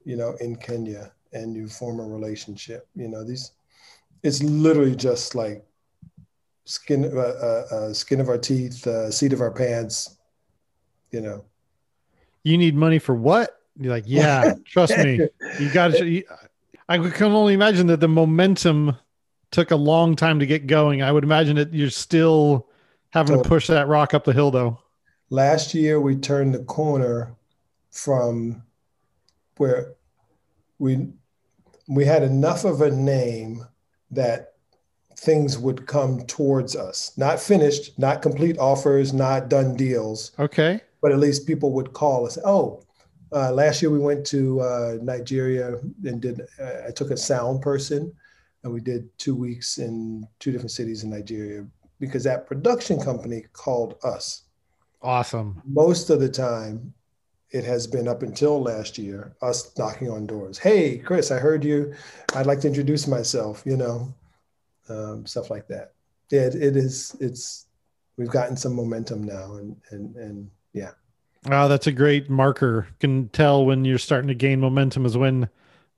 you 0.05 0.15
know, 0.15 0.35
in 0.39 0.55
Kenya 0.55 1.11
and 1.33 1.55
you 1.55 1.67
form 1.67 1.99
a 1.99 2.03
relationship. 2.03 2.87
You 2.95 3.07
know, 3.07 3.23
these, 3.23 3.51
it's 4.21 4.41
literally 4.43 4.95
just 4.95 5.35
like 5.35 5.65
skin, 6.65 7.05
uh, 7.05 7.19
uh, 7.19 7.65
uh, 7.75 7.93
skin 7.93 8.19
of 8.19 8.29
our 8.29 8.37
teeth, 8.37 8.85
uh, 8.85 9.11
seat 9.11 9.33
of 9.33 9.41
our 9.41 9.51
pants, 9.51 10.17
you 11.11 11.21
know. 11.21 11.43
You 12.43 12.57
need 12.57 12.75
money 12.75 12.99
for 12.99 13.15
what? 13.15 13.59
You're 13.79 13.93
like, 13.93 14.03
yeah, 14.05 14.53
trust 14.65 14.97
me. 14.97 15.27
You 15.59 15.71
got 15.71 15.93
to. 15.93 16.23
I 16.93 17.09
can 17.09 17.31
only 17.31 17.55
imagine 17.55 17.87
that 17.87 18.01
the 18.01 18.07
momentum 18.07 18.95
took 19.49 19.71
a 19.71 19.75
long 19.75 20.15
time 20.15 20.37
to 20.39 20.45
get 20.45 20.67
going. 20.67 21.01
I 21.01 21.11
would 21.11 21.23
imagine 21.23 21.55
that 21.55 21.73
you're 21.73 21.89
still 21.89 22.67
having 23.09 23.41
to 23.41 23.47
push 23.47 23.65
that 23.65 23.87
rock 23.87 24.13
up 24.13 24.25
the 24.25 24.33
hill 24.33 24.51
though. 24.51 24.77
Last 25.31 25.73
year 25.73 25.99
we 25.99 26.15
turned 26.15 26.53
the 26.53 26.63
corner 26.63 27.35
from 27.89 28.61
where 29.57 29.95
we 30.77 31.07
we 31.87 32.05
had 32.05 32.21
enough 32.21 32.63
of 32.63 32.81
a 32.81 32.91
name 32.91 33.65
that 34.11 34.53
things 35.17 35.57
would 35.57 35.87
come 35.87 36.23
towards 36.27 36.75
us. 36.75 37.11
Not 37.17 37.39
finished, 37.39 37.97
not 37.97 38.21
complete 38.21 38.59
offers, 38.59 39.13
not 39.13 39.49
done 39.49 39.75
deals. 39.75 40.31
Okay. 40.37 40.81
But 41.01 41.11
at 41.11 41.17
least 41.17 41.47
people 41.47 41.71
would 41.71 41.93
call 41.93 42.27
us. 42.27 42.37
Oh, 42.45 42.83
uh, 43.33 43.51
last 43.51 43.81
year 43.81 43.91
we 43.91 43.99
went 43.99 44.25
to 44.27 44.61
uh, 44.61 44.97
Nigeria 45.01 45.79
and 46.03 46.21
did. 46.21 46.41
Uh, 46.59 46.87
I 46.87 46.91
took 46.91 47.11
a 47.11 47.17
sound 47.17 47.61
person, 47.61 48.13
and 48.63 48.73
we 48.73 48.79
did 48.79 49.09
two 49.17 49.35
weeks 49.35 49.77
in 49.77 50.27
two 50.39 50.51
different 50.51 50.71
cities 50.71 51.03
in 51.03 51.09
Nigeria 51.09 51.65
because 51.99 52.23
that 52.25 52.47
production 52.47 52.99
company 53.01 53.45
called 53.53 53.95
us. 54.03 54.43
Awesome. 55.01 55.61
Most 55.65 56.09
of 56.09 56.19
the 56.19 56.29
time, 56.29 56.93
it 57.53 57.63
has 57.63 57.85
been 57.85 58.07
up 58.07 58.23
until 58.23 58.61
last 58.61 58.97
year 58.97 59.35
us 59.41 59.77
knocking 59.77 60.09
on 60.09 60.25
doors 60.25 60.57
hey 60.57 60.97
chris 60.97 61.31
i 61.31 61.37
heard 61.37 61.63
you 61.63 61.93
i'd 62.33 62.47
like 62.47 62.59
to 62.59 62.67
introduce 62.67 63.07
myself 63.07 63.61
you 63.63 63.77
know 63.77 64.13
um, 64.89 65.25
stuff 65.25 65.49
like 65.49 65.67
that 65.67 65.93
yeah 66.31 66.41
it, 66.41 66.55
it 66.55 66.75
is 66.75 67.15
it's 67.21 67.67
we've 68.17 68.31
gotten 68.31 68.57
some 68.57 68.75
momentum 68.75 69.23
now 69.23 69.55
and 69.55 69.75
and 69.91 70.15
and 70.15 70.49
yeah 70.73 70.91
wow 71.47 71.67
that's 71.67 71.87
a 71.87 71.91
great 71.91 72.29
marker 72.29 72.87
can 72.99 73.29
tell 73.29 73.65
when 73.65 73.85
you're 73.85 73.97
starting 73.97 74.27
to 74.27 74.35
gain 74.35 74.59
momentum 74.59 75.05
is 75.05 75.17
when 75.17 75.47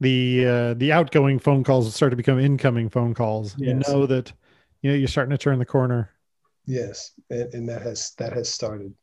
the 0.01 0.45
uh, 0.45 0.73
the 0.75 0.91
outgoing 0.91 1.39
phone 1.39 1.63
calls 1.63 1.93
start 1.93 2.11
to 2.11 2.17
become 2.17 2.39
incoming 2.39 2.89
phone 2.89 3.13
calls 3.13 3.55
yes. 3.57 3.67
you 3.67 3.93
know 3.93 4.05
that 4.05 4.31
you 4.81 4.91
know 4.91 4.97
you're 4.97 5.07
starting 5.07 5.31
to 5.31 5.37
turn 5.37 5.59
the 5.59 5.65
corner 5.65 6.09
yes 6.65 7.11
and, 7.29 7.53
and 7.53 7.69
that 7.69 7.81
has 7.81 8.13
that 8.17 8.33
has 8.33 8.49
started 8.49 8.93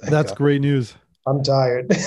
Thank 0.00 0.10
that's 0.10 0.30
God. 0.32 0.38
great 0.38 0.60
news 0.60 0.94
I'm 1.28 1.42
tired. 1.42 1.86
it's 1.90 2.00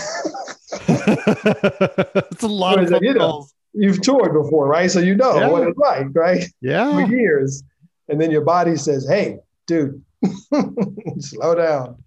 a 2.44 2.48
lot 2.48 2.80
of 2.80 3.04
you 3.04 3.14
know, 3.14 3.46
You've 3.74 4.02
toured 4.02 4.34
before, 4.34 4.68
right? 4.68 4.90
So 4.92 5.00
you 5.00 5.16
know 5.16 5.36
yeah. 5.36 5.48
what 5.48 5.66
it's 5.68 5.78
like, 5.78 6.08
right? 6.14 6.44
Yeah. 6.60 6.92
For 6.92 7.10
years. 7.14 7.64
And 8.10 8.20
then 8.20 8.32
your 8.32 8.42
body 8.42 8.76
says, 8.76 9.08
hey, 9.08 9.38
dude, 9.68 10.04
slow 11.20 11.56
down. 11.56 12.04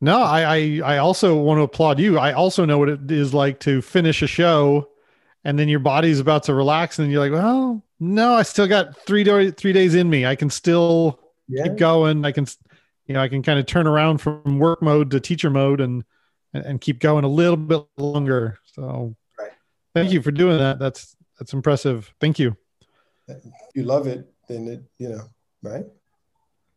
No, 0.00 0.22
I, 0.22 0.56
I 0.56 0.80
I 0.94 0.98
also 0.98 1.36
want 1.36 1.58
to 1.58 1.62
applaud 1.62 1.98
you. 1.98 2.18
I 2.18 2.32
also 2.32 2.64
know 2.64 2.78
what 2.78 2.88
it 2.88 3.10
is 3.10 3.34
like 3.34 3.58
to 3.60 3.82
finish 3.82 4.22
a 4.22 4.26
show 4.26 4.88
and 5.44 5.58
then 5.58 5.68
your 5.68 5.80
body's 5.80 6.20
about 6.20 6.42
to 6.44 6.54
relax 6.54 6.98
and 6.98 7.10
you're 7.10 7.20
like, 7.20 7.32
well, 7.32 7.82
no, 8.00 8.34
I 8.34 8.42
still 8.42 8.66
got 8.66 8.96
three 8.98 9.24
day, 9.24 9.50
three 9.50 9.72
days 9.72 9.94
in 9.94 10.08
me. 10.10 10.26
I 10.26 10.34
can 10.34 10.50
still 10.50 11.20
yeah. 11.48 11.64
keep 11.64 11.76
going. 11.76 12.24
I 12.24 12.32
can, 12.32 12.46
you 13.06 13.14
know, 13.14 13.20
I 13.20 13.28
can 13.28 13.42
kind 13.42 13.58
of 13.58 13.66
turn 13.66 13.86
around 13.86 14.18
from 14.18 14.58
work 14.58 14.82
mode 14.82 15.10
to 15.12 15.20
teacher 15.20 15.50
mode 15.50 15.80
and 15.80 16.04
and, 16.54 16.64
and 16.64 16.80
keep 16.80 16.98
going 16.98 17.24
a 17.24 17.28
little 17.28 17.56
bit 17.56 17.82
longer. 17.96 18.58
So 18.64 19.14
right. 19.38 19.50
thank 19.94 20.12
you 20.12 20.22
for 20.22 20.30
doing 20.30 20.58
that. 20.58 20.78
That's 20.78 21.16
that's 21.38 21.52
impressive. 21.52 22.12
Thank 22.20 22.38
you. 22.38 22.56
If 23.26 23.42
you 23.74 23.84
love 23.84 24.06
it, 24.06 24.30
then 24.48 24.68
it, 24.68 24.82
you 24.98 25.10
know, 25.10 25.28
right? 25.62 25.84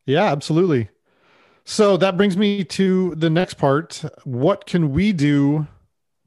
Yeah, 0.05 0.25
absolutely. 0.25 0.89
So 1.71 1.95
that 1.95 2.17
brings 2.17 2.35
me 2.35 2.65
to 2.65 3.15
the 3.15 3.29
next 3.29 3.53
part. 3.53 4.03
What 4.25 4.65
can 4.65 4.91
we 4.91 5.13
do 5.13 5.67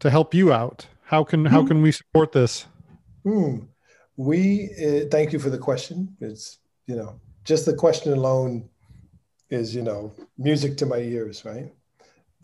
to 0.00 0.08
help 0.08 0.32
you 0.32 0.54
out? 0.54 0.86
How 1.02 1.22
can 1.22 1.44
how 1.44 1.60
hmm. 1.60 1.68
can 1.68 1.82
we 1.82 1.92
support 1.92 2.32
this? 2.32 2.64
Hmm. 3.24 3.58
We 4.16 4.70
uh, 4.82 5.10
thank 5.10 5.34
you 5.34 5.38
for 5.38 5.50
the 5.50 5.58
question. 5.58 6.16
It's 6.18 6.60
you 6.86 6.96
know 6.96 7.20
just 7.44 7.66
the 7.66 7.74
question 7.74 8.14
alone 8.14 8.70
is 9.50 9.74
you 9.74 9.82
know 9.82 10.14
music 10.38 10.78
to 10.78 10.86
my 10.86 10.96
ears, 10.96 11.44
right? 11.44 11.70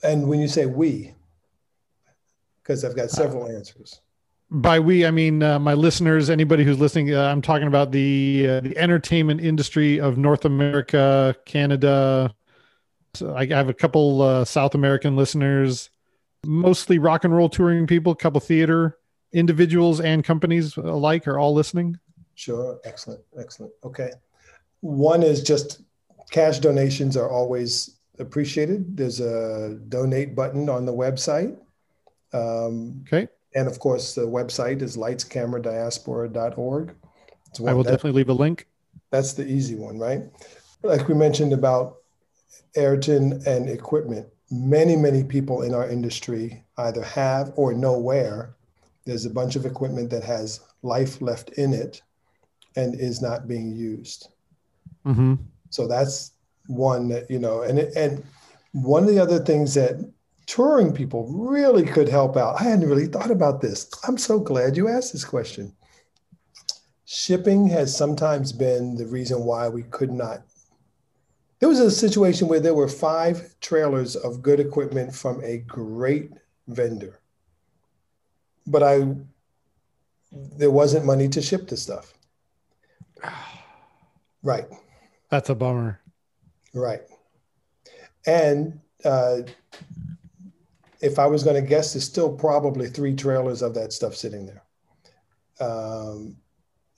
And 0.03 0.29
when 0.29 0.39
you 0.39 0.47
say 0.47 0.67
we, 0.67 1.15
because 2.63 2.85
I've 2.85 2.97
got 2.97 3.09
several 3.09 3.49
answers. 3.49 3.99
By 4.51 4.79
we, 4.79 5.07
I 5.07 5.11
mean 5.11 5.43
uh, 5.43 5.59
my 5.59 5.73
listeners, 5.73 6.29
anybody 6.29 6.65
who's 6.65 6.79
listening. 6.79 7.15
Uh, 7.15 7.23
I'm 7.23 7.41
talking 7.41 7.67
about 7.67 7.93
the 7.93 8.47
uh, 8.47 8.61
the 8.61 8.77
entertainment 8.77 9.41
industry 9.41 9.99
of 9.99 10.19
North 10.19 10.45
America, 10.45 11.35
Canada. 11.47 12.35
So 13.15 13.35
I 13.35 13.47
have 13.47 13.69
a 13.69 13.75
couple 13.75 14.23
uh, 14.23 14.45
South 14.45 14.75
American 14.75 15.17
listeners, 15.17 15.91
mostly 16.45 16.99
rock 16.99 17.25
and 17.25 17.35
roll 17.35 17.49
touring 17.49 17.87
people, 17.87 18.13
a 18.13 18.17
couple 18.17 18.41
theater 18.41 18.97
individuals 19.33 20.01
and 20.01 20.25
companies 20.25 20.77
alike 20.77 21.29
are 21.29 21.39
all 21.39 21.55
listening. 21.55 21.99
Sure, 22.35 22.81
excellent, 22.85 23.21
excellent. 23.39 23.73
Okay, 23.85 24.11
one 24.81 25.23
is 25.23 25.43
just 25.43 25.83
cash 26.31 26.59
donations 26.59 27.17
are 27.17 27.29
always 27.29 27.99
appreciated. 28.19 28.97
There's 28.97 29.21
a 29.21 29.79
donate 29.89 30.35
button 30.35 30.69
on 30.69 30.85
the 30.87 30.93
website. 30.93 31.57
Um, 32.33 33.05
okay. 33.07 33.29
And 33.55 33.67
of 33.67 33.79
course, 33.81 34.15
the 34.15 34.23
website 34.23 34.81
is 34.81 34.97
lightscameradiaspora.org. 34.97 36.95
I 37.67 37.73
will 37.73 37.83
definitely 37.83 38.13
leave 38.13 38.29
a 38.29 38.35
link. 38.35 38.69
That's 39.11 39.33
the 39.33 39.45
easy 39.45 39.75
one, 39.75 39.99
right? 39.99 40.23
Like 40.85 41.09
we 41.09 41.15
mentioned 41.15 41.53
about 41.53 41.97
Ayrton 42.77 43.43
and 43.47 43.69
equipment, 43.69 44.27
many, 44.51 44.97
many 44.97 45.25
people 45.25 45.63
in 45.63 45.75
our 45.75 45.89
industry 45.89 46.65
either 46.79 47.03
have 47.03 47.53
or 47.57 47.73
know 47.73 47.99
where 47.99 48.55
there's 49.05 49.27
a 49.27 49.31
bunch 49.31 49.57
of 49.57 49.67
equipment 49.67 50.11
that 50.11 50.25
has 50.25 50.61
life 50.83 51.21
left 51.21 51.51
in 51.51 51.73
it 51.73 52.03
and 52.77 52.95
is 52.95 53.21
not 53.21 53.49
being 53.49 53.73
used. 53.73 54.29
Mm-hmm. 55.05 55.35
So 55.71 55.87
that's 55.87 56.33
one 56.71 57.09
that 57.09 57.29
you 57.31 57.39
know 57.39 57.63
and 57.63 57.79
and 57.79 58.23
one 58.73 59.03
of 59.03 59.09
the 59.09 59.19
other 59.19 59.41
things 59.41 59.75
that 59.75 59.97
touring 60.47 60.93
people 60.93 61.27
really 61.33 61.85
could 61.85 62.09
help 62.09 62.37
out 62.37 62.61
i 62.61 62.65
hadn't 62.65 62.89
really 62.89 63.07
thought 63.07 63.31
about 63.31 63.61
this 63.61 63.91
i'm 64.07 64.17
so 64.17 64.39
glad 64.39 64.77
you 64.77 64.89
asked 64.89 65.13
this 65.13 65.25
question 65.25 65.73
shipping 67.07 67.67
has 67.67 67.97
sometimes 67.97 68.53
been 68.53 68.95
the 68.95 69.07
reason 69.07 69.45
why 69.45 69.69
we 69.69 69.83
could 69.85 70.13
not 70.13 70.43
there 71.61 71.69
was 71.69 71.79
a 71.79 71.91
situation 71.91 72.49
where 72.49 72.61
there 72.61 72.75
were 72.75 72.89
five 72.89 73.55
trailers 73.61 74.17
of 74.17 74.43
good 74.43 74.61
equipment 74.61 75.15
from 75.15 75.43
a 75.45 75.59
great 75.59 76.33
vendor 76.67 77.21
but 78.67 78.83
i 78.83 79.07
there 80.33 80.71
wasn't 80.71 81.05
money 81.05 81.29
to 81.29 81.41
ship 81.41 81.69
the 81.69 81.77
stuff 81.77 82.15
right 84.43 84.67
that's 85.29 85.51
a 85.51 85.55
bummer 85.55 86.01
Right. 86.73 87.01
And 88.27 88.81
uh, 89.05 89.39
if 91.01 91.19
I 91.19 91.27
was 91.27 91.43
going 91.43 91.61
to 91.61 91.69
guess, 91.69 91.93
there's 91.93 92.05
still 92.05 92.33
probably 92.33 92.89
three 92.89 93.15
trailers 93.15 93.63
of 93.63 93.75
that 93.75 93.93
stuff 93.93 94.15
sitting 94.15 94.47
there. 94.47 94.63
Um, 95.61 96.37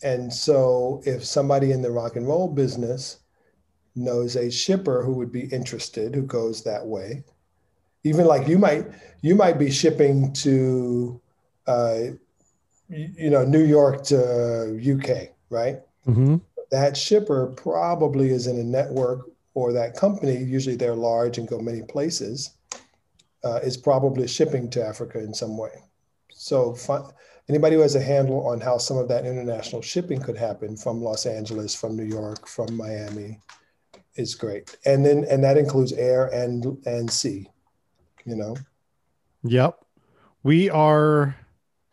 and 0.03 0.33
so 0.33 1.03
if 1.07 1.25
somebody 1.25 1.73
in 1.73 1.83
the 1.83 1.91
rock 1.91 2.17
and 2.17 2.27
roll 2.27 2.49
business 2.49 3.19
knows 3.95 4.37
a 4.37 4.51
shipper 4.51 5.03
who 5.03 5.13
would 5.13 5.33
be 5.33 5.47
interested, 5.47 6.15
who 6.15 6.23
goes 6.23 6.63
that 6.63 6.87
way, 6.87 7.25
even 8.05 8.27
like 8.27 8.49
you 8.49 8.59
might, 8.59 8.87
you 9.21 9.35
might 9.35 9.59
be 9.59 9.71
shipping 9.71 10.33
to, 10.33 11.21
uh, 11.67 12.01
you 12.89 13.31
know, 13.31 13.45
New 13.45 13.65
York 13.65 14.03
to 14.05 14.79
UK, 14.79 15.31
right? 15.51 15.81
Mm-hmm. 16.07 16.37
That 16.71 16.97
shipper 16.97 17.49
probably 17.57 18.31
is 18.31 18.47
in 18.47 18.59
a 18.59 18.65
network 18.65 19.31
or 19.55 19.73
that 19.73 19.95
company, 19.95 20.37
usually 20.37 20.77
they're 20.77 20.95
large 20.95 21.39
and 21.39 21.47
go 21.47 21.59
many 21.59 21.83
places, 21.83 22.57
uh, 23.45 23.61
is 23.63 23.77
probably 23.77 24.27
shipping 24.27 24.71
to 24.71 24.85
Africa 24.85 25.19
in 25.19 25.35
some 25.35 25.59
way. 25.59 25.83
So 26.33 26.75
anybody 27.49 27.77
who 27.77 27.83
has 27.83 27.95
a 27.95 28.03
handle 28.03 28.47
on 28.47 28.61
how 28.61 28.79
some 28.79 28.97
of 28.97 29.09
that 29.09 29.27
international 29.27 29.83
shipping 29.83 30.21
could 30.21 30.37
happen 30.37 30.77
from 30.77 31.03
Los 31.03 31.27
Angeles, 31.27 31.75
from 31.75 31.97
New 31.97 32.05
York, 32.05 32.49
from 32.49 32.77
Miami, 32.77 33.39
is 34.17 34.35
great. 34.35 34.77
And 34.85 35.05
then 35.05 35.25
and 35.29 35.43
that 35.45 35.57
includes 35.57 35.93
air 35.93 36.27
and 36.27 36.79
and 36.87 37.11
sea. 37.11 37.49
You 38.25 38.37
know. 38.37 38.57
Yep, 39.45 39.85
we 40.43 40.71
are 40.71 41.37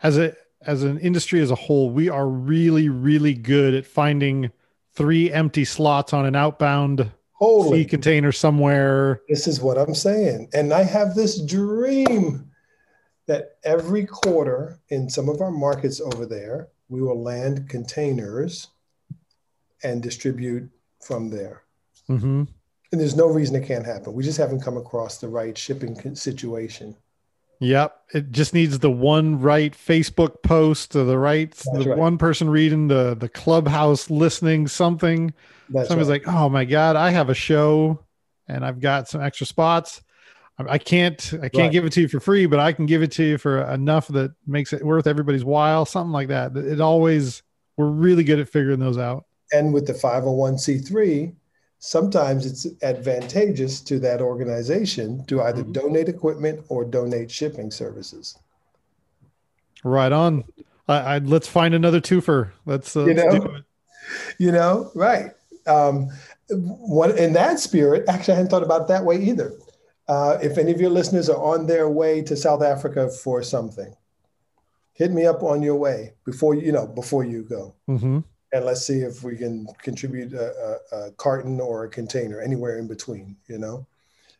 as 0.03 0.17
a 0.17 0.35
as 0.61 0.83
an 0.83 0.99
industry 0.99 1.41
as 1.41 1.51
a 1.51 1.55
whole, 1.55 1.89
we 1.89 2.09
are 2.09 2.27
really 2.27 2.89
really 2.89 3.33
good 3.33 3.73
at 3.73 3.85
finding 3.85 4.51
three 4.93 5.31
empty 5.31 5.65
slots 5.65 6.13
on 6.13 6.25
an 6.25 6.35
outbound 6.35 7.11
Holy. 7.33 7.83
sea 7.83 7.85
container 7.85 8.31
somewhere. 8.31 9.21
This 9.29 9.47
is 9.47 9.61
what 9.61 9.77
I'm 9.77 9.95
saying. 9.95 10.49
And 10.53 10.73
I 10.73 10.83
have 10.83 11.15
this 11.15 11.41
dream 11.41 12.51
that 13.27 13.57
every 13.63 14.05
quarter 14.05 14.79
in 14.89 15.09
some 15.09 15.29
of 15.29 15.39
our 15.39 15.51
markets 15.51 16.01
over 16.01 16.25
there, 16.25 16.69
we 16.89 17.01
will 17.01 17.21
land 17.21 17.69
containers 17.69 18.67
and 19.83 20.03
distribute 20.03 20.69
from 20.99 21.29
there. 21.29 21.61
Mm-hmm. 22.09 22.43
And 22.91 22.99
there's 23.01 23.15
no 23.15 23.27
reason 23.27 23.55
it 23.55 23.67
can't 23.67 23.85
happen. 23.85 24.13
We 24.13 24.23
just 24.23 24.37
haven't 24.39 24.61
come 24.61 24.75
across 24.77 25.19
the 25.19 25.27
right 25.27 25.55
shipping 25.57 26.15
situation. 26.15 26.95
Yep. 27.59 27.95
It 28.13 28.31
just 28.31 28.53
needs 28.53 28.79
the 28.79 28.89
one 28.89 29.39
right 29.41 29.73
Facebook 29.73 30.41
post 30.43 30.95
or 30.95 31.03
the 31.03 31.17
right 31.17 31.51
That's 31.51 31.83
the 31.83 31.89
right. 31.91 31.97
one 31.99 32.17
person 32.17 32.49
reading 32.49 32.87
the 32.87 33.15
the 33.19 33.29
clubhouse 33.29 34.09
listening 34.09 34.67
something. 34.67 35.33
That's 35.69 35.89
Somebody's 35.89 36.09
right. 36.09 36.25
like, 36.25 36.33
"Oh 36.35 36.49
my 36.49 36.65
god, 36.65 36.95
I 36.95 37.11
have 37.11 37.29
a 37.29 37.33
show 37.35 38.03
and 38.47 38.65
I've 38.65 38.79
got 38.79 39.07
some 39.09 39.21
extra 39.21 39.45
spots. 39.45 40.01
I 40.57 40.77
can't 40.77 41.21
I 41.35 41.47
can't 41.49 41.55
Right. 41.55 41.71
give 41.71 41.85
it 41.85 41.91
to 41.93 42.01
you 42.01 42.07
for 42.07 42.19
free, 42.19 42.45
but 42.47 42.59
I 42.59 42.71
can 42.73 42.85
give 42.85 43.03
it 43.03 43.11
to 43.13 43.23
you 43.23 43.37
for 43.37 43.61
enough 43.63 44.07
that 44.07 44.31
makes 44.47 44.73
it 44.73 44.83
worth 44.83 45.05
everybody's 45.05 45.45
while, 45.45 45.85
something 45.85 46.11
like 46.13 46.29
that." 46.29 46.55
It 46.57 46.79
always 46.81 47.43
we're 47.77 47.87
really 47.91 48.23
good 48.23 48.39
at 48.39 48.49
figuring 48.49 48.79
those 48.79 48.97
out. 48.97 49.25
and 49.51 49.73
with 49.73 49.85
the 49.87 49.93
501c3 49.93 51.33
sometimes 51.79 52.45
it's 52.45 52.67
advantageous 52.83 53.79
to 53.81 53.99
that 53.99 54.21
organization 54.21 55.23
to 55.25 55.41
either 55.41 55.63
Mhm. 55.63 55.73
donate 55.73 56.09
equipment 56.09 56.63
or 56.69 56.83
donate 56.85 57.31
shipping 57.31 57.71
services 57.71 58.37
Right 59.83 60.11
on. 60.11 60.43
I, 60.89 60.97
I 61.15 61.17
let's 61.19 61.47
find 61.47 61.73
another 61.73 62.01
twofer. 62.01 62.51
Let's, 62.65 62.97
uh, 62.97 63.05
You 63.05 63.13
let's 63.13 63.33
know? 63.33 63.39
do 63.39 63.55
it. 63.55 63.63
you 64.39 64.51
know 64.51 64.91
right 64.95 65.31
um, 65.67 66.09
one 66.49 67.15
in 67.17 67.31
that 67.33 67.59
spirit 67.59 68.03
actually 68.09 68.33
i 68.33 68.37
hadn't 68.37 68.49
thought 68.49 68.63
about 68.63 68.81
it 68.81 68.87
that 68.87 69.05
way 69.05 69.17
either 69.21 69.53
uh, 70.07 70.37
if 70.41 70.57
any 70.57 70.71
of 70.71 70.81
your 70.81 70.89
listeners 70.89 71.29
are 71.29 71.37
on 71.53 71.67
their 71.67 71.87
way 71.87 72.21
to 72.23 72.35
south 72.35 72.63
africa 72.63 73.07
for 73.09 73.43
something 73.43 73.93
hit 74.93 75.11
me 75.11 75.25
up 75.27 75.43
on 75.43 75.61
your 75.61 75.75
way 75.75 76.13
before 76.25 76.55
you 76.55 76.71
know 76.71 76.87
before 76.87 77.23
you 77.23 77.43
go 77.43 77.75
Mhm. 77.87 78.23
And 78.51 78.65
let's 78.65 78.85
see 78.85 78.99
if 79.01 79.23
we 79.23 79.35
can 79.37 79.67
contribute 79.81 80.33
a, 80.33 80.51
a, 80.91 80.97
a 81.07 81.11
carton 81.11 81.59
or 81.59 81.83
a 81.85 81.89
container 81.89 82.41
anywhere 82.41 82.77
in 82.79 82.87
between 82.87 83.35
you 83.47 83.57
know 83.57 83.85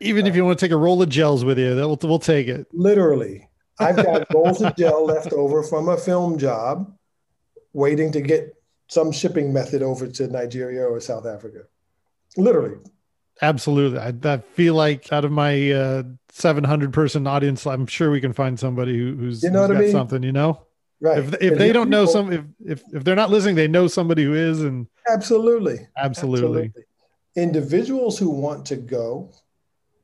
Even 0.00 0.26
if 0.26 0.34
you 0.34 0.44
want 0.44 0.58
to 0.58 0.64
take 0.64 0.72
a 0.72 0.76
roll 0.76 1.00
of 1.02 1.08
gels 1.08 1.44
with 1.44 1.58
you, 1.58 1.74
that 1.74 1.86
we'll, 1.86 1.98
we'll 2.02 2.18
take 2.18 2.48
it. 2.48 2.66
literally 2.72 3.48
i've 3.78 3.96
got 3.96 4.26
rolls 4.34 4.62
of 4.62 4.74
gel 4.76 5.04
left 5.04 5.32
over 5.32 5.62
from 5.62 5.88
a 5.88 5.96
film 5.96 6.38
job 6.38 6.92
waiting 7.72 8.10
to 8.12 8.20
get 8.20 8.54
some 8.88 9.12
shipping 9.12 9.52
method 9.52 9.82
over 9.82 10.06
to 10.08 10.26
nigeria 10.28 10.82
or 10.84 11.00
south 11.00 11.26
africa 11.26 11.62
literally 12.36 12.78
Absolutely. 13.42 13.98
I, 13.98 14.12
I 14.24 14.38
feel 14.38 14.74
like 14.74 15.10
out 15.12 15.24
of 15.24 15.32
my 15.32 15.70
uh, 15.72 16.02
700 16.28 16.92
person 16.92 17.26
audience, 17.26 17.66
I'm 17.66 17.86
sure 17.86 18.10
we 18.10 18.20
can 18.20 18.34
find 18.34 18.60
somebody 18.60 18.98
who, 18.98 19.16
who's, 19.16 19.42
You 19.42 19.48
know 19.50 19.60
who's 19.60 19.68
what 19.68 19.76
I 19.76 19.80
got 19.80 19.82
mean? 19.84 19.92
something, 19.92 20.22
you 20.22 20.32
know, 20.32 20.60
right. 21.00 21.18
If, 21.18 21.34
if 21.40 21.58
they 21.58 21.72
don't 21.72 21.90
know 21.90 22.06
some, 22.06 22.32
if, 22.32 22.44
if, 22.64 22.82
if 22.92 23.04
they're 23.04 23.16
not 23.16 23.30
listening, 23.30 23.56
they 23.56 23.68
know 23.68 23.86
somebody 23.88 24.24
who 24.24 24.34
is. 24.34 24.62
And 24.62 24.86
absolutely. 25.10 25.86
Absolutely. 25.96 26.72
individuals 27.36 28.18
who 28.18 28.30
want 28.30 28.66
to 28.66 28.76
go 28.76 29.32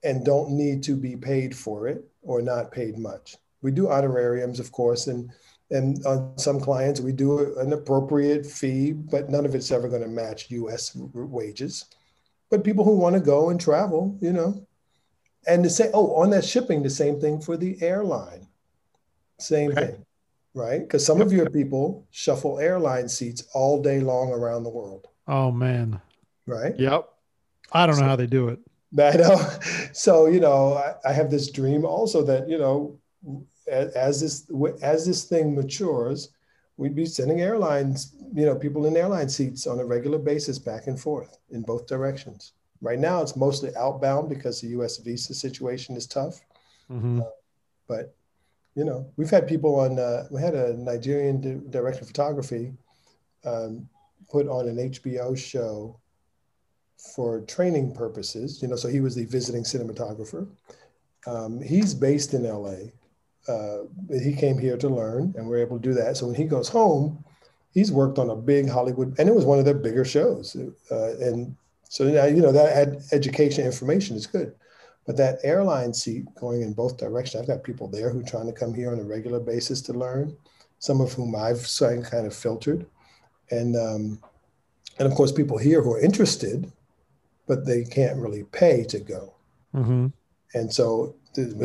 and 0.04 0.24
don't 0.24 0.50
need 0.50 0.82
to 0.84 0.96
be 0.96 1.16
paid 1.16 1.56
for 1.56 1.88
it 1.88 2.04
or 2.22 2.40
not 2.40 2.70
paid 2.72 2.98
much. 2.98 3.36
We 3.62 3.70
do 3.72 3.88
honorariums 3.88 4.60
of 4.60 4.70
course 4.72 5.06
and 5.08 5.30
and 5.70 6.04
on 6.06 6.38
some 6.38 6.60
clients 6.60 7.00
we 7.00 7.10
do 7.10 7.58
an 7.58 7.72
appropriate 7.72 8.46
fee 8.46 8.92
but 8.92 9.28
none 9.28 9.44
of 9.44 9.54
it's 9.56 9.72
ever 9.72 9.88
going 9.88 10.02
to 10.02 10.08
match 10.08 10.50
us 10.52 10.94
wages. 10.94 11.86
But 12.50 12.62
people 12.62 12.84
who 12.84 12.96
want 12.96 13.14
to 13.14 13.20
go 13.20 13.50
and 13.50 13.60
travel 13.60 14.16
you 14.20 14.32
know. 14.32 14.64
And 15.48 15.64
to 15.64 15.70
say 15.70 15.90
oh 15.92 16.14
on 16.14 16.30
that 16.30 16.44
shipping 16.44 16.82
the 16.82 16.90
same 16.90 17.20
thing 17.20 17.40
for 17.40 17.56
the 17.56 17.80
airline. 17.82 18.46
Same 19.40 19.72
Okay. 19.72 19.86
thing 19.86 20.05
right 20.56 20.80
because 20.80 21.04
some 21.04 21.20
of 21.20 21.32
your 21.32 21.48
people 21.50 22.06
shuffle 22.10 22.58
airline 22.58 23.08
seats 23.08 23.44
all 23.54 23.80
day 23.82 24.00
long 24.00 24.32
around 24.32 24.64
the 24.64 24.70
world 24.70 25.06
Oh 25.28 25.50
man. 25.52 26.00
right 26.46 26.74
Yep. 26.78 27.08
I 27.72 27.86
don't 27.86 27.98
know 27.98 28.06
how 28.06 28.16
they 28.16 28.26
do 28.28 28.48
it. 28.48 28.60
I 28.98 29.16
know. 29.16 29.38
So 29.92 30.26
you 30.26 30.40
know, 30.40 30.74
I, 30.74 31.10
I 31.10 31.12
have 31.12 31.30
this 31.30 31.50
dream 31.50 31.84
also 31.84 32.22
that 32.22 32.48
you 32.48 32.58
know, 32.58 32.98
as, 33.66 33.88
as 33.94 34.20
this 34.20 34.34
as 34.82 35.04
this 35.04 35.24
thing 35.24 35.54
matures, 35.54 36.30
we'd 36.76 36.94
be 36.94 37.06
sending 37.06 37.40
airlines, 37.40 38.14
you 38.32 38.46
know, 38.46 38.54
people 38.54 38.86
in 38.86 38.96
airline 38.96 39.28
seats 39.28 39.66
on 39.66 39.80
a 39.80 39.84
regular 39.84 40.18
basis 40.18 40.58
back 40.58 40.86
and 40.86 40.98
forth 41.00 41.38
in 41.50 41.62
both 41.62 41.86
directions. 41.86 42.52
Right 42.80 42.98
now, 42.98 43.20
it's 43.22 43.36
mostly 43.36 43.74
outbound 43.74 44.28
because 44.28 44.60
the 44.60 44.68
U.S. 44.78 44.98
visa 44.98 45.34
situation 45.34 45.96
is 45.96 46.06
tough. 46.06 46.40
Mhm. 46.90 47.26
But 47.88 48.14
you 48.76 48.84
know, 48.84 49.10
we've 49.16 49.30
had 49.30 49.48
people 49.48 49.80
on. 49.80 49.98
Uh, 49.98 50.28
we 50.30 50.40
had 50.40 50.54
a 50.54 50.74
Nigerian 50.74 51.40
di- 51.40 51.70
director 51.70 52.02
of 52.02 52.08
photography 52.08 52.74
um, 53.44 53.88
put 54.30 54.46
on 54.46 54.68
an 54.68 54.76
HBO 54.76 55.36
show 55.36 55.98
for 57.14 57.40
training 57.42 57.94
purposes. 57.94 58.60
You 58.60 58.68
know, 58.68 58.76
so 58.76 58.88
he 58.88 59.00
was 59.00 59.14
the 59.14 59.24
visiting 59.24 59.64
cinematographer. 59.64 60.46
Um, 61.26 61.60
he's 61.60 61.94
based 61.94 62.34
in 62.34 62.44
LA. 62.44 62.92
Uh, 63.48 63.84
he 64.10 64.34
came 64.34 64.58
here 64.58 64.76
to 64.76 64.88
learn, 64.88 65.32
and 65.36 65.48
we're 65.48 65.58
able 65.58 65.78
to 65.78 65.82
do 65.82 65.94
that. 65.94 66.18
So 66.18 66.26
when 66.26 66.34
he 66.34 66.44
goes 66.44 66.68
home, 66.68 67.24
he's 67.72 67.90
worked 67.90 68.18
on 68.18 68.28
a 68.28 68.36
big 68.36 68.68
Hollywood, 68.68 69.18
and 69.18 69.26
it 69.26 69.34
was 69.34 69.46
one 69.46 69.58
of 69.58 69.64
their 69.64 69.74
bigger 69.74 70.04
shows. 70.04 70.54
Uh, 70.90 71.16
and 71.18 71.56
so 71.88 72.04
now 72.04 72.26
you 72.26 72.42
know 72.42 72.52
that 72.52 72.76
ed- 72.76 73.02
education 73.12 73.64
information 73.64 74.16
is 74.16 74.26
good. 74.26 74.54
But 75.06 75.16
that 75.18 75.38
airline 75.44 75.94
seat 75.94 76.26
going 76.34 76.62
in 76.62 76.72
both 76.72 76.96
directions, 76.96 77.40
I've 77.40 77.48
got 77.48 77.62
people 77.62 77.86
there 77.86 78.10
who 78.10 78.20
are 78.20 78.24
trying 78.28 78.46
to 78.46 78.52
come 78.52 78.74
here 78.74 78.90
on 78.90 78.98
a 78.98 79.04
regular 79.04 79.38
basis 79.38 79.80
to 79.82 79.92
learn, 79.92 80.36
some 80.80 81.00
of 81.00 81.12
whom 81.12 81.36
I've 81.36 81.68
kind 81.78 82.26
of 82.26 82.34
filtered. 82.34 82.86
And, 83.50 83.76
um, 83.76 84.18
and 84.98 85.06
of 85.06 85.14
course, 85.14 85.30
people 85.30 85.58
here 85.58 85.80
who 85.82 85.92
are 85.92 86.00
interested, 86.00 86.72
but 87.46 87.64
they 87.64 87.84
can't 87.84 88.18
really 88.18 88.42
pay 88.44 88.82
to 88.84 88.98
go. 88.98 89.32
Mhm. 89.72 90.12
And 90.54 90.72
so 90.72 91.14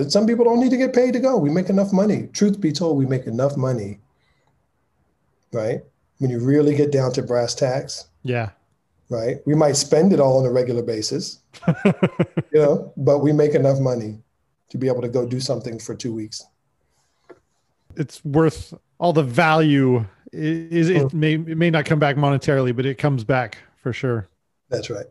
some 0.09 0.27
people 0.27 0.45
don't 0.45 0.59
need 0.59 0.71
to 0.71 0.77
get 0.77 0.93
paid 0.93 1.13
to 1.13 1.19
go. 1.19 1.37
We 1.37 1.49
make 1.49 1.69
enough 1.69 1.93
money. 1.93 2.27
Truth 2.33 2.59
be 2.59 2.71
told, 2.71 2.97
we 2.97 3.05
make 3.05 3.25
enough 3.25 3.55
money, 3.55 3.99
right? 5.53 5.83
When 6.19 6.29
you 6.29 6.39
really 6.39 6.75
get 6.75 6.91
down 6.91 7.13
to 7.13 7.23
brass 7.23 7.55
tacks, 7.55 8.05
Yeah. 8.23 8.51
Right? 9.11 9.37
We 9.45 9.53
might 9.53 9.73
spend 9.75 10.13
it 10.13 10.19
all 10.19 10.39
on 10.39 10.45
a 10.45 10.51
regular 10.51 10.81
basis, 10.81 11.39
you 11.85 11.93
know, 12.53 12.91
but 12.97 13.19
we 13.19 13.31
make 13.33 13.53
enough 13.53 13.79
money 13.79 14.17
to 14.69 14.77
be 14.77 14.87
able 14.87 15.01
to 15.01 15.09
go 15.09 15.27
do 15.27 15.39
something 15.39 15.77
for 15.77 15.93
two 15.93 16.13
weeks. 16.13 16.43
it's 17.97 18.23
worth 18.23 18.73
all 18.99 19.11
the 19.13 19.21
value 19.23 20.05
is 20.31 20.89
it 20.89 21.11
may 21.13 21.33
it 21.33 21.57
may 21.57 21.69
not 21.69 21.83
come 21.83 21.99
back 21.99 22.15
monetarily 22.15 22.73
but 22.73 22.85
it 22.85 22.97
comes 22.97 23.25
back 23.25 23.57
for 23.83 23.91
sure 23.91 24.29
That's 24.69 24.89
right. 24.89 25.07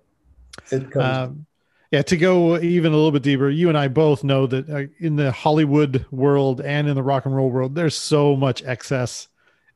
It 0.70 0.90
comes. 0.90 1.04
um, 1.04 1.46
yeah 1.90 2.00
to 2.02 2.16
go 2.16 2.56
even 2.58 2.92
a 2.92 2.96
little 2.96 3.10
bit 3.12 3.22
deeper 3.22 3.50
you 3.50 3.68
and 3.68 3.76
i 3.76 3.86
both 3.88 4.24
know 4.24 4.46
that 4.46 4.70
uh, 4.70 4.84
in 4.98 5.16
the 5.16 5.30
hollywood 5.30 6.06
world 6.10 6.62
and 6.62 6.88
in 6.88 6.94
the 6.94 7.02
rock 7.02 7.26
and 7.26 7.36
roll 7.36 7.50
world 7.50 7.74
there's 7.74 7.94
so 7.96 8.34
much 8.34 8.62
excess 8.64 9.28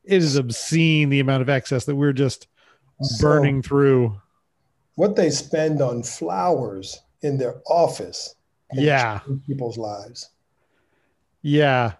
it 0.03 0.17
is 0.17 0.35
obscene 0.35 1.09
the 1.09 1.19
amount 1.19 1.43
of 1.43 1.49
excess 1.49 1.85
that 1.85 1.95
we're 1.95 2.11
just 2.13 2.47
So 3.01 3.27
burning 3.27 3.61
through 3.61 4.19
what 4.95 5.15
they 5.15 5.29
spend 5.29 5.81
on 5.81 6.03
flowers 6.03 7.01
in 7.21 7.37
their 7.37 7.55
office 7.67 8.35
yeah 8.73 9.19
people's 9.45 9.77
lives. 9.77 10.29
yeah 11.41 11.93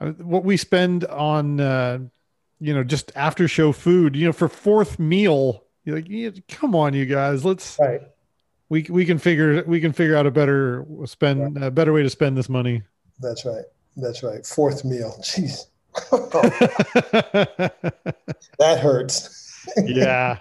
Uh, 0.00 0.12
what 0.22 0.44
we 0.44 0.56
spend 0.56 1.04
on 1.06 1.60
uh 1.60 1.98
you 2.60 2.72
know 2.72 2.84
just 2.84 3.12
after 3.16 3.48
show 3.48 3.72
food 3.72 4.14
you 4.16 4.26
know 4.26 4.32
for 4.32 4.48
fourth 4.48 4.98
meal 4.98 5.64
you're 5.84 5.96
like 5.96 6.08
yeah, 6.08 6.30
come 6.48 6.74
on 6.74 6.94
you 6.94 7.06
guys 7.06 7.44
let's 7.44 7.78
Right. 7.78 8.00
we 8.68 8.86
we 8.88 9.04
can 9.04 9.18
figure 9.18 9.62
we 9.66 9.80
can 9.80 9.92
figure 9.92 10.16
out 10.16 10.26
a 10.26 10.30
better 10.30 10.86
spend 11.06 11.62
a 11.62 11.70
better 11.70 11.92
way 11.92 12.02
to 12.02 12.10
spend 12.10 12.36
this 12.36 12.48
money. 12.48 12.82
That's 13.20 13.44
right. 13.44 13.64
That's 13.96 14.22
right. 14.22 14.46
Fourth 14.46 14.84
meal. 14.84 15.14
Jeez. 15.22 15.66
that 18.58 18.78
hurts. 18.80 19.47
Yeah. 19.84 20.38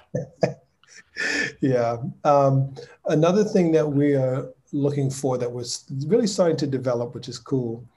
yeah. 1.62 1.98
Um, 2.24 2.76
another 3.06 3.44
thing 3.44 3.72
that 3.74 3.88
we 3.88 4.16
are 4.16 4.50
looking 4.72 5.10
for 5.10 5.38
that 5.38 5.52
was 5.52 5.86
really 6.06 6.28
starting 6.28 6.58
to 6.58 6.68
develop, 6.68 7.16
which 7.16 7.30
is 7.30 7.40
cool. 7.40 7.88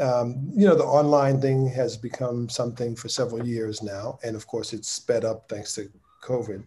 Um, 0.00 0.50
you 0.54 0.66
know, 0.66 0.74
the 0.74 0.84
online 0.84 1.40
thing 1.40 1.68
has 1.70 1.96
become 1.96 2.48
something 2.48 2.94
for 2.94 3.08
several 3.08 3.46
years 3.46 3.82
now. 3.82 4.18
And 4.22 4.36
of 4.36 4.46
course, 4.46 4.72
it's 4.72 4.88
sped 4.88 5.24
up 5.24 5.48
thanks 5.48 5.74
to 5.74 5.88
COVID. 6.22 6.64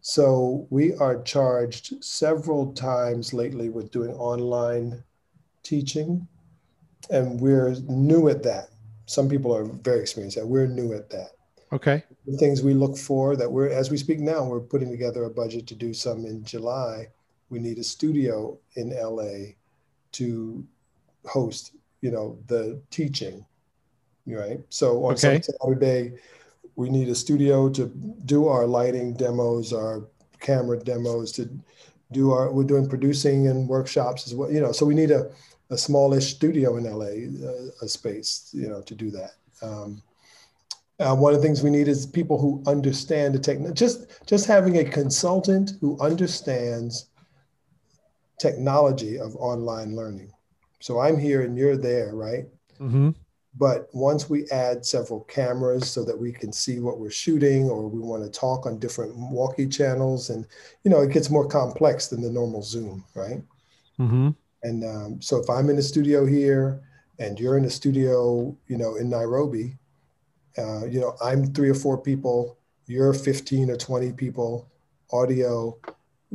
So 0.00 0.66
we 0.70 0.94
are 0.96 1.22
charged 1.22 2.02
several 2.02 2.72
times 2.72 3.32
lately 3.32 3.68
with 3.68 3.90
doing 3.90 4.12
online 4.12 5.02
teaching. 5.62 6.26
And 7.10 7.40
we're 7.40 7.74
new 7.86 8.28
at 8.28 8.42
that. 8.44 8.68
Some 9.06 9.28
people 9.28 9.54
are 9.54 9.64
very 9.64 10.00
experienced 10.00 10.38
at 10.38 10.46
we're 10.46 10.66
new 10.66 10.94
at 10.94 11.10
that 11.10 11.32
Okay. 11.72 12.04
the 12.26 12.36
things 12.38 12.62
we 12.62 12.74
look 12.74 12.96
for 12.96 13.36
that 13.36 13.50
we're 13.50 13.68
as 13.68 13.90
we 13.90 13.96
speak 13.96 14.20
now 14.20 14.44
we're 14.44 14.60
putting 14.60 14.90
together 14.90 15.24
a 15.24 15.30
budget 15.30 15.66
to 15.66 15.74
do 15.74 15.92
some 15.92 16.24
in 16.24 16.44
july 16.44 17.06
we 17.50 17.58
need 17.58 17.78
a 17.78 17.84
studio 17.84 18.56
in 18.76 18.90
la 18.90 19.32
to 20.12 20.64
host 21.26 21.72
you 22.00 22.10
know 22.10 22.38
the 22.46 22.80
teaching 22.90 23.44
right 24.26 24.60
so 24.68 25.04
on 25.04 25.12
Okay. 25.12 25.40
saturday 25.40 26.12
we 26.76 26.90
need 26.90 27.08
a 27.08 27.14
studio 27.14 27.68
to 27.68 27.86
do 28.24 28.48
our 28.48 28.66
lighting 28.66 29.14
demos 29.14 29.72
our 29.72 30.04
camera 30.40 30.78
demos 30.78 31.32
to 31.32 31.48
do 32.12 32.30
our 32.30 32.52
we're 32.52 32.64
doing 32.64 32.88
producing 32.88 33.48
and 33.48 33.68
workshops 33.68 34.26
as 34.26 34.34
well 34.34 34.50
you 34.50 34.60
know 34.60 34.72
so 34.72 34.86
we 34.86 34.94
need 34.94 35.10
a 35.10 35.30
a 35.70 35.78
smallish 35.78 36.34
studio 36.34 36.76
in 36.76 36.84
LA, 36.84 37.48
uh, 37.48 37.70
a 37.82 37.88
space, 37.88 38.50
you 38.52 38.68
know, 38.68 38.82
to 38.82 38.94
do 38.94 39.10
that. 39.10 39.32
Um, 39.62 40.02
uh, 41.00 41.14
one 41.14 41.34
of 41.34 41.40
the 41.40 41.46
things 41.46 41.62
we 41.62 41.70
need 41.70 41.88
is 41.88 42.06
people 42.06 42.38
who 42.38 42.62
understand 42.66 43.34
the 43.34 43.38
technology. 43.38 43.74
Just 43.74 44.26
just 44.26 44.46
having 44.46 44.78
a 44.78 44.84
consultant 44.84 45.72
who 45.80 45.98
understands 46.00 47.10
technology 48.38 49.18
of 49.18 49.34
online 49.36 49.96
learning. 49.96 50.30
So 50.80 51.00
I'm 51.00 51.18
here 51.18 51.42
and 51.42 51.56
you're 51.56 51.76
there, 51.76 52.14
right? 52.14 52.46
Mm-hmm. 52.80 53.10
But 53.56 53.88
once 53.92 54.28
we 54.28 54.48
add 54.50 54.84
several 54.84 55.20
cameras 55.20 55.88
so 55.88 56.04
that 56.04 56.18
we 56.18 56.32
can 56.32 56.52
see 56.52 56.80
what 56.80 56.98
we're 56.98 57.10
shooting, 57.10 57.70
or 57.70 57.88
we 57.88 58.00
want 58.00 58.24
to 58.24 58.30
talk 58.30 58.66
on 58.66 58.78
different 58.78 59.16
walkie 59.16 59.68
channels, 59.68 60.30
and 60.30 60.46
you 60.82 60.90
know, 60.90 61.02
it 61.02 61.12
gets 61.12 61.30
more 61.30 61.46
complex 61.46 62.08
than 62.08 62.20
the 62.20 62.30
normal 62.30 62.62
Zoom, 62.62 63.04
right? 63.14 63.42
Mm-hmm. 63.98 64.30
And 64.64 64.84
um, 64.84 65.22
so 65.22 65.36
if 65.38 65.48
I'm 65.48 65.70
in 65.70 65.76
the 65.76 65.82
studio 65.82 66.24
here 66.24 66.82
and 67.18 67.38
you're 67.38 67.56
in 67.56 67.62
the 67.62 67.70
studio, 67.70 68.56
you 68.66 68.76
know, 68.76 68.96
in 68.96 69.08
Nairobi, 69.08 69.76
uh, 70.58 70.86
you 70.86 71.00
know, 71.00 71.16
I'm 71.22 71.52
three 71.52 71.68
or 71.68 71.74
four 71.74 71.98
people, 71.98 72.58
you're 72.86 73.12
15 73.12 73.70
or 73.70 73.76
20 73.76 74.12
people, 74.12 74.68
audio, 75.12 75.76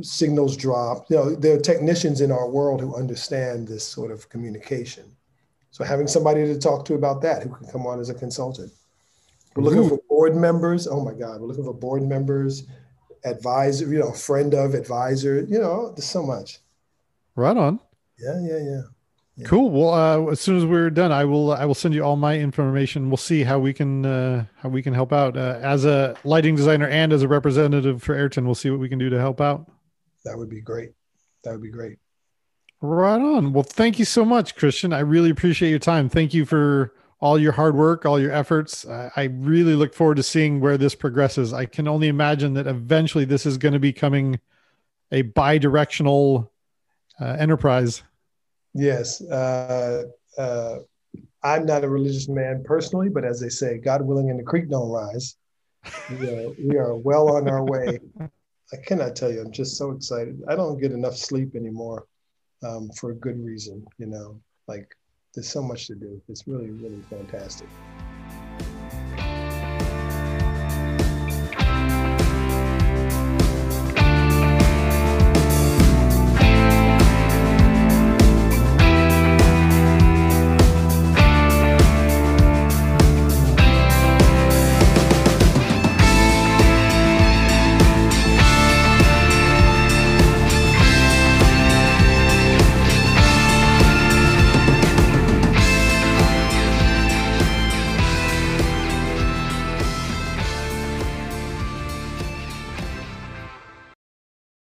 signals 0.01 0.57
drop. 0.57 1.09
You 1.09 1.17
know, 1.17 1.35
there 1.35 1.55
are 1.55 1.59
technicians 1.59 2.21
in 2.21 2.31
our 2.31 2.49
world 2.49 2.81
who 2.81 2.95
understand 2.95 3.67
this 3.67 3.85
sort 3.85 4.11
of 4.11 4.29
communication. 4.29 5.05
So 5.71 5.83
having 5.83 6.07
somebody 6.07 6.45
to 6.45 6.59
talk 6.59 6.85
to 6.85 6.95
about 6.95 7.21
that 7.21 7.43
who 7.43 7.49
can 7.49 7.67
come 7.67 7.85
on 7.85 7.99
as 7.99 8.09
a 8.09 8.13
consultant. 8.13 8.71
We're 9.55 9.63
looking 9.63 9.83
Ooh. 9.83 9.89
for 9.89 9.99
board 10.09 10.35
members. 10.35 10.87
Oh 10.87 11.03
my 11.03 11.13
God, 11.13 11.41
we're 11.41 11.47
looking 11.47 11.63
for 11.63 11.73
board 11.73 12.03
members, 12.03 12.63
advisor, 13.25 13.87
you 13.87 13.99
know, 13.99 14.11
friend 14.11 14.53
of 14.53 14.73
advisor. 14.73 15.45
You 15.47 15.59
know, 15.59 15.91
there's 15.91 16.05
so 16.05 16.23
much. 16.23 16.59
Right 17.35 17.57
on. 17.57 17.79
Yeah, 18.17 18.39
yeah, 18.41 18.57
yeah. 18.57 18.81
Yeah. 19.39 19.47
Cool. 19.47 19.69
Well, 19.69 19.93
uh, 19.93 20.31
as 20.31 20.41
soon 20.41 20.57
as 20.57 20.65
we're 20.65 20.89
done, 20.89 21.13
I 21.13 21.23
will 21.23 21.53
I 21.53 21.63
will 21.63 21.73
send 21.73 21.93
you 21.93 22.03
all 22.03 22.17
my 22.17 22.37
information. 22.37 23.09
We'll 23.09 23.15
see 23.15 23.43
how 23.43 23.57
we 23.57 23.73
can 23.73 24.05
uh, 24.05 24.45
how 24.57 24.67
we 24.67 24.81
can 24.81 24.93
help 24.93 25.13
out 25.13 25.37
uh, 25.37 25.59
as 25.61 25.85
a 25.85 26.17
lighting 26.25 26.57
designer 26.57 26.89
and 26.89 27.13
as 27.13 27.21
a 27.21 27.27
representative 27.27 28.03
for 28.03 28.15
Ayrton. 28.15 28.45
We'll 28.45 28.55
see 28.55 28.69
what 28.69 28.81
we 28.81 28.89
can 28.89 28.99
do 28.99 29.09
to 29.09 29.17
help 29.17 29.39
out. 29.39 29.71
That 30.25 30.37
would 30.37 30.49
be 30.49 30.59
great. 30.59 30.91
That 31.45 31.51
would 31.53 31.61
be 31.61 31.71
great. 31.71 31.99
Right 32.81 33.21
on. 33.21 33.53
Well, 33.53 33.63
thank 33.63 33.97
you 33.97 34.03
so 34.03 34.25
much, 34.25 34.57
Christian. 34.57 34.91
I 34.91 34.99
really 34.99 35.29
appreciate 35.29 35.69
your 35.69 35.79
time. 35.79 36.09
Thank 36.09 36.33
you 36.33 36.45
for 36.45 36.93
all 37.21 37.39
your 37.39 37.53
hard 37.53 37.75
work, 37.75 38.05
all 38.05 38.19
your 38.19 38.33
efforts. 38.33 38.85
I, 38.85 39.09
I 39.15 39.23
really 39.23 39.75
look 39.75 39.93
forward 39.93 40.15
to 40.17 40.23
seeing 40.23 40.59
where 40.59 40.77
this 40.77 40.95
progresses. 40.95 41.53
I 41.53 41.65
can 41.65 41.87
only 41.87 42.09
imagine 42.09 42.55
that 42.55 42.67
eventually 42.67 43.23
this 43.23 43.45
is 43.45 43.57
going 43.57 43.73
to 43.73 43.79
be 43.79 43.93
coming 43.93 44.41
a 45.13 45.21
bi-directional 45.21 46.51
uh, 47.21 47.37
enterprise. 47.39 48.03
Yes. 48.73 49.21
Uh, 49.21 50.03
uh, 50.37 50.79
I'm 51.43 51.65
not 51.65 51.83
a 51.83 51.89
religious 51.89 52.27
man 52.27 52.63
personally, 52.63 53.09
but 53.09 53.23
as 53.25 53.39
they 53.39 53.49
say, 53.49 53.77
God 53.77 54.01
willing 54.01 54.29
and 54.29 54.39
the 54.39 54.43
creek 54.43 54.69
don't 54.69 54.89
rise. 54.89 55.37
We 56.09 56.27
are, 56.27 56.49
we 56.59 56.77
are 56.77 56.95
well 56.95 57.35
on 57.35 57.47
our 57.47 57.63
way. 57.63 57.99
I 58.19 58.77
cannot 58.85 59.15
tell 59.15 59.31
you, 59.31 59.41
I'm 59.41 59.51
just 59.51 59.77
so 59.77 59.91
excited. 59.91 60.41
I 60.47 60.55
don't 60.55 60.79
get 60.79 60.91
enough 60.91 61.15
sleep 61.17 61.55
anymore 61.55 62.05
um, 62.63 62.89
for 62.91 63.11
a 63.11 63.15
good 63.15 63.43
reason. 63.43 63.85
You 63.97 64.07
know, 64.07 64.39
like 64.67 64.95
there's 65.33 65.49
so 65.49 65.61
much 65.61 65.87
to 65.87 65.95
do. 65.95 66.21
It's 66.27 66.47
really, 66.47 66.69
really 66.71 67.01
fantastic. 67.09 67.67